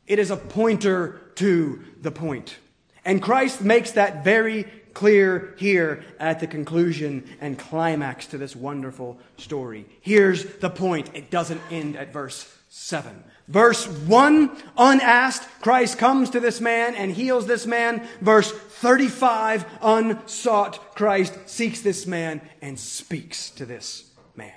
It 0.05 0.19
is 0.19 0.31
a 0.31 0.37
pointer 0.37 1.21
to 1.35 1.83
the 2.01 2.11
point. 2.11 2.57
And 3.03 3.21
Christ 3.21 3.61
makes 3.61 3.91
that 3.91 4.23
very 4.23 4.65
clear 4.97 5.53
here 5.57 6.03
at 6.19 6.39
the 6.39 6.47
conclusion 6.47 7.23
and 7.39 7.59
climax 7.59 8.25
to 8.25 8.35
this 8.35 8.55
wonderful 8.55 9.15
story. 9.37 9.85
Here's 10.01 10.43
the 10.55 10.71
point. 10.71 11.11
It 11.13 11.29
doesn't 11.29 11.61
end 11.69 11.95
at 11.95 12.11
verse 12.11 12.51
7. 12.69 13.23
Verse 13.47 13.87
1, 13.87 14.57
unasked, 14.75 15.47
Christ 15.61 15.99
comes 15.99 16.31
to 16.31 16.39
this 16.39 16.59
man 16.59 16.95
and 16.95 17.11
heals 17.11 17.45
this 17.45 17.67
man. 17.67 18.07
Verse 18.21 18.51
35, 18.51 19.67
unsought, 19.83 20.95
Christ 20.95 21.47
seeks 21.47 21.81
this 21.81 22.07
man 22.07 22.41
and 22.63 22.79
speaks 22.79 23.51
to 23.51 23.67
this 23.67 24.09
man. 24.35 24.51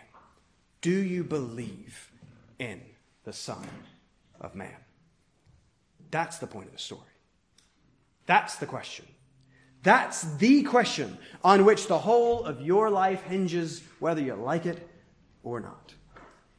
Do 0.80 0.90
you 0.90 1.22
believe 1.22 2.10
in 2.58 2.80
the 3.24 3.34
Son 3.34 3.68
of 4.40 4.54
Man? 4.54 4.76
That's 6.10 6.38
the 6.38 6.46
point 6.46 6.68
of 6.68 6.72
the 6.72 6.78
story. 6.78 7.02
That's 8.24 8.56
the 8.56 8.64
question. 8.66 9.04
That's 9.82 10.22
the 10.36 10.62
question 10.62 11.16
on 11.42 11.64
which 11.64 11.86
the 11.86 11.98
whole 11.98 12.44
of 12.44 12.60
your 12.60 12.90
life 12.90 13.22
hinges, 13.22 13.82
whether 13.98 14.20
you 14.20 14.34
like 14.34 14.66
it 14.66 14.86
or 15.42 15.60
not. 15.60 15.94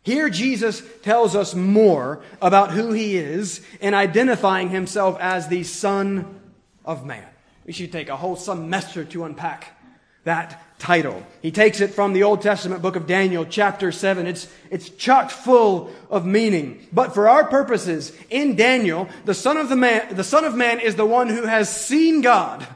Here, 0.04 0.30
Jesus 0.30 0.82
tells 1.04 1.36
us 1.36 1.54
more 1.54 2.24
about 2.42 2.72
who 2.72 2.92
he 2.92 3.18
is 3.18 3.64
in 3.80 3.94
identifying 3.94 4.70
himself 4.70 5.20
as 5.20 5.48
the 5.48 5.64
Son 5.64 6.42
of 6.84 7.06
Man. 7.06 7.28
We 7.66 7.74
should 7.74 7.92
take 7.92 8.10
a 8.10 8.18
whole 8.18 8.36
semester 8.36 9.06
to 9.06 9.26
unpack 9.26 9.78
that 10.24 10.64
title. 10.80 11.24
He 11.44 11.52
takes 11.52 11.80
it 11.80 11.92
from 11.92 12.14
the 12.14 12.24
Old 12.24 12.42
Testament 12.42 12.82
book 12.82 12.96
of 12.96 13.06
Daniel, 13.06 13.46
chapter 13.46 13.92
7. 13.92 14.26
It's, 14.26 14.48
it's 14.72 14.90
chock 14.90 15.30
full 15.30 15.92
of 16.10 16.26
meaning. 16.26 16.88
But 16.92 17.14
for 17.14 17.30
our 17.30 17.44
purposes, 17.44 18.12
in 18.32 18.56
Daniel, 18.56 19.08
the 19.26 19.36
Son 19.36 19.58
of 19.58 19.70
the 19.70 19.76
Man, 19.76 20.16
the 20.16 20.24
Son 20.24 20.44
of 20.44 20.56
Man 20.56 20.80
is 20.80 20.96
the 20.96 21.06
one 21.06 21.30
who 21.30 21.44
has 21.44 21.70
seen 21.76 22.22
God. 22.22 22.68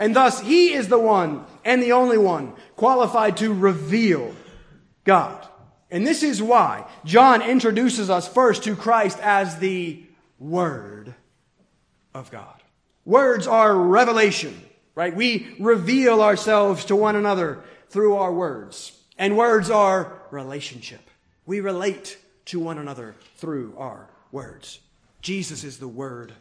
And 0.00 0.16
thus, 0.16 0.40
he 0.40 0.72
is 0.72 0.88
the 0.88 0.98
one 0.98 1.44
and 1.62 1.82
the 1.82 1.92
only 1.92 2.16
one 2.16 2.54
qualified 2.74 3.36
to 3.36 3.52
reveal 3.52 4.34
God. 5.04 5.46
And 5.90 6.06
this 6.06 6.22
is 6.22 6.42
why 6.42 6.86
John 7.04 7.42
introduces 7.42 8.08
us 8.08 8.26
first 8.26 8.64
to 8.64 8.74
Christ 8.74 9.18
as 9.20 9.58
the 9.58 10.02
Word 10.38 11.14
of 12.14 12.30
God. 12.30 12.62
Words 13.04 13.46
are 13.46 13.76
revelation, 13.76 14.58
right? 14.94 15.14
We 15.14 15.54
reveal 15.58 16.22
ourselves 16.22 16.86
to 16.86 16.96
one 16.96 17.16
another 17.16 17.60
through 17.90 18.16
our 18.16 18.32
words. 18.32 18.98
And 19.18 19.36
words 19.36 19.68
are 19.68 20.22
relationship. 20.30 21.10
We 21.44 21.60
relate 21.60 22.16
to 22.46 22.58
one 22.58 22.78
another 22.78 23.16
through 23.36 23.74
our 23.76 24.08
words. 24.32 24.80
Jesus 25.20 25.62
is 25.62 25.78
the 25.78 25.88
Word 25.88 26.32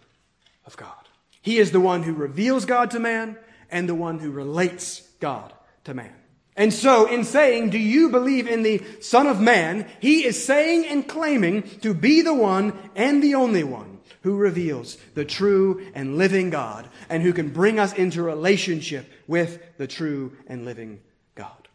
of 0.66 0.78
God. 0.78 0.94
He 1.42 1.58
is 1.58 1.72
the 1.72 1.82
one 1.82 2.04
who 2.04 2.14
reveals 2.14 2.64
God 2.64 2.92
to 2.92 3.00
man 3.00 3.38
and 3.72 3.88
the 3.88 3.96
one 3.96 4.20
who 4.20 4.32
relates 4.32 5.02
God 5.20 5.54
to 5.86 5.94
man. 5.94 6.14
And 6.56 6.74
so, 6.74 7.06
in 7.06 7.24
saying, 7.24 7.70
Do 7.70 7.80
you 7.80 8.10
believe 8.10 8.48
in 8.48 8.64
the 8.64 8.84
Son 9.00 9.28
of 9.28 9.40
Man? 9.40 9.88
He 10.02 10.26
is 10.26 10.44
saying 10.44 10.86
and 10.86 11.08
claiming 11.08 11.64
to 11.80 11.94
be 11.94 12.22
the 12.22 12.34
one 12.34 12.78
and 12.96 13.24
the 13.24 13.36
only 13.36 13.64
one 13.64 14.00
who 14.24 14.36
reveals 14.36 14.98
the 15.14 15.24
true 15.24 15.86
and 15.96 16.18
living 16.18 16.50
God 16.50 16.90
and 17.10 17.24
who 17.24 17.32
can 17.32 17.50
bring 17.50 17.80
us 17.80 17.94
into 17.94 18.22
relationship 18.22 19.10
with 19.28 19.78
the 19.78 19.88
true 19.88 20.36
and 20.48 20.66
living 20.66 21.00
God. 21.36 21.70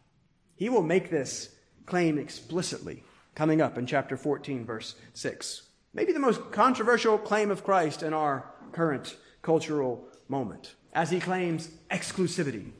He 0.55 0.69
will 0.69 0.83
make 0.83 1.09
this 1.09 1.49
claim 1.85 2.17
explicitly 2.17 3.03
coming 3.33 3.61
up 3.61 3.77
in 3.77 3.87
chapter 3.87 4.17
14, 4.17 4.65
verse 4.65 4.95
6. 5.13 5.63
Maybe 5.93 6.11
the 6.11 6.19
most 6.19 6.51
controversial 6.51 7.17
claim 7.17 7.51
of 7.51 7.63
Christ 7.63 8.03
in 8.03 8.13
our 8.13 8.45
current 8.71 9.15
cultural 9.41 10.07
moment, 10.27 10.75
as 10.95 11.11
he 11.11 11.19
claims 11.19 11.69
exclusivity 11.91 12.71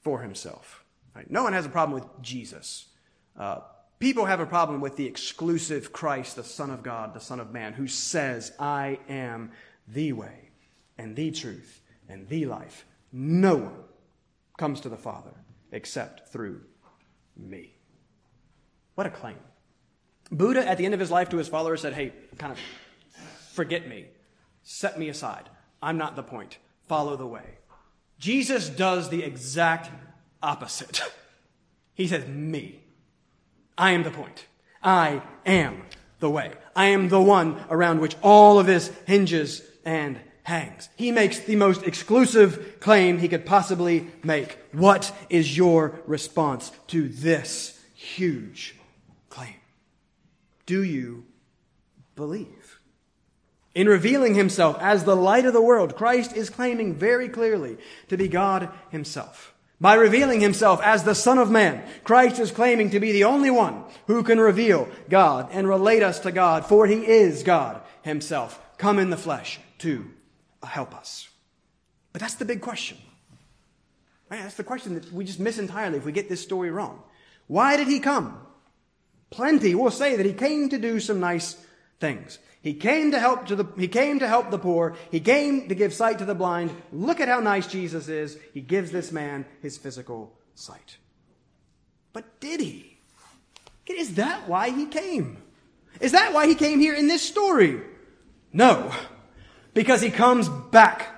for 0.00 0.22
himself. 0.22 0.82
Right? 1.14 1.30
No 1.30 1.44
one 1.44 1.52
has 1.52 1.66
a 1.66 1.68
problem 1.68 2.00
with 2.00 2.08
Jesus. 2.22 2.86
Uh, 3.38 3.60
people 4.00 4.24
have 4.24 4.40
a 4.40 4.46
problem 4.46 4.80
with 4.80 4.96
the 4.96 5.06
exclusive 5.06 5.92
Christ, 5.92 6.36
the 6.36 6.42
Son 6.42 6.70
of 6.70 6.82
God, 6.82 7.14
the 7.14 7.20
Son 7.20 7.38
of 7.38 7.52
Man, 7.52 7.74
who 7.74 7.86
says, 7.86 8.52
I 8.58 8.98
am 9.08 9.52
the 9.86 10.14
way 10.14 10.50
and 10.96 11.14
the 11.14 11.30
truth 11.30 11.82
and 12.08 12.26
the 12.28 12.46
life. 12.46 12.86
No 13.12 13.56
one 13.56 13.84
comes 14.56 14.80
to 14.80 14.88
the 14.88 14.96
Father 14.96 15.34
except 15.70 16.30
through 16.30 16.62
me. 17.36 17.74
What 18.94 19.06
a 19.06 19.10
claim. 19.10 19.36
Buddha, 20.30 20.66
at 20.66 20.78
the 20.78 20.86
end 20.86 20.94
of 20.94 21.00
his 21.00 21.10
life 21.10 21.28
to 21.28 21.36
his 21.36 21.48
followers, 21.48 21.82
said, 21.82 21.92
Hey, 21.92 22.12
kind 22.38 22.52
of 22.52 22.58
forget 23.52 23.86
me, 23.86 24.06
set 24.62 24.98
me 24.98 25.08
aside. 25.08 25.50
I'm 25.82 25.98
not 25.98 26.16
the 26.16 26.22
point. 26.22 26.58
Follow 26.88 27.16
the 27.16 27.26
way. 27.26 27.58
Jesus 28.18 28.68
does 28.68 29.10
the 29.10 29.22
exact 29.22 29.90
opposite. 30.42 31.00
He 31.94 32.08
says, 32.08 32.26
Me. 32.26 32.80
I 33.78 33.92
am 33.92 34.02
the 34.02 34.10
point. 34.10 34.46
I 34.82 35.22
am 35.46 35.82
the 36.18 36.28
way. 36.28 36.52
I 36.74 36.86
am 36.86 37.08
the 37.08 37.20
one 37.20 37.64
around 37.70 38.00
which 38.00 38.16
all 38.20 38.58
of 38.58 38.66
this 38.66 38.90
hinges 39.06 39.62
and 39.84 40.18
hangs. 40.42 40.88
He 40.96 41.10
makes 41.10 41.38
the 41.38 41.56
most 41.56 41.82
exclusive 41.84 42.78
claim 42.80 43.18
he 43.18 43.28
could 43.28 43.46
possibly 43.46 44.08
make. 44.22 44.58
What 44.72 45.12
is 45.30 45.56
your 45.56 46.00
response 46.06 46.70
to 46.88 47.08
this 47.08 47.80
huge 47.94 48.76
claim? 49.30 49.54
Do 50.66 50.82
you 50.82 51.24
believe? 52.16 52.63
In 53.74 53.88
revealing 53.88 54.34
himself 54.34 54.76
as 54.80 55.04
the 55.04 55.16
light 55.16 55.46
of 55.46 55.52
the 55.52 55.62
world, 55.62 55.96
Christ 55.96 56.36
is 56.36 56.48
claiming 56.48 56.94
very 56.94 57.28
clearly 57.28 57.76
to 58.08 58.16
be 58.16 58.28
God 58.28 58.68
himself. 58.90 59.52
By 59.80 59.94
revealing 59.94 60.40
himself 60.40 60.80
as 60.82 61.02
the 61.02 61.14
Son 61.14 61.38
of 61.38 61.50
Man, 61.50 61.82
Christ 62.04 62.38
is 62.38 62.52
claiming 62.52 62.90
to 62.90 63.00
be 63.00 63.10
the 63.10 63.24
only 63.24 63.50
one 63.50 63.82
who 64.06 64.22
can 64.22 64.38
reveal 64.38 64.88
God 65.10 65.48
and 65.50 65.68
relate 65.68 66.02
us 66.02 66.20
to 66.20 66.30
God, 66.30 66.64
for 66.64 66.86
he 66.86 67.04
is 67.06 67.42
God 67.42 67.82
himself, 68.02 68.60
come 68.78 69.00
in 69.00 69.10
the 69.10 69.16
flesh 69.16 69.58
to 69.78 70.08
help 70.62 70.94
us. 70.94 71.28
But 72.12 72.20
that's 72.20 72.36
the 72.36 72.44
big 72.44 72.60
question. 72.60 72.98
That's 74.30 74.54
the 74.54 74.64
question 74.64 74.94
that 74.94 75.12
we 75.12 75.24
just 75.24 75.40
miss 75.40 75.58
entirely 75.58 75.98
if 75.98 76.04
we 76.04 76.12
get 76.12 76.28
this 76.28 76.40
story 76.40 76.70
wrong. 76.70 77.02
Why 77.46 77.76
did 77.76 77.88
he 77.88 78.00
come? 78.00 78.38
Plenty 79.30 79.74
will 79.74 79.90
say 79.90 80.16
that 80.16 80.26
he 80.26 80.32
came 80.32 80.68
to 80.68 80.78
do 80.78 81.00
some 81.00 81.20
nice 81.20 81.63
things. 82.00 82.38
He 82.62 82.74
came 82.74 83.10
to 83.10 83.20
help 83.20 83.46
to 83.46 83.56
the, 83.56 83.66
he 83.76 83.88
came 83.88 84.20
to 84.20 84.28
help 84.28 84.50
the 84.50 84.58
poor. 84.58 84.96
He 85.10 85.20
came 85.20 85.68
to 85.68 85.74
give 85.74 85.92
sight 85.92 86.18
to 86.20 86.24
the 86.24 86.34
blind. 86.34 86.74
Look 86.92 87.20
at 87.20 87.28
how 87.28 87.40
nice 87.40 87.66
Jesus 87.66 88.08
is. 88.08 88.38
He 88.54 88.60
gives 88.60 88.90
this 88.90 89.12
man 89.12 89.44
his 89.60 89.76
physical 89.76 90.32
sight. 90.54 90.96
But 92.12 92.40
did 92.40 92.60
he? 92.60 92.96
Is 93.86 94.14
that 94.14 94.48
why 94.48 94.70
he 94.70 94.86
came? 94.86 95.38
Is 96.00 96.12
that 96.12 96.32
why 96.32 96.46
he 96.46 96.54
came 96.54 96.80
here 96.80 96.94
in 96.94 97.06
this 97.06 97.22
story? 97.22 97.80
No. 98.52 98.92
Because 99.74 100.00
he 100.00 100.10
comes 100.10 100.48
back 100.48 101.08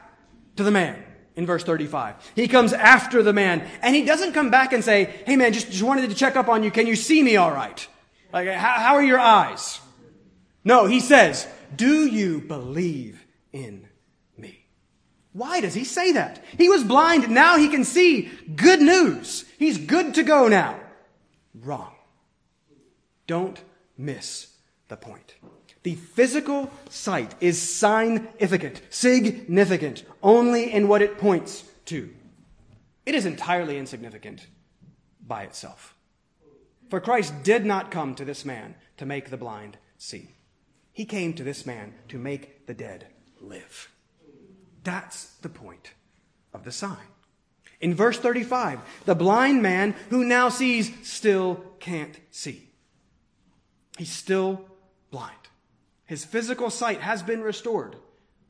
to 0.57 0.63
the 0.63 0.71
man 0.71 1.03
in 1.37 1.47
verse 1.47 1.63
35. 1.63 2.17
He 2.35 2.49
comes 2.49 2.73
after 2.73 3.23
the 3.23 3.33
man 3.33 3.67
and 3.83 3.95
he 3.95 4.05
doesn't 4.05 4.33
come 4.33 4.51
back 4.51 4.73
and 4.73 4.83
say, 4.83 5.05
Hey 5.27 5.37
man, 5.37 5.53
just, 5.53 5.71
just 5.71 5.83
wanted 5.83 6.09
to 6.11 6.17
check 6.17 6.37
up 6.37 6.49
on 6.49 6.63
you. 6.63 6.71
Can 6.71 6.87
you 6.87 6.97
see 6.97 7.23
me 7.23 7.37
all 7.37 7.53
right? 7.53 7.87
Like, 8.33 8.49
how, 8.49 8.81
how 8.81 8.95
are 8.95 9.03
your 9.03 9.21
eyes? 9.21 9.81
No, 10.67 10.87
he 10.87 10.99
says, 10.99 11.47
Do 11.77 12.07
you 12.07 12.41
believe 12.41 13.25
in 13.53 13.87
me? 14.37 14.67
Why 15.33 15.61
does 15.61 15.75
he 15.75 15.85
say 15.85 16.11
that? 16.11 16.45
He 16.59 16.69
was 16.69 16.83
blind, 16.83 17.31
now 17.31 17.57
he 17.57 17.69
can 17.69 17.85
see. 17.85 18.29
Good 18.57 18.81
news. 18.81 19.45
He's 19.61 19.79
good 19.79 20.15
to 20.15 20.25
go 20.25 20.49
now. 20.49 20.81
Wrong. 21.55 21.95
Don't 23.29 23.63
miss 23.97 24.57
the 24.89 24.97
point. 24.97 25.37
The 25.85 25.95
physical 25.95 26.73
sight 26.91 27.37
is 27.41 27.63
significant, 27.63 28.83
significant, 28.91 30.03
only 30.21 30.73
in 30.73 30.89
what 30.89 31.01
it 31.01 31.17
points 31.17 31.63
to. 31.85 32.13
It 33.07 33.15
is 33.15 33.25
entirely 33.25 33.79
insignificant 33.79 34.49
by 35.25 35.45
itself. 35.45 35.95
For 36.91 37.01
Christ 37.01 37.45
did 37.45 37.65
not 37.65 37.93
come 37.93 38.17
to 38.17 38.25
this 38.25 38.45
man 38.45 38.75
to 38.97 39.07
make 39.07 39.31
the 39.31 39.37
blind 39.37 39.79
see. 39.97 40.31
He 40.97 41.05
came 41.05 41.35
to 41.35 41.45
this 41.45 41.67
man 41.67 41.93
to 42.09 42.17
make 42.17 42.67
the 42.67 42.73
dead 42.73 43.09
live. 43.43 43.91
That's 44.83 45.27
the 45.43 45.51
point 45.51 45.93
of 46.55 46.65
the 46.65 46.73
sign. 46.73 46.97
In 47.83 47.95
verse 47.95 48.19
35, 48.19 48.81
the 49.05 49.15
blind 49.15 49.61
man 49.61 49.95
who 50.09 50.25
now 50.25 50.49
sees 50.49 50.91
still 51.07 51.63
can't 51.81 52.19
see. 52.31 52.71
He's 53.99 54.11
still 54.11 54.63
blind. 55.11 55.37
His 56.07 56.25
physical 56.25 56.71
sight 56.71 57.03
has 57.03 57.23
been 57.23 57.43
restored, 57.43 57.97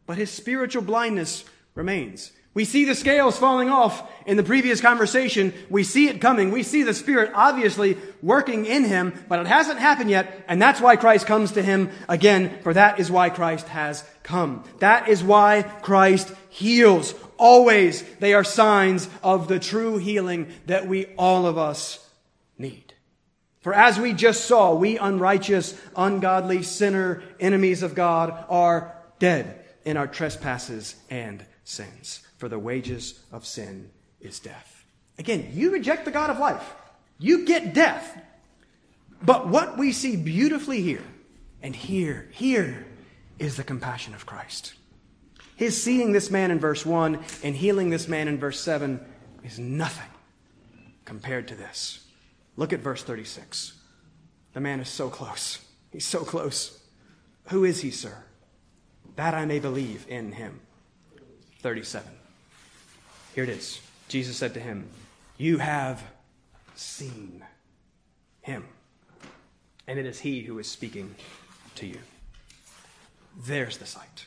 but 0.07 0.17
his 0.17 0.31
spiritual 0.31 0.83
blindness 0.83 1.45
remains. 1.75 2.31
We 2.57 2.65
see 2.65 2.87
the 2.87 2.95
scales 2.95 3.37
falling 3.37 3.69
off 3.69 4.11
in 4.25 4.39
the 4.39 4.43
previous 4.43 4.81
conversation. 4.81 5.53
We 5.69 5.85
see 5.85 6.09
it 6.09 6.23
coming. 6.23 6.51
We 6.51 6.63
see 6.63 6.85
the 6.85 6.95
Spirit 6.95 7.33
obviously 7.35 7.99
working 8.23 8.65
in 8.65 8.85
him, 8.85 9.13
but 9.29 9.41
it 9.41 9.47
hasn't 9.47 9.79
happened 9.79 10.09
yet. 10.09 10.43
And 10.49 10.61
that's 10.61 10.81
why 10.81 10.97
Christ 10.97 11.27
comes 11.27 11.53
to 11.53 11.63
him 11.63 11.91
again, 12.09 12.59
for 12.63 12.73
that 12.73 12.99
is 12.99 13.11
why 13.11 13.29
Christ 13.29 13.69
has 13.69 14.09
come. 14.23 14.65
That 14.79 15.11
is 15.11 15.23
why 15.23 15.65
Christ 15.83 16.33
heals. 16.49 17.15
Always 17.37 18.03
they 18.21 18.33
are 18.33 18.43
signs 18.43 19.07
of 19.23 19.49
the 19.49 19.59
true 19.59 19.99
healing 19.99 20.51
that 20.65 20.89
we 20.89 21.09
all 21.19 21.45
of 21.45 21.59
us 21.59 22.09
need. 22.57 22.95
For 23.61 23.75
as 23.75 24.01
we 24.01 24.15
just 24.15 24.47
saw, 24.47 24.73
we 24.73 24.97
unrighteous, 24.97 25.79
ungodly, 25.95 26.63
sinner, 26.63 27.23
enemies 27.39 27.83
of 27.83 27.95
God 27.95 28.47
are 28.49 28.97
dead 29.19 29.63
in 29.85 29.99
our 29.99 30.07
trespasses 30.07 30.97
and 31.11 31.45
sins. 31.63 32.26
For 32.37 32.49
the 32.49 32.59
wages 32.59 33.21
of 33.33 33.47
sin 33.47 33.91
is 34.21 34.39
death. 34.39 34.85
Again, 35.19 35.51
you 35.53 35.71
reject 35.71 36.05
the 36.05 36.11
God 36.11 36.31
of 36.31 36.39
life. 36.39 36.75
You 37.19 37.47
get 37.47 37.73
death. 37.73 38.21
But 39.23 39.49
what 39.49 39.79
we 39.79 39.93
see 39.93 40.17
beautifully 40.17 40.83
here, 40.83 41.05
and 41.63 41.75
here, 41.75 42.29
here 42.33 42.87
is 43.39 43.57
the 43.57 43.65
compassion 43.65 44.15
of 44.15 44.27
Christ. 44.27 44.75
His 45.57 45.83
seeing 45.83 46.13
this 46.13 46.31
man 46.31 46.51
in 46.51 46.59
verse 46.59 46.85
1 46.85 47.19
and 47.43 47.57
healing 47.57 47.89
this 47.89 48.09
man 48.09 48.29
in 48.29 48.39
verse 48.39 48.61
7 48.61 49.01
is 49.43 49.59
nothing 49.59 50.11
compared 51.07 51.49
to 51.49 51.55
this. 51.55 52.07
Look 52.57 52.75
at 52.75 52.81
verse 52.81 53.03
36. 53.03 53.73
The 54.53 54.61
man 54.61 54.81
is 54.81 54.89
so 54.89 55.09
close. 55.09 55.65
He's 55.91 56.07
so 56.07 56.21
close. 56.21 56.79
Who 57.49 57.65
is 57.65 57.81
he, 57.81 57.91
sir? 57.91 58.17
That 59.17 59.33
I 59.33 59.47
may 59.47 59.61
believe 59.61 60.05
in 60.09 60.33
him. 60.33 60.61
37. 61.63 62.16
Here 63.37 63.45
it 63.45 63.51
is. 63.51 63.83
Jesus 64.09 64.35
said 64.35 64.55
to 64.55 64.61
him, 64.61 64.89
You 65.37 65.59
have 65.59 66.03
seen 66.75 67.45
him. 68.41 68.65
And 69.87 69.99
it 69.99 70.07
is 70.07 70.19
he 70.19 70.41
who 70.41 70.59
is 70.59 70.67
speaking 70.67 71.15
to 71.75 71.87
you. 71.87 71.99
There's 73.45 73.77
the 73.77 73.85
sight. 73.85 74.25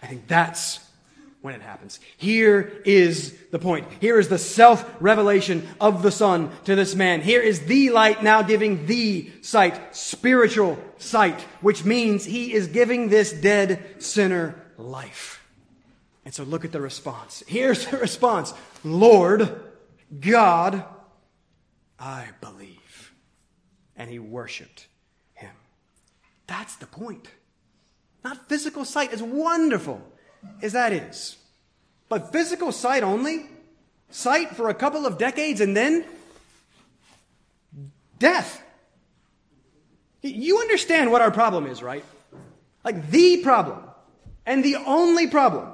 I 0.00 0.06
think 0.06 0.28
that's 0.28 0.78
when 1.40 1.56
it 1.56 1.62
happens. 1.62 1.98
Here 2.16 2.80
is 2.84 3.36
the 3.50 3.58
point. 3.58 3.88
Here 4.00 4.20
is 4.20 4.28
the 4.28 4.38
self 4.38 4.88
revelation 5.00 5.66
of 5.80 6.04
the 6.04 6.12
Son 6.12 6.52
to 6.66 6.76
this 6.76 6.94
man. 6.94 7.22
Here 7.22 7.42
is 7.42 7.66
the 7.66 7.90
light 7.90 8.22
now 8.22 8.42
giving 8.42 8.86
the 8.86 9.32
sight, 9.40 9.96
spiritual 9.96 10.78
sight, 10.96 11.40
which 11.60 11.84
means 11.84 12.24
he 12.24 12.54
is 12.54 12.68
giving 12.68 13.08
this 13.08 13.32
dead 13.32 14.00
sinner 14.00 14.54
life. 14.78 15.41
And 16.24 16.32
so 16.32 16.44
look 16.44 16.64
at 16.64 16.72
the 16.72 16.80
response. 16.80 17.42
Here's 17.46 17.86
the 17.86 17.96
response 17.96 18.54
Lord, 18.84 19.60
God, 20.20 20.84
I 21.98 22.28
believe. 22.40 23.12
And 23.96 24.10
he 24.10 24.18
worshiped 24.18 24.86
him. 25.34 25.52
That's 26.46 26.76
the 26.76 26.86
point. 26.86 27.28
Not 28.24 28.48
physical 28.48 28.84
sight, 28.84 29.12
as 29.12 29.22
wonderful 29.22 30.00
as 30.62 30.72
that 30.72 30.92
is. 30.92 31.36
But 32.08 32.32
physical 32.32 32.72
sight 32.72 33.02
only, 33.02 33.46
sight 34.10 34.54
for 34.54 34.68
a 34.68 34.74
couple 34.74 35.06
of 35.06 35.18
decades, 35.18 35.60
and 35.60 35.76
then 35.76 36.04
death. 38.18 38.62
You 40.22 40.58
understand 40.60 41.10
what 41.10 41.20
our 41.20 41.32
problem 41.32 41.66
is, 41.66 41.82
right? 41.82 42.04
Like 42.84 43.10
the 43.10 43.38
problem, 43.42 43.82
and 44.46 44.64
the 44.64 44.76
only 44.76 45.26
problem. 45.26 45.68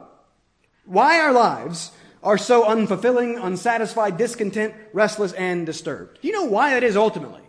Why 0.89 1.21
our 1.21 1.33
lives 1.33 1.93
are 2.23 2.39
so 2.39 2.65
unfulfilling, 2.65 3.43
unsatisfied, 3.43 4.17
discontent, 4.17 4.75
restless, 4.93 5.33
and 5.35 5.65
disturbed. 5.67 6.19
Do 6.21 6.29
you 6.29 6.35
know 6.35 6.45
why 6.45 6.75
that 6.75 6.83
is 6.83 6.97
ultimately? 6.97 7.43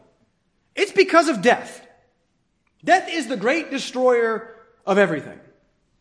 It's 0.75 0.91
because 0.91 1.27
of 1.27 1.41
death. 1.41 1.85
Death 2.83 3.09
is 3.09 3.27
the 3.27 3.37
great 3.37 3.71
destroyer 3.71 4.55
of 4.85 4.97
everything. 4.97 5.39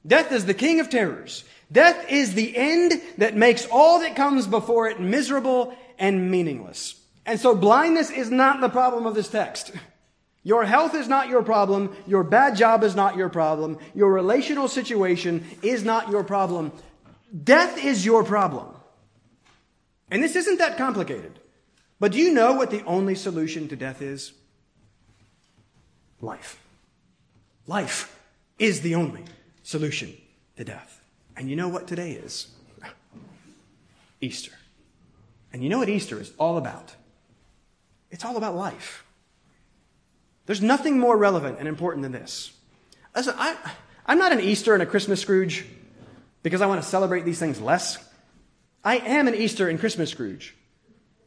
Death 0.06 0.32
is 0.32 0.46
the 0.46 0.54
king 0.54 0.80
of 0.80 0.90
terrors. 0.90 1.44
Death 1.70 2.10
is 2.10 2.34
the 2.34 2.56
end 2.56 2.92
that 3.18 3.36
makes 3.36 3.66
all 3.70 4.00
that 4.00 4.16
comes 4.16 4.46
before 4.46 4.88
it 4.88 5.00
miserable 5.00 5.76
and 5.98 6.30
meaningless. 6.30 7.00
And 7.26 7.38
so 7.38 7.54
blindness 7.54 8.10
is 8.10 8.30
not 8.30 8.60
the 8.60 8.68
problem 8.68 9.06
of 9.06 9.14
this 9.14 9.28
text. 9.28 9.72
Your 10.44 10.64
health 10.64 10.94
is 10.94 11.08
not 11.08 11.28
your 11.28 11.42
problem. 11.42 11.94
Your 12.06 12.24
bad 12.24 12.56
job 12.56 12.82
is 12.84 12.94
not 12.94 13.16
your 13.16 13.28
problem. 13.28 13.78
Your 13.94 14.10
relational 14.12 14.68
situation 14.68 15.44
is 15.62 15.84
not 15.84 16.10
your 16.10 16.24
problem. 16.24 16.72
Death 17.44 17.82
is 17.82 18.04
your 18.04 18.24
problem. 18.24 18.74
And 20.10 20.22
this 20.22 20.36
isn't 20.36 20.58
that 20.58 20.78
complicated. 20.78 21.38
But 22.00 22.12
do 22.12 22.18
you 22.18 22.32
know 22.32 22.54
what 22.54 22.70
the 22.70 22.84
only 22.84 23.14
solution 23.14 23.68
to 23.68 23.76
death 23.76 24.00
is? 24.00 24.32
Life. 26.20 26.60
Life 27.66 28.18
is 28.58 28.80
the 28.80 28.94
only 28.94 29.24
solution 29.62 30.16
to 30.56 30.64
death. 30.64 31.02
And 31.36 31.50
you 31.50 31.56
know 31.56 31.68
what 31.68 31.86
today 31.86 32.12
is? 32.12 32.48
Easter. 34.20 34.52
And 35.52 35.62
you 35.62 35.68
know 35.68 35.78
what 35.78 35.88
Easter 35.88 36.20
is 36.20 36.32
all 36.38 36.56
about? 36.56 36.94
It's 38.10 38.24
all 38.24 38.36
about 38.36 38.56
life. 38.56 39.04
There's 40.46 40.62
nothing 40.62 40.98
more 40.98 41.16
relevant 41.16 41.58
and 41.58 41.68
important 41.68 42.02
than 42.02 42.12
this. 42.12 42.52
Listen, 43.14 43.34
I, 43.36 43.56
I'm 44.06 44.18
not 44.18 44.32
an 44.32 44.40
Easter 44.40 44.72
and 44.72 44.82
a 44.82 44.86
Christmas 44.86 45.20
Scrooge 45.20 45.66
because 46.42 46.60
I 46.60 46.66
want 46.66 46.82
to 46.82 46.88
celebrate 46.88 47.24
these 47.24 47.38
things 47.38 47.60
less. 47.60 47.98
I 48.84 48.96
am 48.98 49.28
an 49.28 49.34
Easter 49.34 49.68
and 49.68 49.78
Christmas 49.78 50.10
Scrooge. 50.10 50.54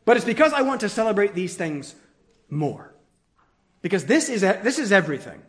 But 0.05 0.17
it's 0.17 0.25
because 0.25 0.53
I 0.53 0.61
want 0.61 0.81
to 0.81 0.89
celebrate 0.89 1.35
these 1.35 1.55
things 1.55 1.95
more. 2.49 2.93
Because 3.81 4.05
this 4.05 4.29
is, 4.29 4.41
this 4.41 4.79
is 4.79 4.91
everything. 4.91 5.41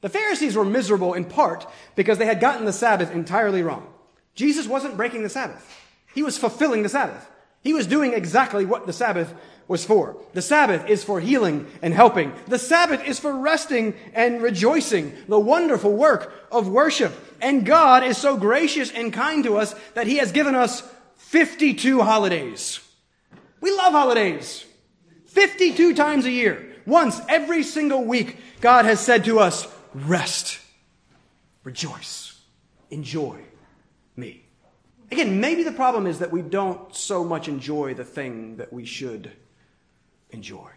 The 0.00 0.08
Pharisees 0.08 0.56
were 0.56 0.64
miserable 0.64 1.14
in 1.14 1.24
part 1.24 1.66
because 1.94 2.18
they 2.18 2.26
had 2.26 2.40
gotten 2.40 2.64
the 2.64 2.72
Sabbath 2.72 3.12
entirely 3.12 3.62
wrong. 3.62 3.86
Jesus 4.34 4.66
wasn't 4.66 4.96
breaking 4.96 5.22
the 5.22 5.28
Sabbath. 5.28 5.68
He 6.14 6.22
was 6.22 6.38
fulfilling 6.38 6.82
the 6.82 6.88
Sabbath. 6.88 7.28
He 7.62 7.72
was 7.72 7.86
doing 7.86 8.12
exactly 8.12 8.64
what 8.64 8.86
the 8.86 8.92
Sabbath 8.92 9.32
was 9.68 9.84
for. 9.84 10.16
The 10.34 10.42
Sabbath 10.42 10.88
is 10.88 11.04
for 11.04 11.20
healing 11.20 11.66
and 11.80 11.94
helping. 11.94 12.32
The 12.46 12.58
Sabbath 12.58 13.04
is 13.04 13.18
for 13.18 13.36
resting 13.36 13.94
and 14.12 14.42
rejoicing, 14.42 15.14
the 15.28 15.38
wonderful 15.38 15.92
work 15.92 16.46
of 16.50 16.68
worship. 16.68 17.12
And 17.40 17.64
God 17.64 18.04
is 18.04 18.18
so 18.18 18.36
gracious 18.36 18.90
and 18.90 19.12
kind 19.12 19.44
to 19.44 19.56
us 19.56 19.74
that 19.94 20.06
He 20.06 20.18
has 20.18 20.32
given 20.32 20.54
us 20.54 20.82
52 21.16 22.02
holidays. 22.02 22.80
We 23.60 23.70
love 23.70 23.92
holidays. 23.92 24.64
52 25.26 25.94
times 25.94 26.26
a 26.26 26.30
year. 26.30 26.76
Once 26.84 27.20
every 27.28 27.62
single 27.62 28.04
week, 28.04 28.36
God 28.60 28.84
has 28.84 29.00
said 29.00 29.24
to 29.24 29.38
us, 29.38 29.66
rest, 29.94 30.58
rejoice, 31.64 32.38
enjoy 32.90 33.38
me. 34.16 34.44
Again, 35.10 35.40
maybe 35.40 35.62
the 35.62 35.72
problem 35.72 36.06
is 36.06 36.18
that 36.18 36.32
we 36.32 36.42
don't 36.42 36.94
so 36.94 37.24
much 37.24 37.48
enjoy 37.48 37.94
the 37.94 38.04
thing 38.04 38.56
that 38.56 38.72
we 38.72 38.84
should 38.84 39.30
enjoy. 40.32 40.70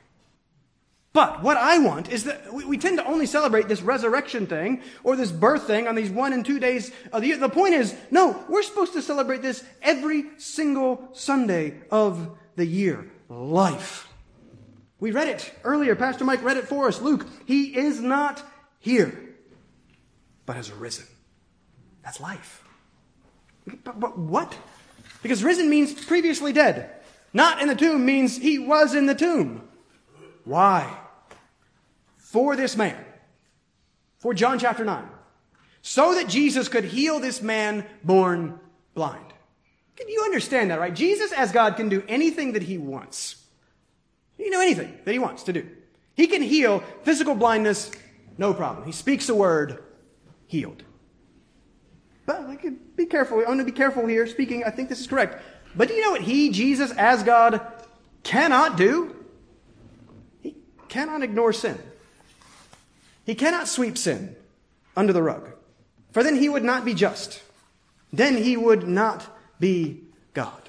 But 1.15 1.41
what 1.41 1.55
I 1.55 1.77
want 1.77 2.11
is 2.11 2.25
that 2.25 2.53
we, 2.53 2.65
we, 2.65 2.77
tend 2.77 2.97
to 2.97 3.05
only 3.05 3.25
celebrate 3.25 3.69
this 3.69 3.81
resurrection 3.81 4.47
thing 4.47 4.81
or 5.01 5.15
this 5.15 5.31
birth 5.31 5.65
thing 5.65 5.87
on 5.87 5.95
these 5.95 6.09
one 6.09 6.33
and 6.33 6.45
two 6.45 6.59
days 6.59 6.91
of 7.13 7.21
the 7.21 7.29
year. 7.29 7.37
The 7.37 7.47
point 7.47 7.73
is, 7.73 7.95
no, 8.11 8.43
we're 8.49 8.63
supposed 8.63 8.91
to 8.93 9.01
celebrate 9.01 9.41
this 9.41 9.63
every 9.81 10.25
single 10.37 11.07
Sunday 11.13 11.79
of 11.89 12.37
the 12.57 12.65
year. 12.65 13.09
Life. 13.29 14.09
We 14.99 15.11
read 15.11 15.29
it 15.29 15.53
earlier. 15.63 15.95
Pastor 15.95 16.25
Mike 16.25 16.43
read 16.43 16.57
it 16.57 16.67
for 16.67 16.89
us. 16.89 16.99
Luke, 17.01 17.25
he 17.45 17.77
is 17.77 18.01
not 18.01 18.43
here, 18.79 19.35
but 20.45 20.57
has 20.57 20.69
arisen. 20.69 21.05
That's 22.03 22.19
life. 22.19 22.61
But, 23.85 24.01
but 24.01 24.17
what? 24.17 24.53
Because 25.23 25.45
risen 25.45 25.69
means 25.69 25.93
previously 25.93 26.51
dead. 26.51 26.91
Not 27.36 27.61
in 27.61 27.67
the 27.67 27.75
tomb 27.75 28.05
means 28.05 28.38
he 28.38 28.57
was 28.57 28.95
in 28.95 29.07
the 29.07 29.13
tomb. 29.13 29.67
Why? 30.45 30.89
For 32.15 32.55
this 32.55 32.77
man. 32.77 32.95
For 34.19 34.33
John 34.33 34.57
chapter 34.57 34.86
9. 34.86 35.05
So 35.81 36.15
that 36.15 36.29
Jesus 36.29 36.69
could 36.69 36.86
heal 36.86 37.19
this 37.19 37.41
man 37.41 37.86
born 38.05 38.57
blind. 38.93 39.33
Can 39.97 40.07
you 40.07 40.21
understand 40.23 40.71
that, 40.71 40.79
right? 40.79 40.95
Jesus, 40.95 41.33
as 41.33 41.51
God, 41.51 41.75
can 41.75 41.89
do 41.89 42.05
anything 42.07 42.53
that 42.53 42.63
he 42.63 42.77
wants. 42.77 43.36
You 44.38 44.49
know 44.49 44.61
anything 44.61 44.97
that 45.03 45.11
he 45.11 45.19
wants 45.19 45.43
to 45.43 45.51
do. 45.51 45.67
He 46.15 46.27
can 46.27 46.41
heal 46.41 46.86
physical 47.03 47.36
blindness 47.36 47.91
no 48.38 48.53
problem. 48.53 48.86
He 48.86 48.93
speaks 48.93 49.27
a 49.27 49.36
word, 49.36 49.83
healed. 50.47 50.83
But 52.25 52.47
like, 52.47 52.65
be 52.95 53.05
careful. 53.05 53.41
I 53.41 53.49
want 53.49 53.59
to 53.59 53.65
be 53.65 53.73
careful 53.73 54.07
here 54.07 54.25
speaking. 54.25 54.63
I 54.63 54.69
think 54.69 54.88
this 54.88 55.01
is 55.01 55.07
correct. 55.07 55.43
But 55.76 55.88
do 55.88 55.93
you 55.93 56.01
know 56.01 56.11
what 56.11 56.21
he, 56.21 56.49
Jesus, 56.49 56.91
as 56.91 57.23
God, 57.23 57.61
cannot 58.23 58.78
do? 58.78 59.15
He 60.41 60.55
cannot 60.88 61.23
ignore 61.23 61.53
sin. 61.53 61.78
He 63.26 63.36
cannot 63.36 63.67
sweep 63.67 63.97
sin 63.97 64.36
under 64.95 65.13
the 65.13 65.23
rug. 65.23 65.49
For 66.11 66.23
then 66.23 66.38
he 66.38 66.47
would 66.47 66.63
not 66.63 66.86
be 66.86 66.93
just. 66.93 67.41
Then 68.13 68.38
he 68.38 68.55
would 68.55 68.88
not 68.88 69.26
be 69.59 70.03
God. 70.34 70.61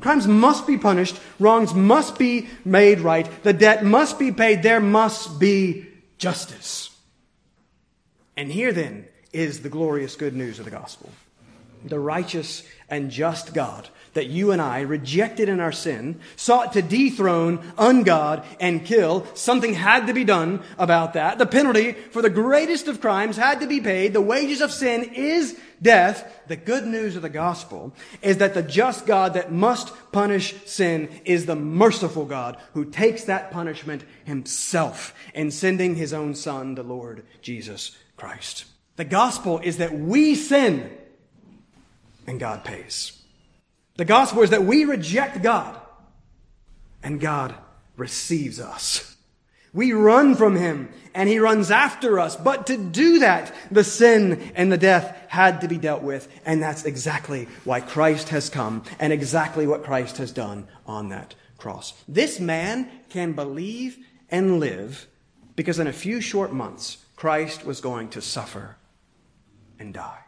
Crimes 0.00 0.26
must 0.26 0.66
be 0.66 0.78
punished. 0.78 1.18
Wrongs 1.38 1.74
must 1.74 2.18
be 2.18 2.48
made 2.64 3.00
right. 3.00 3.28
The 3.42 3.52
debt 3.52 3.84
must 3.84 4.18
be 4.18 4.32
paid. 4.32 4.62
There 4.62 4.80
must 4.80 5.40
be 5.40 5.88
justice. 6.18 6.90
And 8.36 8.50
here 8.52 8.72
then 8.72 9.06
is 9.32 9.60
the 9.60 9.68
glorious 9.68 10.14
good 10.14 10.34
news 10.34 10.58
of 10.58 10.64
the 10.64 10.70
gospel. 10.70 11.10
The 11.84 11.98
righteous 11.98 12.62
and 12.88 13.10
just 13.10 13.54
God 13.54 13.88
that 14.18 14.26
you 14.26 14.50
and 14.50 14.60
I, 14.60 14.80
rejected 14.80 15.48
in 15.48 15.60
our 15.60 15.70
sin, 15.70 16.18
sought 16.34 16.72
to 16.72 16.82
dethrone, 16.82 17.58
ungod, 17.76 18.44
and 18.58 18.84
kill. 18.84 19.24
Something 19.34 19.74
had 19.74 20.08
to 20.08 20.12
be 20.12 20.24
done 20.24 20.62
about 20.76 21.12
that. 21.12 21.38
The 21.38 21.46
penalty 21.46 21.92
for 21.92 22.20
the 22.20 22.28
greatest 22.28 22.88
of 22.88 23.00
crimes 23.00 23.36
had 23.36 23.60
to 23.60 23.68
be 23.68 23.80
paid. 23.80 24.12
The 24.12 24.20
wages 24.20 24.60
of 24.60 24.72
sin 24.72 25.04
is 25.14 25.56
death. 25.80 26.42
The 26.48 26.56
good 26.56 26.84
news 26.84 27.14
of 27.14 27.22
the 27.22 27.28
gospel 27.28 27.94
is 28.20 28.38
that 28.38 28.54
the 28.54 28.62
just 28.62 29.06
God 29.06 29.34
that 29.34 29.52
must 29.52 29.92
punish 30.10 30.54
sin 30.64 31.08
is 31.24 31.46
the 31.46 31.54
merciful 31.54 32.24
God 32.24 32.56
who 32.74 32.86
takes 32.86 33.22
that 33.24 33.52
punishment 33.52 34.02
himself 34.24 35.14
in 35.32 35.52
sending 35.52 35.94
his 35.94 36.12
own 36.12 36.34
son, 36.34 36.74
the 36.74 36.82
Lord 36.82 37.24
Jesus 37.40 37.96
Christ. 38.16 38.64
The 38.96 39.04
gospel 39.04 39.60
is 39.60 39.76
that 39.76 39.96
we 39.96 40.34
sin 40.34 40.90
and 42.28 42.38
God 42.38 42.62
pays. 42.62 43.20
The 43.96 44.04
gospel 44.04 44.42
is 44.42 44.50
that 44.50 44.64
we 44.64 44.84
reject 44.84 45.42
God 45.42 45.80
and 47.02 47.20
God 47.20 47.54
receives 47.96 48.60
us. 48.60 49.16
We 49.72 49.92
run 49.92 50.34
from 50.34 50.56
him 50.56 50.90
and 51.14 51.28
he 51.28 51.38
runs 51.38 51.70
after 51.70 52.20
us. 52.20 52.36
But 52.36 52.66
to 52.68 52.76
do 52.76 53.18
that, 53.20 53.52
the 53.70 53.84
sin 53.84 54.52
and 54.54 54.70
the 54.70 54.78
death 54.78 55.16
had 55.28 55.62
to 55.62 55.68
be 55.68 55.78
dealt 55.78 56.02
with. 56.02 56.28
And 56.46 56.62
that's 56.62 56.84
exactly 56.84 57.48
why 57.64 57.80
Christ 57.80 58.28
has 58.28 58.48
come 58.48 58.84
and 58.98 59.12
exactly 59.12 59.66
what 59.66 59.84
Christ 59.84 60.18
has 60.18 60.32
done 60.32 60.68
on 60.86 61.08
that 61.08 61.34
cross. 61.58 61.92
This 62.06 62.38
man 62.40 62.90
can 63.08 63.32
believe 63.32 63.98
and 64.30 64.60
live 64.60 65.06
because 65.56 65.78
in 65.78 65.86
a 65.86 65.92
few 65.92 66.20
short 66.20 66.52
months, 66.52 66.98
Christ 67.16 67.64
was 67.64 67.80
going 67.80 68.10
to 68.10 68.22
suffer 68.22 68.76
and 69.78 69.92
die. 69.92 70.20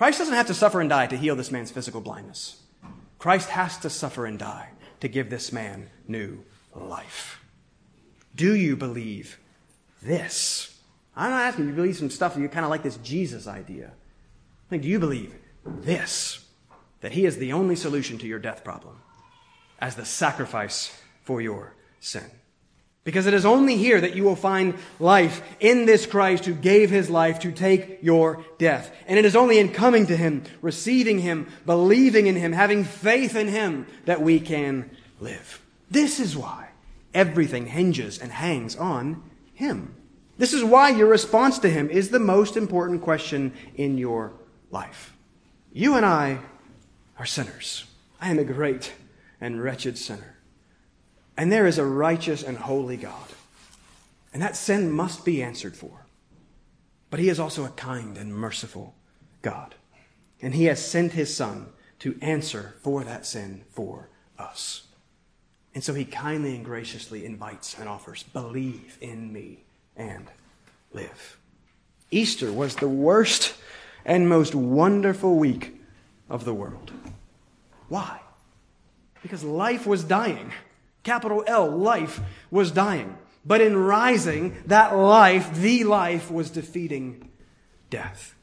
Christ 0.00 0.18
doesn't 0.18 0.34
have 0.34 0.46
to 0.46 0.54
suffer 0.54 0.80
and 0.80 0.88
die 0.88 1.08
to 1.08 1.16
heal 1.18 1.36
this 1.36 1.50
man's 1.50 1.70
physical 1.70 2.00
blindness. 2.00 2.62
Christ 3.18 3.50
has 3.50 3.76
to 3.80 3.90
suffer 3.90 4.24
and 4.24 4.38
die 4.38 4.70
to 5.00 5.08
give 5.08 5.28
this 5.28 5.52
man 5.52 5.90
new 6.08 6.42
life. 6.74 7.44
Do 8.34 8.54
you 8.54 8.76
believe 8.76 9.38
this? 10.00 10.80
I'm 11.14 11.28
not 11.28 11.42
asking 11.42 11.66
you 11.66 11.72
to 11.72 11.76
believe 11.76 11.98
some 11.98 12.08
stuff 12.08 12.34
you 12.38 12.48
kind 12.48 12.64
of 12.64 12.70
like 12.70 12.82
this 12.82 12.96
Jesus 12.96 13.46
idea. 13.46 13.88
I 13.88 14.74
mean, 14.74 14.80
do 14.80 14.88
you 14.88 14.98
believe 14.98 15.34
this? 15.66 16.46
That 17.02 17.12
he 17.12 17.26
is 17.26 17.36
the 17.36 17.52
only 17.52 17.76
solution 17.76 18.16
to 18.20 18.26
your 18.26 18.38
death 18.38 18.64
problem 18.64 19.02
as 19.80 19.96
the 19.96 20.06
sacrifice 20.06 20.98
for 21.24 21.42
your 21.42 21.76
sin. 21.98 22.30
Because 23.02 23.26
it 23.26 23.34
is 23.34 23.46
only 23.46 23.76
here 23.76 24.00
that 24.00 24.14
you 24.14 24.24
will 24.24 24.36
find 24.36 24.74
life 24.98 25.42
in 25.58 25.86
this 25.86 26.04
Christ 26.04 26.44
who 26.44 26.54
gave 26.54 26.90
his 26.90 27.08
life 27.08 27.38
to 27.40 27.50
take 27.50 27.98
your 28.02 28.44
death. 28.58 28.94
And 29.06 29.18
it 29.18 29.24
is 29.24 29.34
only 29.34 29.58
in 29.58 29.72
coming 29.72 30.06
to 30.06 30.16
him, 30.16 30.44
receiving 30.60 31.18
him, 31.18 31.48
believing 31.64 32.26
in 32.26 32.36
him, 32.36 32.52
having 32.52 32.84
faith 32.84 33.34
in 33.36 33.48
him 33.48 33.86
that 34.04 34.20
we 34.20 34.38
can 34.38 34.90
live. 35.18 35.62
This 35.90 36.20
is 36.20 36.36
why 36.36 36.68
everything 37.14 37.66
hinges 37.66 38.18
and 38.18 38.30
hangs 38.30 38.76
on 38.76 39.22
him. 39.54 39.94
This 40.36 40.52
is 40.52 40.62
why 40.62 40.90
your 40.90 41.08
response 41.08 41.58
to 41.60 41.70
him 41.70 41.90
is 41.90 42.10
the 42.10 42.18
most 42.18 42.56
important 42.56 43.02
question 43.02 43.52
in 43.74 43.98
your 43.98 44.32
life. 44.70 45.14
You 45.72 45.96
and 45.96 46.06
I 46.06 46.38
are 47.18 47.26
sinners. 47.26 47.84
I 48.20 48.30
am 48.30 48.38
a 48.38 48.44
great 48.44 48.92
and 49.40 49.62
wretched 49.62 49.98
sinner. 49.98 50.36
And 51.40 51.50
there 51.50 51.66
is 51.66 51.78
a 51.78 51.86
righteous 51.86 52.42
and 52.42 52.58
holy 52.58 52.98
God. 52.98 53.26
And 54.34 54.42
that 54.42 54.56
sin 54.56 54.90
must 54.90 55.24
be 55.24 55.42
answered 55.42 55.74
for. 55.74 56.04
But 57.08 57.18
He 57.18 57.30
is 57.30 57.40
also 57.40 57.64
a 57.64 57.70
kind 57.70 58.18
and 58.18 58.34
merciful 58.34 58.94
God. 59.40 59.74
And 60.42 60.54
He 60.54 60.66
has 60.66 60.84
sent 60.84 61.12
His 61.12 61.34
Son 61.34 61.68
to 62.00 62.18
answer 62.20 62.74
for 62.82 63.04
that 63.04 63.24
sin 63.24 63.64
for 63.70 64.10
us. 64.38 64.82
And 65.74 65.82
so 65.82 65.94
He 65.94 66.04
kindly 66.04 66.54
and 66.54 66.62
graciously 66.62 67.24
invites 67.24 67.74
and 67.78 67.88
offers 67.88 68.22
believe 68.22 68.98
in 69.00 69.32
me 69.32 69.64
and 69.96 70.26
live. 70.92 71.38
Easter 72.10 72.52
was 72.52 72.76
the 72.76 72.86
worst 72.86 73.54
and 74.04 74.28
most 74.28 74.54
wonderful 74.54 75.36
week 75.36 75.80
of 76.28 76.44
the 76.44 76.52
world. 76.52 76.92
Why? 77.88 78.20
Because 79.22 79.42
life 79.42 79.86
was 79.86 80.04
dying. 80.04 80.52
Capital 81.02 81.44
L, 81.46 81.70
life 81.70 82.20
was 82.50 82.70
dying. 82.70 83.16
But 83.44 83.60
in 83.60 83.76
rising, 83.76 84.56
that 84.66 84.96
life, 84.96 85.54
the 85.54 85.84
life, 85.84 86.30
was 86.30 86.50
defeating 86.50 87.30
death. 87.88 88.34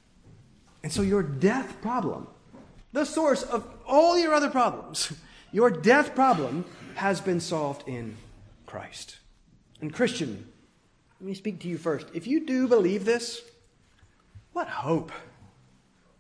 And 0.84 0.92
so 0.92 1.02
your 1.02 1.24
death 1.24 1.82
problem, 1.82 2.28
the 2.94 3.06
source 3.06 3.44
of 3.44 3.68
all 3.86 4.18
your 4.18 4.34
other 4.34 4.50
problems, 4.50 5.14
your 5.52 5.70
death 5.70 6.16
problem 6.16 6.66
has 6.96 7.22
been 7.22 7.40
solved 7.40 7.88
in 7.88 8.18
Christ. 8.66 9.18
And 9.82 9.94
Christian, 9.94 10.48
let 11.20 11.28
me 11.28 11.36
speak 11.36 11.60
to 11.62 11.68
you 11.68 11.78
first. 11.78 12.08
If 12.14 12.26
you 12.26 12.46
do 12.46 12.68
believe 12.68 13.06
this, 13.06 13.42
what 14.54 14.68
hope? 14.68 15.12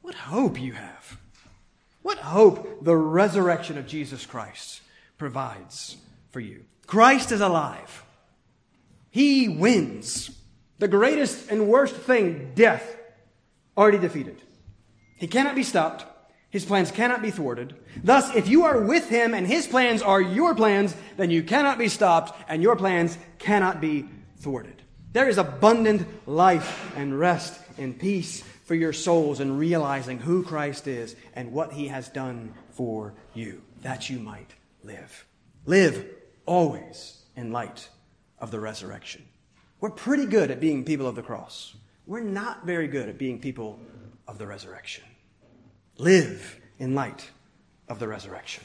What 0.01 0.15
hope 0.15 0.61
you 0.61 0.73
have? 0.73 1.17
What 2.03 2.19
hope 2.19 2.83
the 2.83 2.95
resurrection 2.95 3.77
of 3.77 3.87
Jesus 3.87 4.25
Christ 4.25 4.81
provides 5.17 5.97
for 6.31 6.39
you. 6.39 6.65
Christ 6.85 7.31
is 7.31 7.41
alive. 7.41 8.05
He 9.09 9.49
wins. 9.49 10.31
The 10.79 10.87
greatest 10.87 11.49
and 11.49 11.67
worst 11.67 11.95
thing, 11.95 12.51
death, 12.55 12.95
already 13.75 13.97
defeated. 13.97 14.41
He 15.15 15.27
cannot 15.27 15.55
be 15.55 15.63
stopped. 15.63 16.05
His 16.49 16.65
plans 16.65 16.91
cannot 16.91 17.21
be 17.21 17.31
thwarted. 17.31 17.75
Thus, 18.03 18.33
if 18.35 18.47
you 18.47 18.63
are 18.63 18.79
with 18.79 19.09
him 19.09 19.33
and 19.33 19.45
his 19.45 19.67
plans 19.67 20.01
are 20.01 20.21
your 20.21 20.55
plans, 20.55 20.95
then 21.17 21.29
you 21.29 21.43
cannot 21.43 21.77
be 21.77 21.89
stopped 21.89 22.39
and 22.47 22.61
your 22.61 22.75
plans 22.75 23.17
cannot 23.37 23.81
be 23.81 24.07
thwarted. 24.37 24.81
There 25.13 25.27
is 25.27 25.37
abundant 25.37 26.07
life 26.27 26.93
and 26.95 27.17
rest 27.19 27.59
and 27.77 27.99
peace 27.99 28.43
for 28.65 28.75
your 28.75 28.93
souls 28.93 29.39
in 29.39 29.57
realizing 29.57 30.19
who 30.19 30.43
Christ 30.43 30.87
is 30.87 31.15
and 31.33 31.51
what 31.51 31.73
he 31.73 31.87
has 31.87 32.07
done 32.09 32.53
for 32.71 33.13
you, 33.33 33.61
that 33.81 34.09
you 34.09 34.19
might 34.19 34.53
live. 34.83 35.25
Live 35.65 36.05
always 36.47 37.21
in 37.35 37.51
light 37.51 37.89
of 38.39 38.49
the 38.49 38.59
resurrection. 38.59 39.23
We're 39.79 39.91
pretty 39.91 40.25
good 40.25 40.49
at 40.49 40.59
being 40.59 40.83
people 40.83 41.05
of 41.05 41.15
the 41.15 41.21
cross. 41.21 41.75
We're 42.07 42.21
not 42.21 42.65
very 42.65 42.87
good 42.87 43.07
at 43.09 43.19
being 43.19 43.39
people 43.39 43.79
of 44.27 44.39
the 44.39 44.47
resurrection. 44.47 45.03
Live 45.99 46.59
in 46.79 46.95
light 46.95 47.29
of 47.87 47.99
the 47.99 48.07
resurrection. 48.07 48.63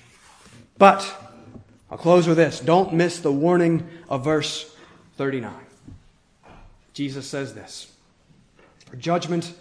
But 0.79 1.15
I'll 1.91 1.99
close 1.99 2.27
with 2.27 2.39
this. 2.39 2.61
Don't 2.61 2.95
miss 2.95 3.21
the 3.21 3.33
warning 3.33 3.87
of 4.09 4.25
verse 4.25 4.75
39. 5.17 5.53
Jesus 6.95 7.27
says 7.27 7.55
this 7.55 7.93
For 8.87 8.97
judgment 8.97 9.55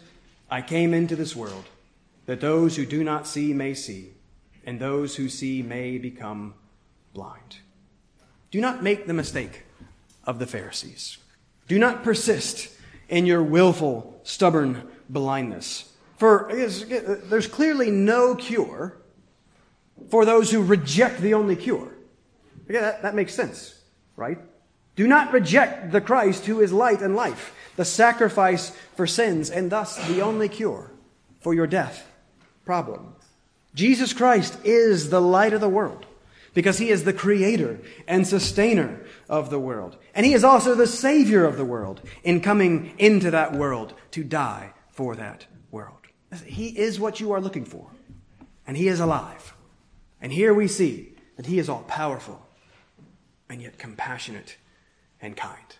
I 0.49 0.61
came 0.61 0.93
into 0.93 1.15
this 1.15 1.35
world, 1.35 1.65
that 2.25 2.41
those 2.41 2.75
who 2.75 2.85
do 2.85 3.03
not 3.03 3.27
see 3.27 3.53
may 3.53 3.73
see, 3.73 4.11
and 4.65 4.79
those 4.79 5.15
who 5.15 5.27
see 5.27 5.61
may 5.61 5.97
become 5.97 6.53
blind. 7.13 7.57
Do 8.51 8.59
not 8.59 8.83
make 8.83 9.07
the 9.07 9.13
mistake 9.13 9.63
of 10.25 10.37
the 10.37 10.45
Pharisees. 10.45 11.17
Do 11.67 11.79
not 11.79 12.03
persist 12.03 12.69
in 13.07 13.25
your 13.25 13.41
willful, 13.41 14.19
stubborn 14.23 14.87
blindness. 15.09 15.91
For 16.17 16.49
there's 16.51 17.47
clearly 17.47 17.89
no 17.89 18.35
cure 18.35 18.97
for 20.09 20.25
those 20.25 20.51
who 20.51 20.61
reject 20.61 21.21
the 21.21 21.33
only 21.33 21.55
cure. 21.55 21.93
Yeah, 22.69 22.81
that, 22.81 23.01
that 23.01 23.15
makes 23.15 23.33
sense, 23.33 23.79
right? 24.15 24.37
Do 24.95 25.07
not 25.07 25.33
reject 25.33 25.91
the 25.91 26.01
Christ 26.01 26.45
who 26.45 26.61
is 26.61 26.73
light 26.73 27.01
and 27.01 27.15
life, 27.15 27.55
the 27.75 27.85
sacrifice 27.85 28.75
for 28.95 29.07
sins, 29.07 29.49
and 29.49 29.71
thus 29.71 29.95
the 30.07 30.21
only 30.21 30.49
cure 30.49 30.91
for 31.39 31.53
your 31.53 31.67
death 31.67 32.07
problem. 32.65 33.15
Jesus 33.73 34.13
Christ 34.13 34.57
is 34.63 35.09
the 35.09 35.21
light 35.21 35.53
of 35.53 35.61
the 35.61 35.69
world 35.69 36.05
because 36.53 36.77
he 36.77 36.89
is 36.89 37.03
the 37.03 37.13
creator 37.13 37.79
and 38.07 38.27
sustainer 38.27 39.05
of 39.29 39.49
the 39.49 39.59
world. 39.59 39.97
And 40.13 40.25
he 40.25 40.33
is 40.33 40.43
also 40.43 40.75
the 40.75 40.87
savior 40.87 41.45
of 41.45 41.57
the 41.57 41.65
world 41.65 42.01
in 42.23 42.41
coming 42.41 42.93
into 42.97 43.31
that 43.31 43.53
world 43.53 43.93
to 44.11 44.23
die 44.23 44.73
for 44.89 45.15
that 45.15 45.45
world. 45.71 45.97
He 46.45 46.67
is 46.67 46.99
what 46.99 47.19
you 47.19 47.31
are 47.31 47.41
looking 47.41 47.65
for. 47.65 47.89
And 48.67 48.77
he 48.77 48.87
is 48.87 48.99
alive. 48.99 49.53
And 50.21 50.31
here 50.31 50.53
we 50.53 50.67
see 50.67 51.15
that 51.37 51.45
he 51.45 51.59
is 51.59 51.69
all 51.69 51.83
powerful 51.83 52.45
and 53.49 53.61
yet 53.61 53.77
compassionate 53.77 54.57
and 55.21 55.35
kind. 55.35 55.75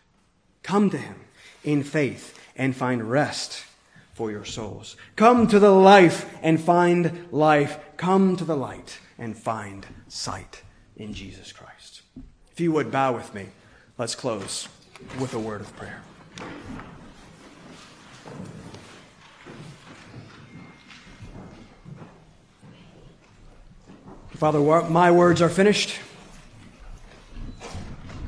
Come 0.63 0.89
to 0.89 0.97
him 0.97 1.15
in 1.63 1.83
faith 1.83 2.39
and 2.55 2.75
find 2.75 3.09
rest 3.09 3.65
for 4.13 4.31
your 4.31 4.45
souls. 4.45 4.95
Come 5.15 5.47
to 5.47 5.59
the 5.59 5.71
life 5.71 6.29
and 6.41 6.59
find 6.59 7.27
life. 7.31 7.79
Come 7.97 8.35
to 8.37 8.45
the 8.45 8.57
light 8.57 8.99
and 9.17 9.37
find 9.37 9.85
sight 10.11 10.61
in 10.97 11.13
Jesus 11.13 11.53
Christ. 11.53 12.01
If 12.51 12.59
you 12.59 12.73
would 12.73 12.91
bow 12.91 13.13
with 13.13 13.33
me, 13.33 13.47
let's 13.97 14.13
close 14.13 14.67
with 15.21 15.33
a 15.33 15.39
word 15.39 15.61
of 15.61 15.73
prayer. 15.77 16.01
Father, 24.31 24.59
my 24.89 25.11
words 25.11 25.41
are 25.41 25.49
finished. 25.49 25.97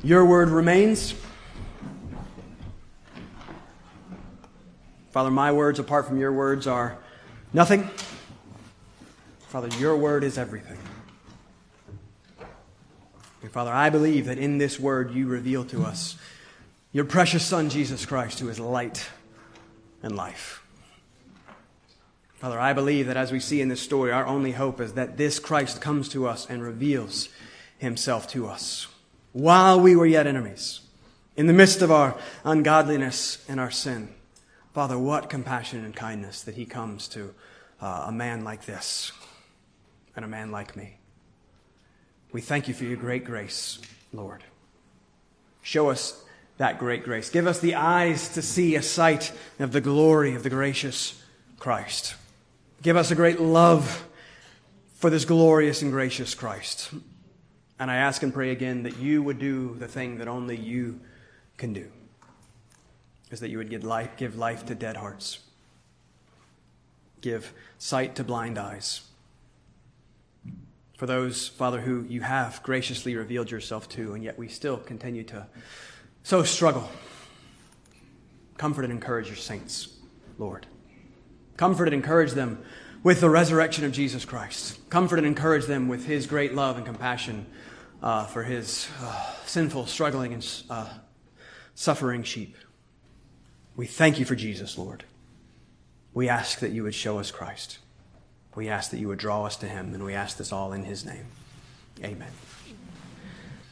Your 0.03 0.25
word 0.25 0.49
remains. 0.49 1.13
Father, 5.11 5.31
my 5.31 5.51
words 5.51 5.79
apart 5.79 6.07
from 6.07 6.17
your 6.17 6.31
words 6.31 6.65
are 6.65 6.97
nothing. 7.51 7.89
Father, 9.47 9.67
your 9.79 9.97
word 9.97 10.23
is 10.23 10.37
everything. 10.37 10.77
Father, 13.53 13.71
I 13.71 13.91
believe 13.91 14.25
that 14.25 14.39
in 14.39 14.57
this 14.57 14.79
word 14.79 15.13
you 15.13 15.27
reveal 15.27 15.63
to 15.65 15.83
us 15.83 16.17
your 16.91 17.05
precious 17.05 17.45
Son, 17.45 17.69
Jesus 17.69 18.03
Christ, 18.03 18.39
who 18.39 18.49
is 18.49 18.59
light 18.59 19.07
and 20.01 20.15
life. 20.15 20.63
Father, 22.37 22.59
I 22.59 22.73
believe 22.73 23.05
that 23.05 23.15
as 23.15 23.31
we 23.31 23.39
see 23.39 23.61
in 23.61 23.69
this 23.69 23.79
story, 23.79 24.11
our 24.11 24.25
only 24.25 24.53
hope 24.53 24.81
is 24.81 24.93
that 24.93 25.17
this 25.17 25.37
Christ 25.37 25.81
comes 25.81 26.09
to 26.09 26.27
us 26.27 26.49
and 26.49 26.63
reveals 26.63 27.29
himself 27.77 28.27
to 28.29 28.47
us 28.47 28.87
while 29.33 29.79
we 29.79 29.95
were 29.95 30.07
yet 30.07 30.25
enemies, 30.25 30.81
in 31.37 31.45
the 31.45 31.53
midst 31.53 31.83
of 31.83 31.91
our 31.91 32.17
ungodliness 32.43 33.45
and 33.47 33.59
our 33.59 33.71
sin. 33.71 34.09
Father, 34.73 34.97
what 34.97 35.29
compassion 35.29 35.85
and 35.85 35.95
kindness 35.95 36.41
that 36.41 36.55
he 36.55 36.65
comes 36.65 37.07
to 37.09 37.35
uh, 37.79 38.05
a 38.07 38.11
man 38.11 38.43
like 38.43 38.65
this 38.65 39.11
and 40.15 40.25
a 40.25 40.27
man 40.27 40.49
like 40.49 40.75
me. 40.75 40.97
We 42.33 42.41
thank 42.41 42.67
you 42.67 42.73
for 42.73 42.83
your 42.83 42.97
great 42.97 43.25
grace, 43.25 43.79
Lord. 44.11 44.43
Show 45.61 45.91
us 45.91 46.23
that 46.57 46.79
great 46.79 47.03
grace. 47.03 47.29
Give 47.29 47.45
us 47.45 47.59
the 47.59 47.75
eyes 47.75 48.29
to 48.29 48.41
see 48.41 48.75
a 48.75 48.81
sight 48.81 49.31
of 49.59 49.71
the 49.71 49.79
glory 49.79 50.33
of 50.33 50.41
the 50.41 50.49
gracious 50.49 51.21
Christ. 51.59 52.15
Give 52.81 52.97
us 52.97 53.11
a 53.11 53.15
great 53.15 53.39
love 53.39 54.07
for 54.95 55.11
this 55.11 55.25
glorious 55.25 55.83
and 55.83 55.91
gracious 55.91 56.33
Christ. 56.33 56.89
And 57.79 57.91
I 57.91 57.97
ask 57.97 58.23
and 58.23 58.33
pray 58.33 58.49
again 58.49 58.81
that 58.83 58.97
you 58.97 59.21
would 59.21 59.37
do 59.37 59.75
the 59.75 59.87
thing 59.87 60.17
that 60.17 60.27
only 60.27 60.57
you 60.57 60.99
can 61.57 61.71
do. 61.71 61.91
Is 63.29 63.41
that 63.41 63.49
you 63.49 63.59
would 63.59 63.69
give 63.69 63.83
life, 63.83 64.17
give 64.17 64.35
life 64.35 64.65
to 64.65 64.75
dead 64.75 64.97
hearts. 64.97 65.37
Give 67.21 67.53
sight 67.77 68.15
to 68.15 68.23
blind 68.23 68.57
eyes 68.57 69.01
for 70.97 71.05
those, 71.05 71.47
Father, 71.47 71.81
who 71.81 72.05
you 72.07 72.21
have 72.21 72.61
graciously 72.63 73.15
revealed 73.15 73.49
yourself 73.49 73.89
to, 73.89 74.13
and 74.13 74.23
yet 74.23 74.37
we 74.37 74.47
still 74.47 74.77
continue 74.77 75.23
to 75.25 75.47
so 76.23 76.43
struggle. 76.43 76.89
Comfort 78.57 78.83
and 78.83 78.93
encourage 78.93 79.27
your 79.27 79.35
saints, 79.35 79.97
Lord. 80.37 80.67
Comfort 81.57 81.85
and 81.85 81.93
encourage 81.93 82.31
them 82.31 82.63
with 83.03 83.19
the 83.19 83.29
resurrection 83.29 83.83
of 83.83 83.91
Jesus 83.91 84.23
Christ. 84.23 84.89
Comfort 84.89 85.17
and 85.17 85.27
encourage 85.27 85.65
them 85.65 85.87
with 85.87 86.05
his 86.05 86.25
great 86.27 86.55
love 86.55 86.77
and 86.77 86.85
compassion 86.85 87.45
uh, 88.01 88.25
for 88.25 88.43
his 88.43 88.87
uh, 89.01 89.33
sinful, 89.45 89.87
struggling, 89.87 90.33
and 90.33 90.63
uh, 90.69 90.89
suffering 91.75 92.23
sheep. 92.23 92.55
We 93.75 93.87
thank 93.87 94.19
you 94.19 94.25
for 94.25 94.35
Jesus, 94.35 94.77
Lord. 94.77 95.03
We 96.13 96.29
ask 96.29 96.59
that 96.59 96.71
you 96.71 96.83
would 96.83 96.93
show 96.93 97.19
us 97.19 97.31
Christ. 97.31 97.79
We 98.55 98.69
ask 98.69 98.91
that 98.91 98.99
you 98.99 99.07
would 99.07 99.19
draw 99.19 99.45
us 99.45 99.55
to 99.57 99.67
him, 99.67 99.93
and 99.93 100.03
we 100.03 100.13
ask 100.13 100.37
this 100.37 100.51
all 100.51 100.73
in 100.73 100.83
his 100.83 101.05
name. 101.05 101.25
Amen. 102.03 102.31